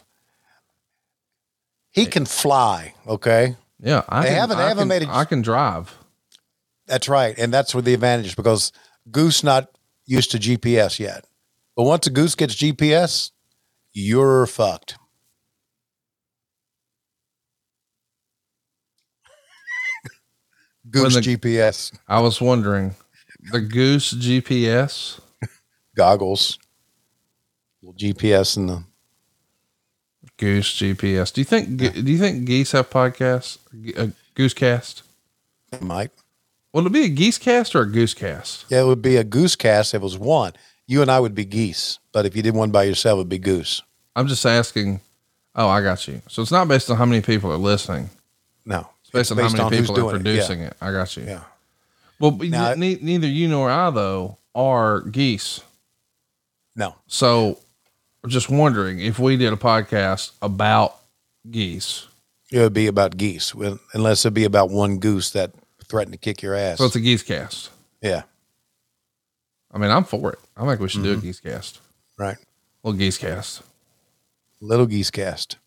[1.91, 2.93] He can fly.
[3.07, 3.55] Okay.
[3.80, 5.95] Yeah, I They can, haven't- they I haven't can- made it- I can drive.
[6.88, 7.38] That's right.
[7.38, 8.72] And that's where the advantage is because
[9.11, 9.69] Goose not
[10.05, 11.26] used to GPS yet.
[11.76, 13.31] But once a goose gets GPS,
[13.93, 14.97] you're fucked.
[21.03, 22.95] Goose the- GPS I was wondering,
[23.52, 25.19] the goose GPS.
[25.95, 26.60] goggles,
[27.82, 28.84] little GPS in the
[30.38, 31.34] Goose GPS.
[31.34, 33.57] Do you think do you think geese have podcasts?
[33.98, 35.02] A goose cast?
[35.82, 36.11] might.
[36.74, 38.65] Will it be a geese cast or a goose cast?
[38.69, 40.53] Yeah, it would be a goose cast if it was one.
[40.86, 43.40] You and I would be geese, but if you did one by yourself, it'd be
[43.40, 43.82] goose.
[44.15, 45.02] I'm just asking.
[45.56, 46.22] Oh, I got you.
[46.28, 48.11] So it's not based on how many people are listening.
[48.64, 50.24] No, It's based, on how many who's people are doing it.
[50.24, 50.68] producing Yeah.
[50.68, 50.78] it.
[50.82, 51.24] I got you.
[51.24, 51.44] Yeah.
[52.20, 55.62] Well, but Now- ne- neither you nor I though are geese.
[56.76, 56.96] No.
[57.08, 57.60] So,
[58.28, 60.96] just wondering if we did a podcast about
[61.50, 62.08] geese.
[62.52, 63.54] It would be about geese,
[63.94, 65.52] unless it'd be about one goose that
[65.86, 66.78] threatened to kick your ass.
[66.80, 67.70] So it's a geese cast.
[68.02, 68.24] yeah,
[69.72, 70.40] I mean, I'm for it.
[70.56, 71.22] I think we should do a Mhm.
[71.22, 71.80] geese cast.
[72.18, 72.38] right.
[72.84, 73.62] Little geese cast.
[74.62, 75.58] Little geese cast.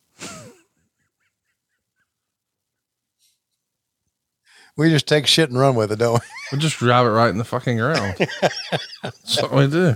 [4.76, 6.26] We just take shit and run with it, don't we?
[6.52, 8.16] We just drive it right in the fucking ground.
[9.02, 9.94] That's what we do.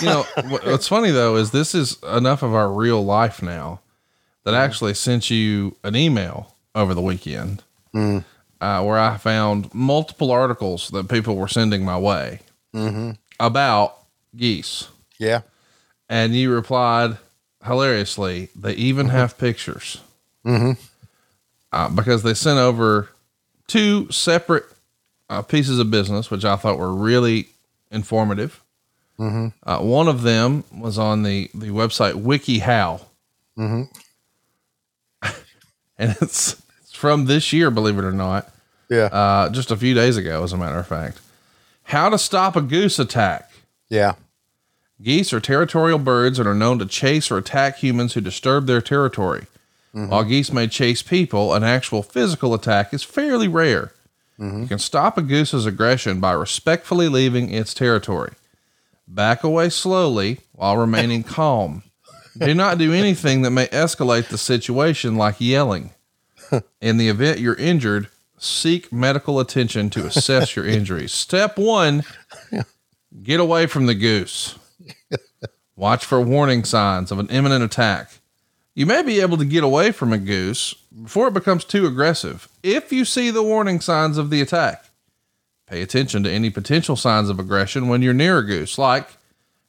[0.00, 0.22] You know,
[0.64, 3.80] what's funny though is this is enough of our real life now
[4.44, 7.62] that I actually sent you an email over the weekend
[7.94, 8.24] Mm.
[8.62, 12.40] uh, where I found multiple articles that people were sending my way
[12.74, 13.10] Mm-hmm.
[13.40, 13.98] about
[14.36, 14.88] geese.
[15.18, 15.40] Yeah.
[16.08, 17.18] And you replied
[17.64, 20.00] hilariously, they even have pictures
[20.46, 20.72] Mm-hmm.
[21.72, 23.10] uh, because they sent over
[23.68, 24.64] two separate
[25.30, 27.48] uh, pieces of business, which I thought were really
[27.90, 28.60] informative.
[29.18, 29.48] Mm-hmm.
[29.62, 33.02] Uh, one of them was on the, the website WikiHow,
[33.58, 33.82] Mm-hmm.
[35.98, 38.50] and it's, it's from this year, believe it or not.
[38.88, 39.06] Yeah.
[39.06, 41.20] Uh, just a few days ago, as a matter of fact.
[41.84, 43.50] How to stop a goose attack.
[43.88, 44.14] Yeah.
[45.02, 48.80] Geese are territorial birds and are known to chase or attack humans who disturb their
[48.80, 49.46] territory.
[49.94, 50.08] Mm-hmm.
[50.08, 53.92] While geese may chase people, an actual physical attack is fairly rare.
[54.38, 54.62] Mm-hmm.
[54.62, 58.32] You can stop a goose's aggression by respectfully leaving its territory.
[59.06, 61.82] Back away slowly while remaining calm.
[62.38, 65.90] Do not do anything that may escalate the situation, like yelling.
[66.80, 68.08] In the event you're injured,
[68.38, 71.12] seek medical attention to assess your injuries.
[71.12, 72.04] Step one
[73.22, 74.56] get away from the goose.
[75.74, 78.10] Watch for warning signs of an imminent attack.
[78.78, 80.72] You may be able to get away from a goose
[81.02, 84.84] before it becomes too aggressive if you see the warning signs of the attack.
[85.66, 89.16] Pay attention to any potential signs of aggression when you're near a goose, like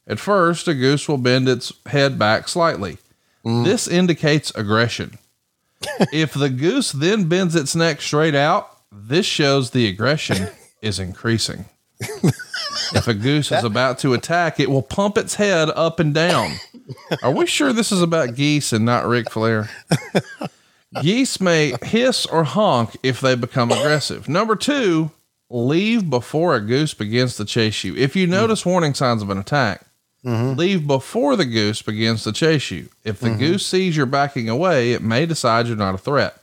[0.06, 2.98] at first, a goose will bend its head back slightly.
[3.44, 3.64] Mm.
[3.64, 5.18] This indicates aggression.
[6.12, 10.50] if the goose then bends its neck straight out, this shows the aggression
[10.82, 11.64] is increasing.
[11.98, 16.52] if a goose is about to attack, it will pump its head up and down.
[17.22, 19.68] Are we sure this is about geese and not Ric Flair?
[21.02, 24.28] Geese may hiss or honk if they become aggressive.
[24.28, 25.12] Number two,
[25.48, 27.94] leave before a goose begins to chase you.
[27.96, 28.32] If you mm-hmm.
[28.32, 29.84] notice warning signs of an attack,
[30.24, 30.58] mm-hmm.
[30.58, 32.88] leave before the goose begins to chase you.
[33.04, 33.38] If the mm-hmm.
[33.38, 36.36] goose sees you're backing away, it may decide you're not a threat.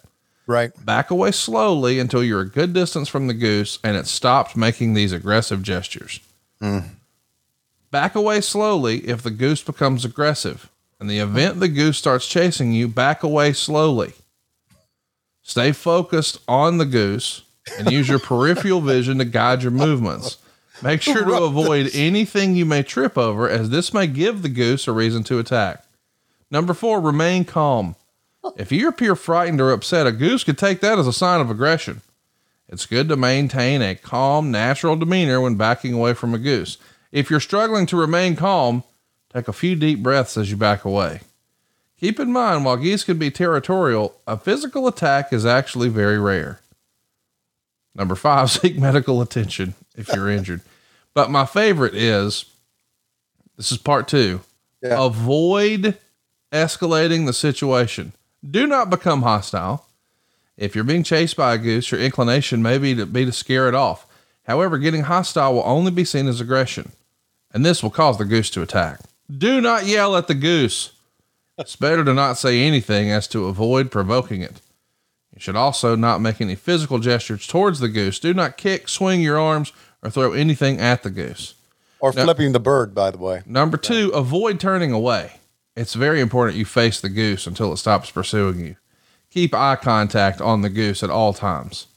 [0.46, 0.72] Right.
[0.86, 4.94] Back away slowly until you're a good distance from the goose and it stopped making
[4.94, 6.22] these aggressive gestures.
[6.62, 6.86] Mm.
[7.92, 10.70] Back away slowly if the goose becomes aggressive.
[11.00, 14.14] In the event the goose starts chasing you, back away slowly.
[15.42, 17.44] Stay focused on the goose
[17.78, 20.38] and use your peripheral vision to guide your movements.
[20.84, 24.88] Make sure to avoid anything you may trip over, as this may give the goose
[24.88, 25.84] a reason to attack.
[26.52, 27.96] Number four, remain calm.
[28.56, 31.50] If you appear frightened or upset, a goose could take that as a sign of
[31.50, 32.02] aggression.
[32.70, 36.78] It's good to maintain a calm, natural demeanor when backing away from a goose.
[37.12, 38.84] If you're struggling to remain calm,
[39.34, 41.22] take a few deep breaths as you back away.
[42.00, 46.60] Keep in mind, while geese can be territorial, a physical attack is actually very rare.
[47.96, 50.62] Number five, seek medical attention if you're injured.
[51.14, 52.46] But my favorite is
[53.56, 54.42] this is part two.
[55.00, 55.98] Avoid
[56.52, 58.14] escalating the situation.
[58.48, 59.86] Do not become hostile.
[60.56, 63.68] If you're being chased by a goose, your inclination may be to be to scare
[63.68, 64.06] it off.
[64.44, 66.92] However, getting hostile will only be seen as aggression,
[67.58, 69.00] and this will cause the goose to attack.
[69.36, 70.92] Do not yell at the goose.
[71.58, 74.62] It's better to not say anything as to avoid provoking it.
[75.34, 78.20] You should also not make any physical gestures towards the goose.
[78.20, 79.74] Do not kick, swing your arms,
[80.04, 81.56] or throw anything at the goose.
[82.00, 83.42] Or Now- flipping the bird, by the way.
[83.48, 85.40] Number two, avoid turning away.
[85.76, 88.76] It's very important you face the goose until it stops pursuing you.
[89.32, 91.88] Keep eye contact on the goose at all times.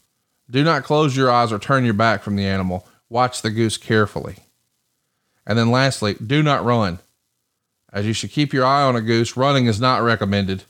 [0.50, 2.86] Do not close your eyes or turn your back from the animal.
[3.10, 4.36] Watch the goose carefully.
[5.46, 6.98] And then lastly, do not run.
[7.92, 10.64] As you should keep your eye on a goose, running is not recommended.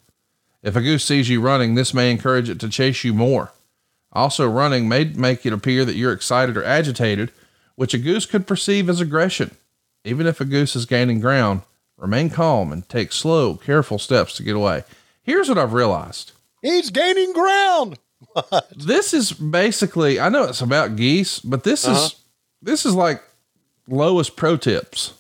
[0.63, 3.53] If a goose sees you running, this may encourage it to chase you more.
[4.13, 7.31] Also, running may make it appear that you're excited or agitated,
[7.77, 9.53] which a goose could perceive as aggression.
[10.05, 11.63] Even if a goose is gaining ground,
[11.97, 14.85] remain calm and take slow, careful steps to get away.
[15.23, 16.33] Here's what I've realized.
[16.63, 17.99] He's gaining ground.
[18.35, 18.69] What?
[18.77, 21.97] This is basically, I know it's about geese, but this Uh-huh.
[22.05, 22.15] is,
[22.61, 23.23] this is like
[23.91, 25.15] lowest pro tips.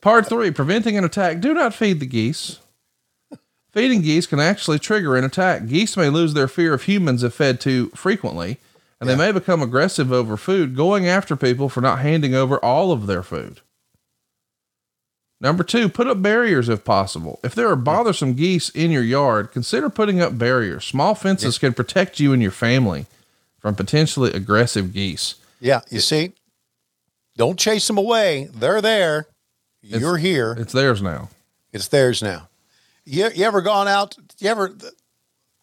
[0.00, 1.40] Part three, preventing an attack.
[1.40, 2.58] Do not feed the geese.
[3.72, 5.66] Feeding geese can actually trigger an attack.
[5.66, 8.58] Geese may lose their fear of humans if fed too frequently,
[9.00, 12.92] and they may become aggressive over food, going after people for not handing over all
[12.92, 13.60] of their food.
[15.40, 17.40] Number two, put up barriers if possible.
[17.42, 20.84] If there are bothersome geese in your yard, consider putting up barriers.
[20.84, 23.06] Small fences can protect you and your family
[23.58, 25.36] from potentially aggressive geese.
[25.60, 26.32] Yeah, you see,
[27.36, 28.48] don't chase them away.
[28.52, 29.26] They're there.
[29.82, 30.54] You're here.
[30.58, 31.30] It's theirs now.
[31.72, 32.48] It's theirs now.
[33.04, 34.16] You, you ever gone out?
[34.38, 34.76] You ever?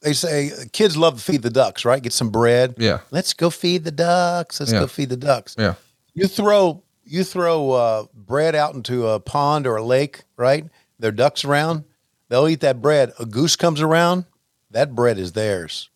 [0.01, 2.01] They say kids love to feed the ducks, right?
[2.01, 2.75] Get some bread.
[2.77, 2.99] Yeah.
[3.11, 4.59] Let's go feed the ducks.
[4.59, 4.79] Let's Yeah.
[4.81, 5.55] go feed the ducks.
[5.57, 5.75] Yeah.
[6.13, 10.65] You throw you throw uh, bread out into a pond or a lake, right?
[10.99, 11.83] There are ducks around.
[12.29, 13.13] They'll eat that bread.
[13.19, 14.25] A goose comes around.
[14.71, 15.89] That bread is theirs.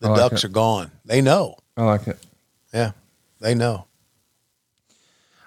[0.00, 0.46] The like ducks it.
[0.46, 0.90] are gone.
[1.04, 1.56] They know.
[1.76, 2.18] I like it.
[2.72, 2.92] Yeah,
[3.40, 3.86] they know.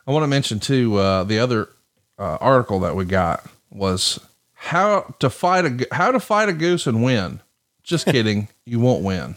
[0.07, 1.69] I want to mention too, uh, the other
[2.17, 4.19] uh, article that we got was
[4.53, 7.41] how to fight a, how to fight a goose and win.
[7.83, 8.47] Just kidding.
[8.65, 9.35] you won't win.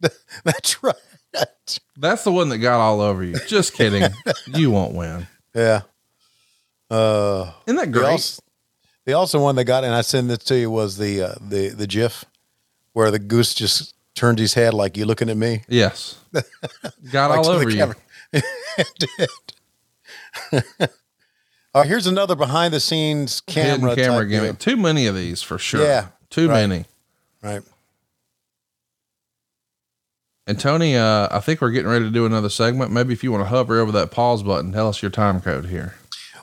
[0.44, 0.94] That's right.
[1.96, 3.36] That's the one that got all over you.
[3.46, 4.10] Just kidding.
[4.46, 5.26] you won't win.
[5.54, 5.82] Yeah.
[6.90, 8.10] Uh, Isn't that The great?
[8.10, 8.42] also,
[9.04, 11.68] the also one that got, and I sent this to you was the uh, the
[11.68, 12.24] the GIF
[12.94, 15.62] where the goose just turned his head like you looking at me.
[15.68, 16.16] Yes.
[17.12, 17.76] Got Like all over you.
[17.76, 17.96] camera.
[18.32, 18.44] It
[18.98, 19.28] did.
[21.72, 23.94] Right, here's another behind the scenes Hidden camera.
[23.94, 24.58] camera type gimmick.
[24.58, 25.84] Too many of these for sure.
[25.84, 26.66] Yeah, Too right.
[26.66, 26.84] many.
[27.42, 27.62] Right.
[30.48, 32.90] And Tony, uh, I think we're getting ready to do another segment.
[32.90, 35.66] Maybe if you want to hover over that pause button, tell us your time code
[35.66, 35.94] here.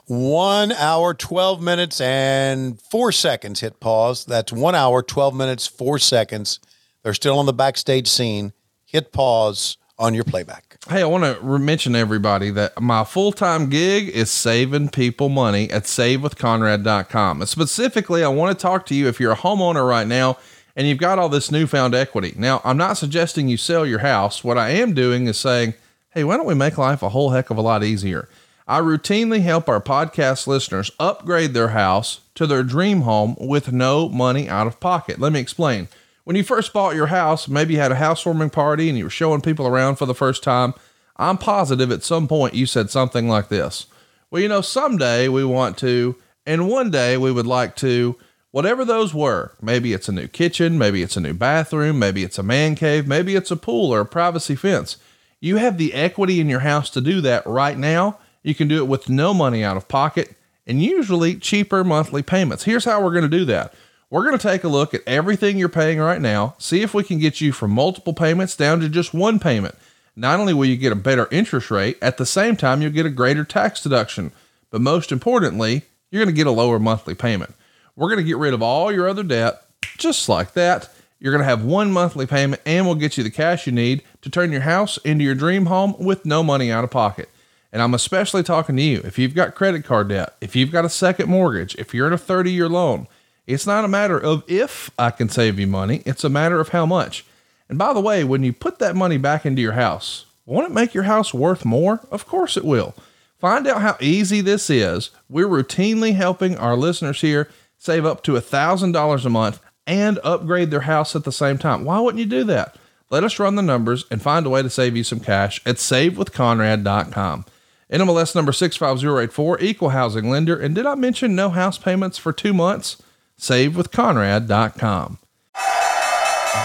[0.06, 3.60] One hour, 12 minutes, and four seconds.
[3.60, 4.24] Hit pause.
[4.24, 6.58] That's one hour, 12 minutes, four seconds.
[7.02, 8.54] They're still on the backstage scene.
[8.86, 10.67] Hit pause on your playback.
[10.86, 15.68] Hey, I want to mention everybody that my full time gig is saving people money
[15.70, 17.40] at savewithconrad.com.
[17.40, 20.38] And specifically, I want to talk to you if you're a homeowner right now
[20.76, 22.32] and you've got all this newfound equity.
[22.36, 24.44] Now, I'm not suggesting you sell your house.
[24.44, 25.74] What I am doing is saying,
[26.10, 28.28] hey, why don't we make life a whole heck of a lot easier?
[28.66, 34.08] I routinely help our podcast listeners upgrade their house to their dream home with no
[34.08, 35.18] money out of pocket.
[35.18, 35.88] Let me explain.
[36.28, 39.08] When you first bought your house, maybe you had a housewarming party and you were
[39.08, 40.74] showing people around for the first time.
[41.16, 43.86] I'm positive at some point you said something like this.
[44.30, 48.14] Well, you know, someday we want to, and one day we would like to,
[48.50, 49.52] whatever those were.
[49.62, 53.08] Maybe it's a new kitchen, maybe it's a new bathroom, maybe it's a man cave,
[53.08, 54.98] maybe it's a pool or a privacy fence.
[55.40, 58.18] You have the equity in your house to do that right now.
[58.42, 60.36] You can do it with no money out of pocket
[60.66, 62.64] and usually cheaper monthly payments.
[62.64, 63.72] Here's how we're going to do that.
[64.10, 67.04] We're going to take a look at everything you're paying right now, see if we
[67.04, 69.74] can get you from multiple payments down to just one payment.
[70.16, 73.04] Not only will you get a better interest rate, at the same time, you'll get
[73.04, 74.32] a greater tax deduction.
[74.70, 77.54] But most importantly, you're going to get a lower monthly payment.
[77.96, 79.62] We're going to get rid of all your other debt
[79.98, 80.88] just like that.
[81.20, 84.02] You're going to have one monthly payment and we'll get you the cash you need
[84.22, 87.28] to turn your house into your dream home with no money out of pocket.
[87.72, 90.86] And I'm especially talking to you if you've got credit card debt, if you've got
[90.86, 93.06] a second mortgage, if you're in a 30 year loan.
[93.48, 96.68] It's not a matter of if I can save you money, it's a matter of
[96.68, 97.24] how much.
[97.70, 100.74] And by the way, when you put that money back into your house, won't it
[100.74, 102.00] make your house worth more?
[102.10, 102.94] Of course it will.
[103.38, 105.10] Find out how easy this is.
[105.30, 107.48] We're routinely helping our listeners here
[107.78, 111.86] save up to $1,000 a month and upgrade their house at the same time.
[111.86, 112.76] Why wouldn't you do that?
[113.08, 115.76] Let us run the numbers and find a way to save you some cash at
[115.76, 117.46] savewithconrad.com.
[117.90, 120.60] NMLS number 65084, equal housing lender.
[120.60, 123.02] And did I mention no house payments for two months?
[123.38, 125.18] Savewithconrad.com.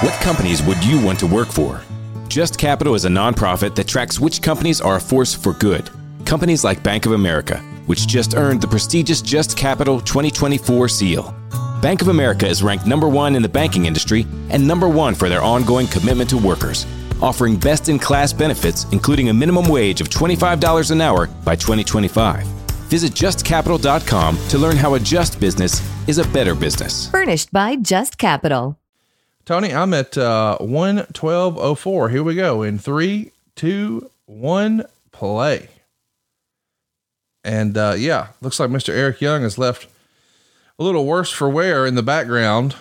[0.01, 1.81] What companies would you want to work for?
[2.27, 5.89] Just Capital is a nonprofit that tracks which companies are a force for good.
[6.25, 11.35] Companies like Bank of America, which just earned the prestigious Just Capital 2024 seal.
[11.81, 15.29] Bank of America is ranked number one in the banking industry and number one for
[15.29, 16.87] their ongoing commitment to workers,
[17.21, 22.62] offering best in class benefits, including a minimum wage of $25 an hour by 2025.
[22.93, 27.09] Visit justcapital.com to learn how a just business is a better business.
[27.09, 28.77] Furnished by Just Capital.
[29.45, 32.11] Tony, I'm at uh, 112.04.
[32.11, 32.61] Here we go.
[32.61, 35.69] In three, two, one, play.
[37.43, 38.93] And uh, yeah, looks like Mr.
[38.93, 39.87] Eric Young has left
[40.77, 42.75] a little worse for wear in the background.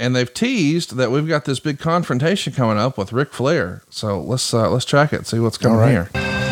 [0.00, 3.82] And they've teased that we've got this big confrontation coming up with Ric Flair.
[3.88, 6.08] So let's uh, let's track it, see what's coming All right.
[6.12, 6.43] here.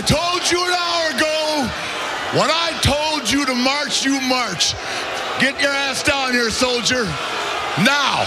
[0.00, 4.72] I told you an hour ago, when I told you to march, you march.
[5.38, 7.04] Get your ass down here, soldier.
[7.84, 8.24] Now.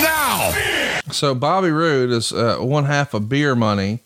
[0.00, 1.02] Now.
[1.12, 4.00] So Bobby Roode is uh, one half of beer money.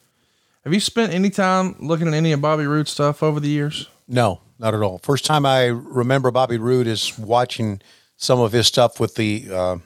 [0.64, 3.88] Have you spent any time looking at any of Bobby Roode stuff over the years?
[4.08, 4.98] No, not at all.
[4.98, 7.80] First time I remember Bobby Roode is watching
[8.16, 9.76] some of his stuff with the uh,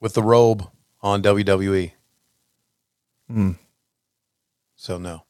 [0.00, 0.66] with the robe
[1.02, 1.92] on WWE.
[3.28, 3.52] Hmm.
[4.82, 5.22] So no.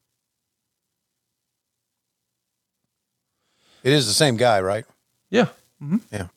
[3.85, 4.87] It is the same guy, right?
[5.29, 5.49] Yeah.
[5.83, 6.01] Mhm.
[6.11, 6.29] Yeah.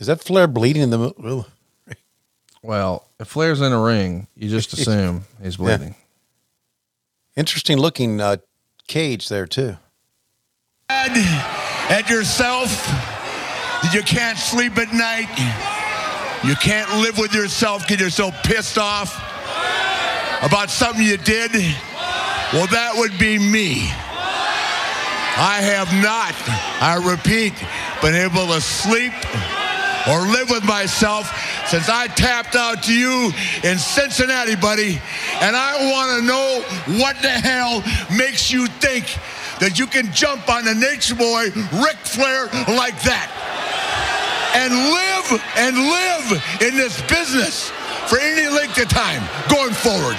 [0.00, 1.46] Is that Flair bleeding in the middle?
[2.62, 5.94] Well, if Flair's in a ring, you just assume he's bleeding.
[7.36, 8.38] Interesting looking uh,
[8.88, 9.76] cage there too.
[10.88, 11.12] Mad
[11.92, 12.72] at yourself
[13.94, 15.28] you can't sleep at night.
[16.44, 19.37] You can't live with yourself because you're so pissed off
[20.42, 21.52] about something you did.
[22.52, 23.90] Well, that would be me.
[25.38, 26.34] I have not,
[26.82, 27.54] I repeat,
[28.02, 29.12] been able to sleep
[30.08, 31.30] or live with myself
[31.68, 33.30] since I tapped out to you
[33.62, 35.00] in Cincinnati, buddy.
[35.40, 37.84] And I want to know what the hell
[38.16, 39.06] makes you think
[39.60, 41.50] that you can jump on the nature boy
[41.84, 43.30] Ric Flair like that
[44.54, 47.70] and live and live in this business
[48.08, 50.16] for any length of time going forward.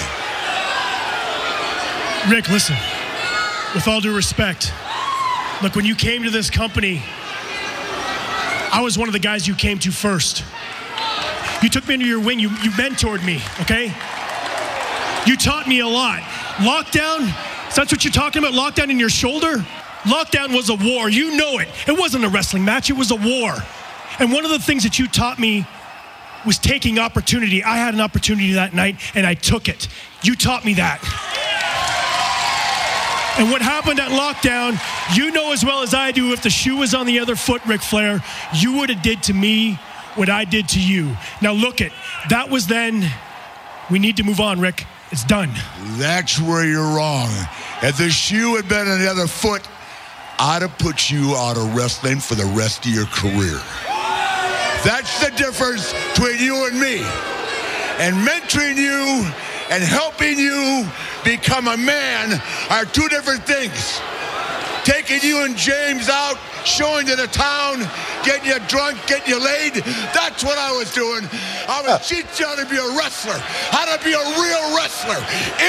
[2.29, 2.75] Ric, listen,
[3.73, 4.71] with all due respect,
[5.63, 7.01] look, when you came to this company,
[8.71, 10.43] I was one of the guys you came to first.
[11.63, 13.87] You took me under your wing, you, you mentored me, okay?
[15.25, 16.21] You taught me a lot.
[16.57, 17.21] Lockdown,
[17.69, 18.53] is that what you're talking about?
[18.53, 19.65] Lockdown in your shoulder?
[20.03, 21.09] Lockdown was a war.
[21.09, 21.67] You know it.
[21.87, 23.55] It wasn't a wrestling match, it was a war.
[24.19, 25.65] And one of the things that you taught me
[26.45, 27.63] was taking opportunity.
[27.63, 29.87] I had an opportunity that night and I took it.
[30.23, 30.99] You taught me that.
[33.39, 34.77] And what happened at lockdown,
[35.15, 37.65] you know as well as I do, if the shoe was on the other foot,
[37.65, 38.21] Ric Flair,
[38.53, 39.79] you would have did to me
[40.15, 41.15] what I did to you.
[41.41, 41.93] Now look it,
[42.29, 43.09] that was then.
[43.89, 44.85] We need to move on, Ric.
[45.11, 45.51] It's done.
[45.97, 47.29] That's where you're wrong.
[47.81, 49.67] If the shoe had been on the other foot,
[50.37, 53.59] I'd have put you out of wrestling for the rest of your career.
[54.83, 57.01] That's the difference between you and me.
[57.99, 59.27] And mentoring you
[59.69, 60.87] and helping you
[61.23, 63.99] become a man are two different things.
[64.85, 67.79] Taking you and James out, showing you the town,
[68.23, 69.73] getting you drunk, getting you laid.
[70.15, 71.27] That's what I was doing.
[71.67, 71.99] I was uh.
[71.99, 73.37] teaching you how to be a wrestler,
[73.75, 75.19] how to be a real wrestler.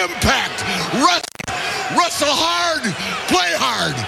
[0.07, 0.63] Impact,
[1.03, 2.87] wrestling, wrestle hard,
[3.27, 3.99] play hard.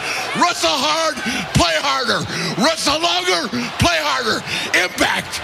[0.41, 1.21] Wrestle hard,
[1.53, 2.25] play harder.
[2.57, 4.41] Wrestle longer, play harder.
[4.75, 5.41] Impact.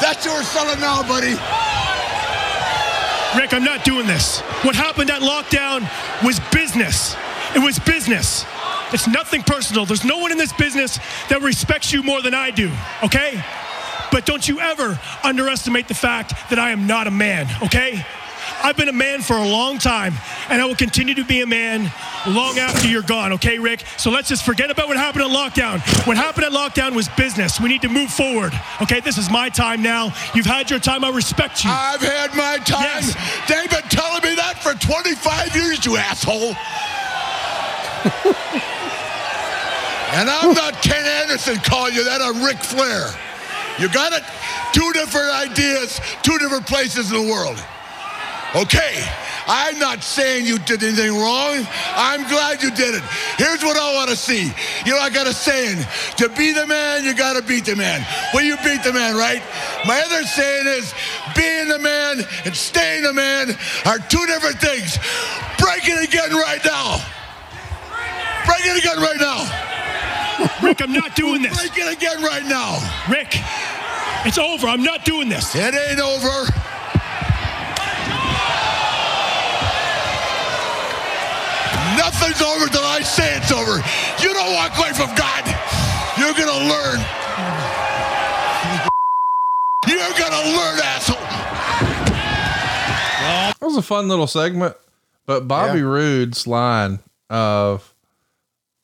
[0.00, 1.34] That's your selling now, buddy.
[3.36, 4.40] Ric, I'm not doing this.
[4.62, 5.88] What happened at lockdown
[6.24, 7.16] was business.
[7.54, 8.44] It was business.
[8.92, 9.84] It's nothing personal.
[9.84, 10.98] There's no one in this business
[11.28, 12.70] that respects you more than I do,
[13.04, 13.42] okay?
[14.10, 18.04] But don't you ever underestimate the fact that I am not a man, okay?
[18.62, 20.14] I've been a man for a long time,
[20.48, 21.90] and I will continue to be a man
[22.26, 23.84] long after you're gone, okay, Ric?
[23.96, 25.80] So let's just forget about what happened at lockdown.
[26.06, 27.60] What happened at lockdown was business.
[27.60, 28.52] We need to move forward,
[28.82, 29.00] okay?
[29.00, 30.12] This is my time now.
[30.34, 31.04] You've had your time.
[31.04, 31.70] I respect you.
[31.72, 32.82] I've had my time.
[32.82, 33.14] Yes.
[33.48, 36.54] They've been telling me that for 25 years, you asshole.
[40.12, 42.20] and I'm not Ken Anderson calling you that.
[42.20, 43.08] I'm Ric Flair.
[43.78, 44.22] You got it?
[44.72, 47.62] Two different ideas, two different places in the world.
[48.54, 49.06] Okay,
[49.46, 51.64] I'm not saying you did anything wrong.
[51.94, 53.02] I'm glad you did it.
[53.38, 54.50] Here's what I want to see.
[54.84, 55.78] You know, I got a saying
[56.16, 58.04] to be the man, you got to beat the man.
[58.34, 59.40] Well, you beat the man, right?
[59.86, 60.92] My other saying is
[61.36, 63.50] being the man and staying the man
[63.86, 64.98] are two different things.
[65.58, 66.98] Break it again right now.
[68.46, 69.46] Break it again right now.
[70.60, 71.56] Ric, I'm not doing this.
[71.56, 72.78] Break it again right now.
[73.08, 73.28] Ric,
[74.26, 74.66] it's over.
[74.66, 75.54] I'm not doing this.
[75.54, 76.69] It ain't over.
[82.10, 83.76] Nothing's over till I say it's over.
[84.20, 85.46] You don't walk away from God.
[86.18, 86.98] You're gonna learn.
[89.86, 91.16] You're gonna learn, asshole.
[93.54, 94.74] That was a fun little segment,
[95.24, 97.94] but Bobby Roode's line of,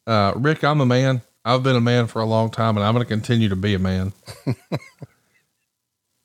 [0.07, 1.23] uh, Ric, I'm a man.
[1.45, 3.75] I've been a man for a long time and I'm going to continue to be
[3.75, 4.13] a man.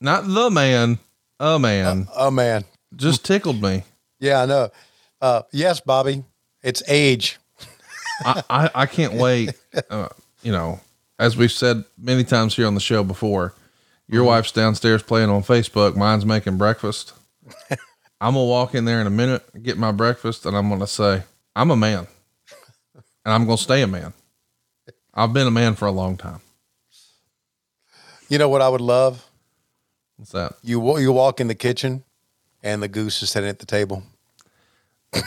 [0.01, 0.99] Not the man,
[1.39, 2.07] a man.
[2.15, 2.63] A man.
[2.95, 3.83] Just tickled me.
[4.19, 4.69] Yeah, I know.
[5.19, 6.23] Uh, yes, Bobby.
[6.63, 7.39] It's age.
[8.23, 9.53] I, I, I can't wait.
[9.89, 10.09] Uh,
[10.43, 10.79] you know,
[11.17, 13.53] as we've said many times here on the show before,
[14.07, 15.95] your wife's downstairs playing on Facebook.
[15.95, 17.13] Mine's making breakfast.
[18.21, 21.23] I'm gonna walk in there in a minute, get my breakfast, and I'm gonna say,
[21.55, 22.05] I'm a man,
[23.25, 24.13] and I'm gonna stay a man.
[25.13, 26.41] I've been a man for a long time.
[28.29, 29.25] You know what I would love?
[30.17, 30.53] What's that?
[30.63, 32.03] You you walk in the kitchen,
[32.61, 34.03] and the goose is sitting at the table.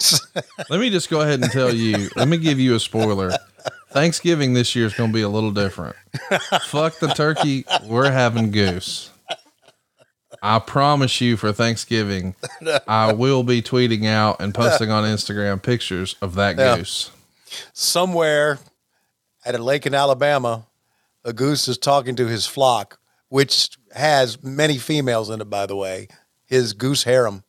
[0.70, 2.08] Let me just go ahead and tell you.
[2.16, 3.32] Let me give you a spoiler.
[3.90, 5.96] Thanksgiving this year is going to be a little different.
[6.66, 7.64] Fuck the turkey.
[7.84, 9.10] We're having goose.
[10.42, 12.34] I promise you for Thanksgiving,
[12.86, 16.76] I will be tweeting out and posting on Instagram pictures of that Yeah.
[16.76, 17.10] goose.
[17.72, 18.58] Somewhere
[19.44, 20.66] at a lake in Alabama,
[21.24, 22.98] a goose is talking to his flock,
[23.30, 26.08] which has many females in it, by the way,
[26.44, 27.42] his goose harem.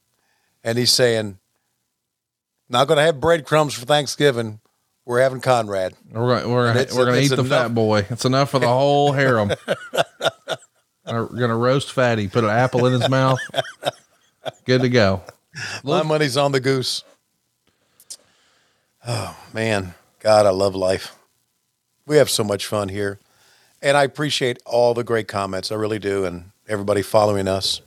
[0.64, 1.39] And he's saying,
[2.70, 4.60] Not going to have breadcrumbs for Thanksgiving.
[5.06, 5.96] We're having Conrad.
[6.12, 8.06] We're gonna, we're it's- we're gonna eat the enough- fat boy.
[8.12, 9.52] It's enough for the whole harem.
[11.06, 13.40] We're gonna roast fatty, put an apple in his mouth.
[14.66, 15.24] Good to go.
[15.84, 17.04] My money's on the goose.
[19.08, 19.96] Oh, man.
[20.20, 21.16] God, I love life.
[22.06, 23.20] We have so much fun here.
[23.82, 25.72] And I appreciate all the great comments.
[25.72, 26.26] I really do.
[26.26, 27.82] And everybody following us.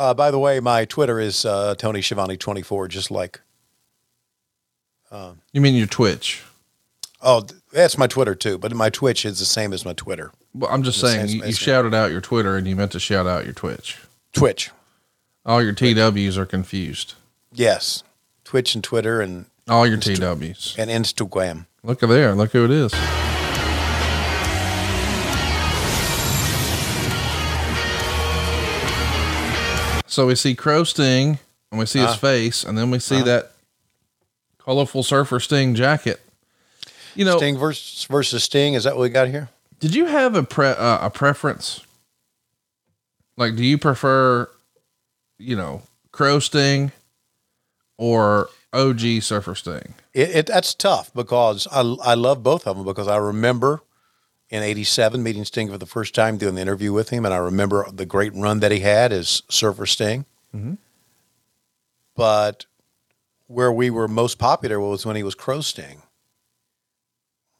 [0.00, 3.42] Uh, by the way, my Twitter is uh, Tony Schiavone24, just like.
[5.10, 6.42] Uh, You mean your Twitch?
[7.20, 10.32] oh, that's my Twitter too, but my Twitch is the same as my Twitter.
[10.54, 13.26] Well, I'm just saying you, you shouted out your Twitter and you meant to shout
[13.26, 13.98] out your Twitch.
[14.32, 14.70] Twitch.
[15.44, 17.12] All your TWs are confused.
[17.52, 18.02] Yes.
[18.44, 20.76] Twitch and Twitter and All your TWs.
[20.78, 21.66] and Instagram.
[21.82, 22.34] Look at there.
[22.34, 22.92] Look who it is.
[30.10, 31.38] So we see Crow Sting
[31.70, 32.16] and we see his Uh.
[32.16, 33.24] face, and then we see Uh.
[33.24, 33.52] that
[34.58, 36.20] colorful Surfer Sting jacket.
[37.14, 38.74] You know, Sting versus, versus Sting.
[38.74, 39.48] Is that what we got here?
[39.78, 41.80] did you have a pre uh, a preference?
[43.38, 44.50] Like, do you prefer,
[45.38, 45.82] you know,
[46.12, 46.92] Crow Sting
[47.96, 49.94] or OG Surfer Sting?
[50.12, 53.80] It, it that's tough because I I love both of them because I remember
[54.50, 57.38] in '87 meeting Sting for the first time, doing the interview with him, and I
[57.38, 60.26] remember the great run that he had as Surfer Sting.
[60.54, 60.78] Mhm.
[62.16, 62.66] But
[63.46, 66.02] where we were most popular was when he was Crow Sting.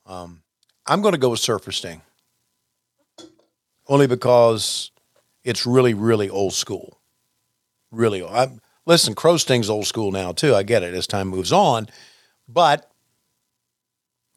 [0.07, 0.43] Um,
[0.87, 2.03] I'm going to go with Surfer Sting,
[3.89, 4.91] only because
[5.45, 6.99] it's really really old school.
[7.93, 8.33] Really, old.
[8.33, 10.55] I'm, listen, Crow Sting's old school now too.
[10.57, 11.89] I get it as time moves on,
[12.49, 12.91] but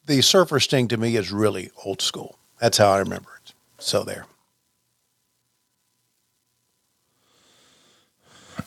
[0.05, 2.37] the Surfer Sting to me is really old school.
[2.63, 3.53] That's how I remember it.
[3.77, 4.25] So there.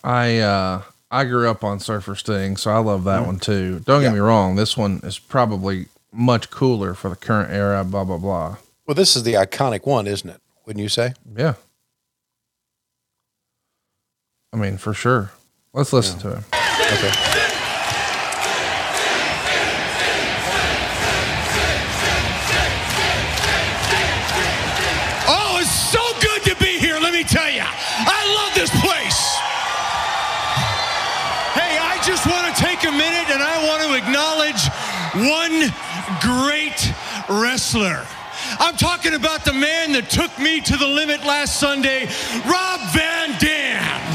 [0.05, 3.81] I uh I grew up on Surfer Sting, so I love that one too.
[3.86, 8.05] Don't get me wrong, this one is probably much cooler for the current era, blah
[8.05, 8.59] blah blah.
[8.86, 10.43] Well, this is the iconic one, isn't it?
[10.66, 11.14] Wouldn't you say?
[11.35, 11.55] Yeah.
[14.52, 15.31] I mean, for sure.
[15.73, 16.44] Let's listen to him.
[16.52, 17.45] Okay.
[35.27, 35.73] One
[36.20, 36.93] great
[37.28, 38.07] wrestler.
[38.61, 42.07] I'm talking about the man that took me to the limit last Sunday,
[42.47, 44.07] Rob Van Dam.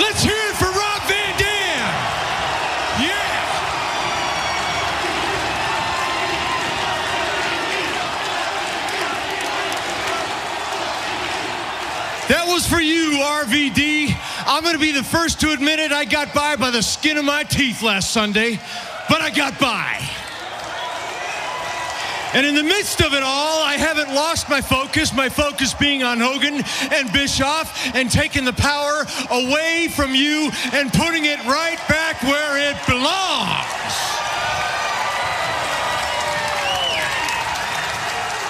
[0.00, 1.92] Let's hear it for Rob Van Dam.
[2.98, 3.32] Yeah.
[12.28, 14.16] That was for you, RVD.
[14.46, 15.92] I'm going to be the first to admit it.
[15.92, 18.58] I got by by the skin of my teeth last Sunday,
[19.12, 20.00] but I got by.
[22.32, 26.02] And in the midst of it all, I haven't lost my focus, my focus being
[26.02, 31.76] on Hogan and Bischoff and taking the power away from you and putting it right
[31.90, 33.92] back where it belongs.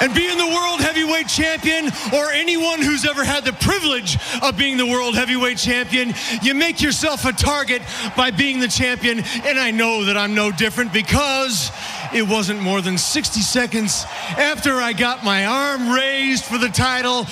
[0.03, 4.77] And being the world heavyweight champion, or anyone who's ever had the privilege of being
[4.77, 6.13] the world heavyweight champion,
[6.43, 7.83] you make yourself a target
[8.17, 9.23] by being the champion.
[9.45, 11.71] And I know that I'm no different because
[12.13, 14.05] it wasn't more than 60 seconds
[14.37, 17.25] after I got my arm raised for the title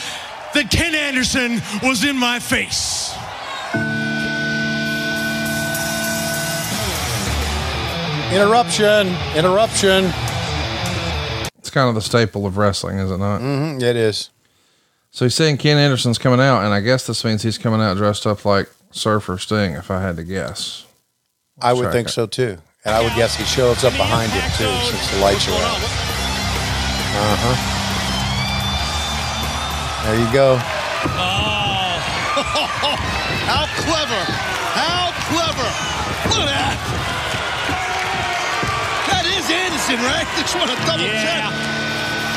[0.55, 3.13] that Ken Anderson was in my face.
[8.33, 9.09] Interruption.
[9.35, 10.13] Interruption.
[11.71, 13.41] It's kind of the staple of wrestling, is it not?
[13.41, 14.31] Mm-hmm, it is.
[15.13, 17.97] So he's saying Ken Anderson's coming out, and I guess this means he's coming out
[17.97, 20.85] dressed up like Surfer Sting, if I had to guess.
[21.63, 22.11] I would think it.
[22.11, 22.59] so too.
[22.85, 25.81] And I would guess he shows up behind him too, since the lights are on.
[27.15, 27.55] Uh huh.
[30.07, 30.55] There you go.
[30.59, 30.61] Oh,
[33.47, 34.25] How clever!
[34.75, 35.71] How clever!
[36.35, 36.75] Look at that!
[36.75, 37.00] That is
[39.91, 40.27] Anderson, right?
[40.39, 41.51] Just want to double check.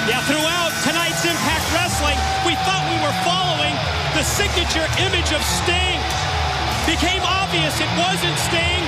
[0.10, 3.72] Yeah, throughout tonight's Impact Wrestling, we thought we were following
[4.18, 6.02] the signature image of Sting.
[6.90, 8.84] Became obvious it wasn't Sting,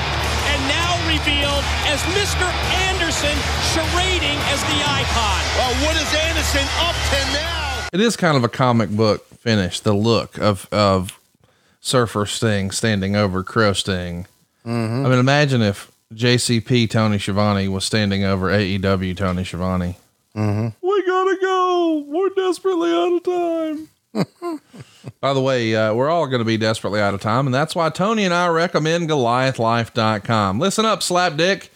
[0.49, 2.43] and now revealed as Mr.
[2.89, 3.37] Anderson
[3.71, 5.41] charading as the icon.
[5.55, 7.87] Well, what is Anderson up to now?
[7.93, 11.17] It is kind of a comic book finish, the look of, of
[11.79, 14.27] Surfer Sting standing over Crow Sting.
[14.65, 15.05] Mm-hmm.
[15.05, 19.97] I mean, imagine if JCP Tony Schiavone was standing over AEW Tony Schiavone.
[20.35, 20.87] Mm-hmm.
[20.87, 22.05] We gotta go.
[22.07, 23.89] We're desperately out of time.
[25.21, 27.75] By the way, uh, we're all going to be desperately out of time, and that's
[27.75, 30.59] why Tony and I recommend GoliathLife.com.
[30.59, 31.69] Listen up, Slapdick.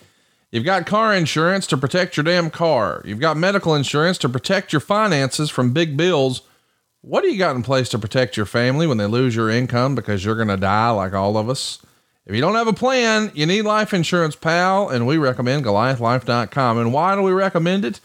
[0.51, 3.01] You've got car insurance to protect your damn car.
[3.05, 6.41] You've got medical insurance to protect your finances from big bills.
[7.01, 9.95] What do you got in place to protect your family when they lose your income
[9.95, 11.79] because you're going to die like all of us?
[12.29, 16.77] If you don't have a plan, you need life insurance, pal, and we recommend GoliathLife.com.
[16.77, 17.99] And why do we recommend it?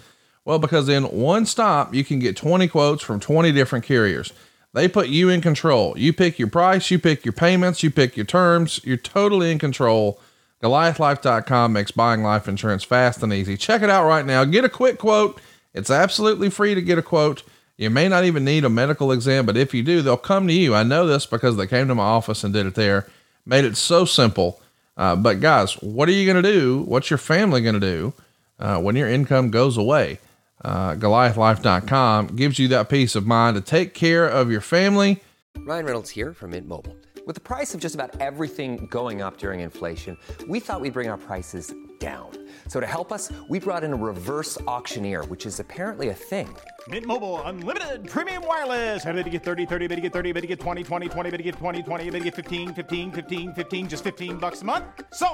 [0.47, 4.33] Well, because in one stop, you can get 20 quotes from 20 different carriers.
[4.73, 5.95] They put you in control.
[5.99, 8.81] You pick your price, you pick your payments, you pick your terms.
[8.83, 10.19] You're totally in control.
[10.63, 13.59] GoliathLife.com makes buying life insurance fast and easy.
[13.59, 14.47] Check it out right now.
[14.47, 15.39] Get a quick quote.
[15.75, 17.43] It's absolutely free to get a quote.
[17.77, 20.55] You may not even need a medical exam, but if you do, they'll come to
[20.55, 20.75] you.
[20.75, 23.07] I know this because they came to my office and did it there.
[23.47, 24.61] Made it so simple.
[24.97, 26.83] Uh, but guys, what are you going to do?
[26.83, 28.15] What's your family going to do
[28.59, 30.19] uh, when your income goes away?
[30.63, 35.21] Uh, GoliathLife.com gives you that peace of mind to take care of your family.
[35.59, 36.97] Ryan Reynolds here from Mint Mobile.
[37.27, 40.17] With the price of just about everything going up during inflation,
[40.49, 42.31] we thought we'd bring our prices down.
[42.69, 46.55] So to help us, we brought in a reverse auctioneer, which is apparently a thing.
[46.89, 49.07] Mint Mobile unlimited premium wireless.
[49.07, 51.31] Ready to get 30, 30, bit to get 30, bit to get 20, 20, 20,
[51.31, 54.61] bit to get 20, 20, bit to get 15, 15, 15, 15 just 15 bucks
[54.61, 54.85] a month.
[55.15, 55.29] So,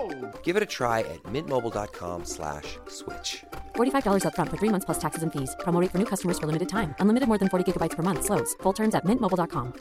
[0.45, 3.43] Give it a try at mintmobile.com slash switch.
[3.75, 5.57] $45 upfront for three months plus taxes and fees.
[5.61, 6.95] Promo rate for new customers for limited time.
[7.01, 8.25] Unlimited more than 40 gigabytes per month.
[8.27, 8.55] Slows.
[8.63, 9.73] Full terms at mintmobile.com.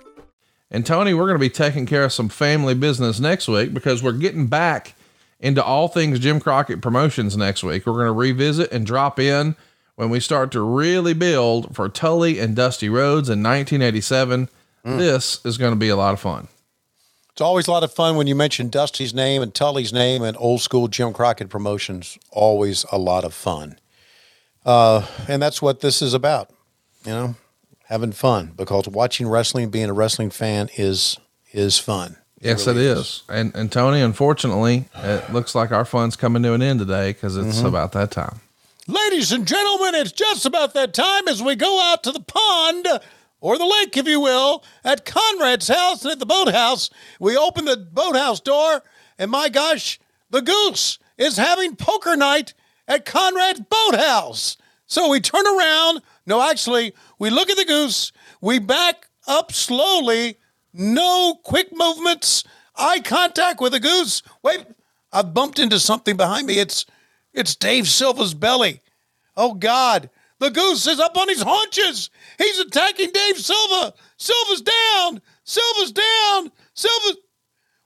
[0.71, 4.03] And Tony, we're going to be taking care of some family business next week because
[4.03, 4.93] we're getting back
[5.39, 7.85] into all things Jim Crockett promotions next week.
[7.85, 9.55] We're going to revisit and drop in
[9.95, 14.49] when we start to really build for Tully and Dusty Rhodes in 1987.
[14.83, 16.47] This is going to be a lot of fun.
[17.31, 20.35] It's always a lot of fun when you mention Dusty's name and Tully's name and
[20.39, 22.17] old school Jim Crockett promotions.
[22.31, 23.77] Always a lot of fun.
[24.65, 26.49] Uh, and that's what this is about,
[27.05, 27.35] you know,
[27.85, 31.17] having fun because watching wrestling, being a wrestling fan is
[31.51, 32.17] is fun.
[32.41, 33.23] Yes, it is.
[33.29, 37.35] And and Tony, unfortunately, it looks like our fun's coming to an end today because
[37.37, 37.65] it's Mhm.
[37.65, 38.39] about that time.
[38.87, 42.87] Ladies and gentlemen, it's just about that time as we go out to the pond
[43.41, 46.89] or the lake, if you will, at Conrad's house and at the boathouse.
[47.19, 48.83] We open the boathouse door,
[49.19, 49.99] and my gosh,
[50.31, 52.53] the goose is having poker night
[52.87, 54.57] at Conrad's boathouse.
[54.87, 56.01] So we turn around.
[56.25, 58.11] No, actually, we look at the goose.
[58.41, 60.37] We back up slowly.
[60.73, 62.43] No quick movements.
[62.75, 64.21] eye contact with a goose.
[64.43, 64.65] Wait,
[65.11, 66.59] I've bumped into something behind me.
[66.59, 66.85] It's
[67.33, 68.81] it's Dave Silva's belly.
[69.35, 70.09] Oh God.
[70.39, 72.09] The goose is up on his haunches.
[72.37, 73.93] He's attacking Dave Silva.
[74.15, 75.21] Silva's down.
[75.43, 76.51] Silva's down.
[76.73, 77.17] Silva's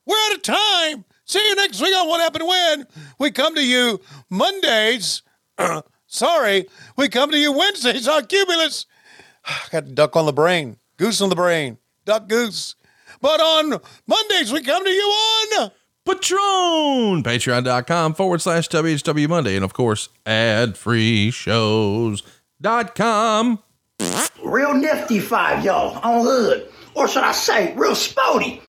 [0.05, 1.05] we're out of time.
[1.25, 2.87] See you next week on What Happened When.
[3.19, 5.21] We come to you Mondays.
[6.07, 6.67] sorry.
[6.97, 8.85] We come to you Wednesdays on Cumulus.
[9.71, 10.77] Got duck on the brain.
[10.97, 11.77] Goose on the brain.
[12.05, 12.75] Duck goose.
[13.21, 15.71] But on Mondays, we come to you on
[16.05, 19.55] Patreon, patreon.com forward slash WHW Monday.
[19.55, 22.23] And of course, ad free shows.com.
[24.43, 26.67] Real nifty five, y'all, on hood.
[26.95, 28.61] Or should I say, real sporty.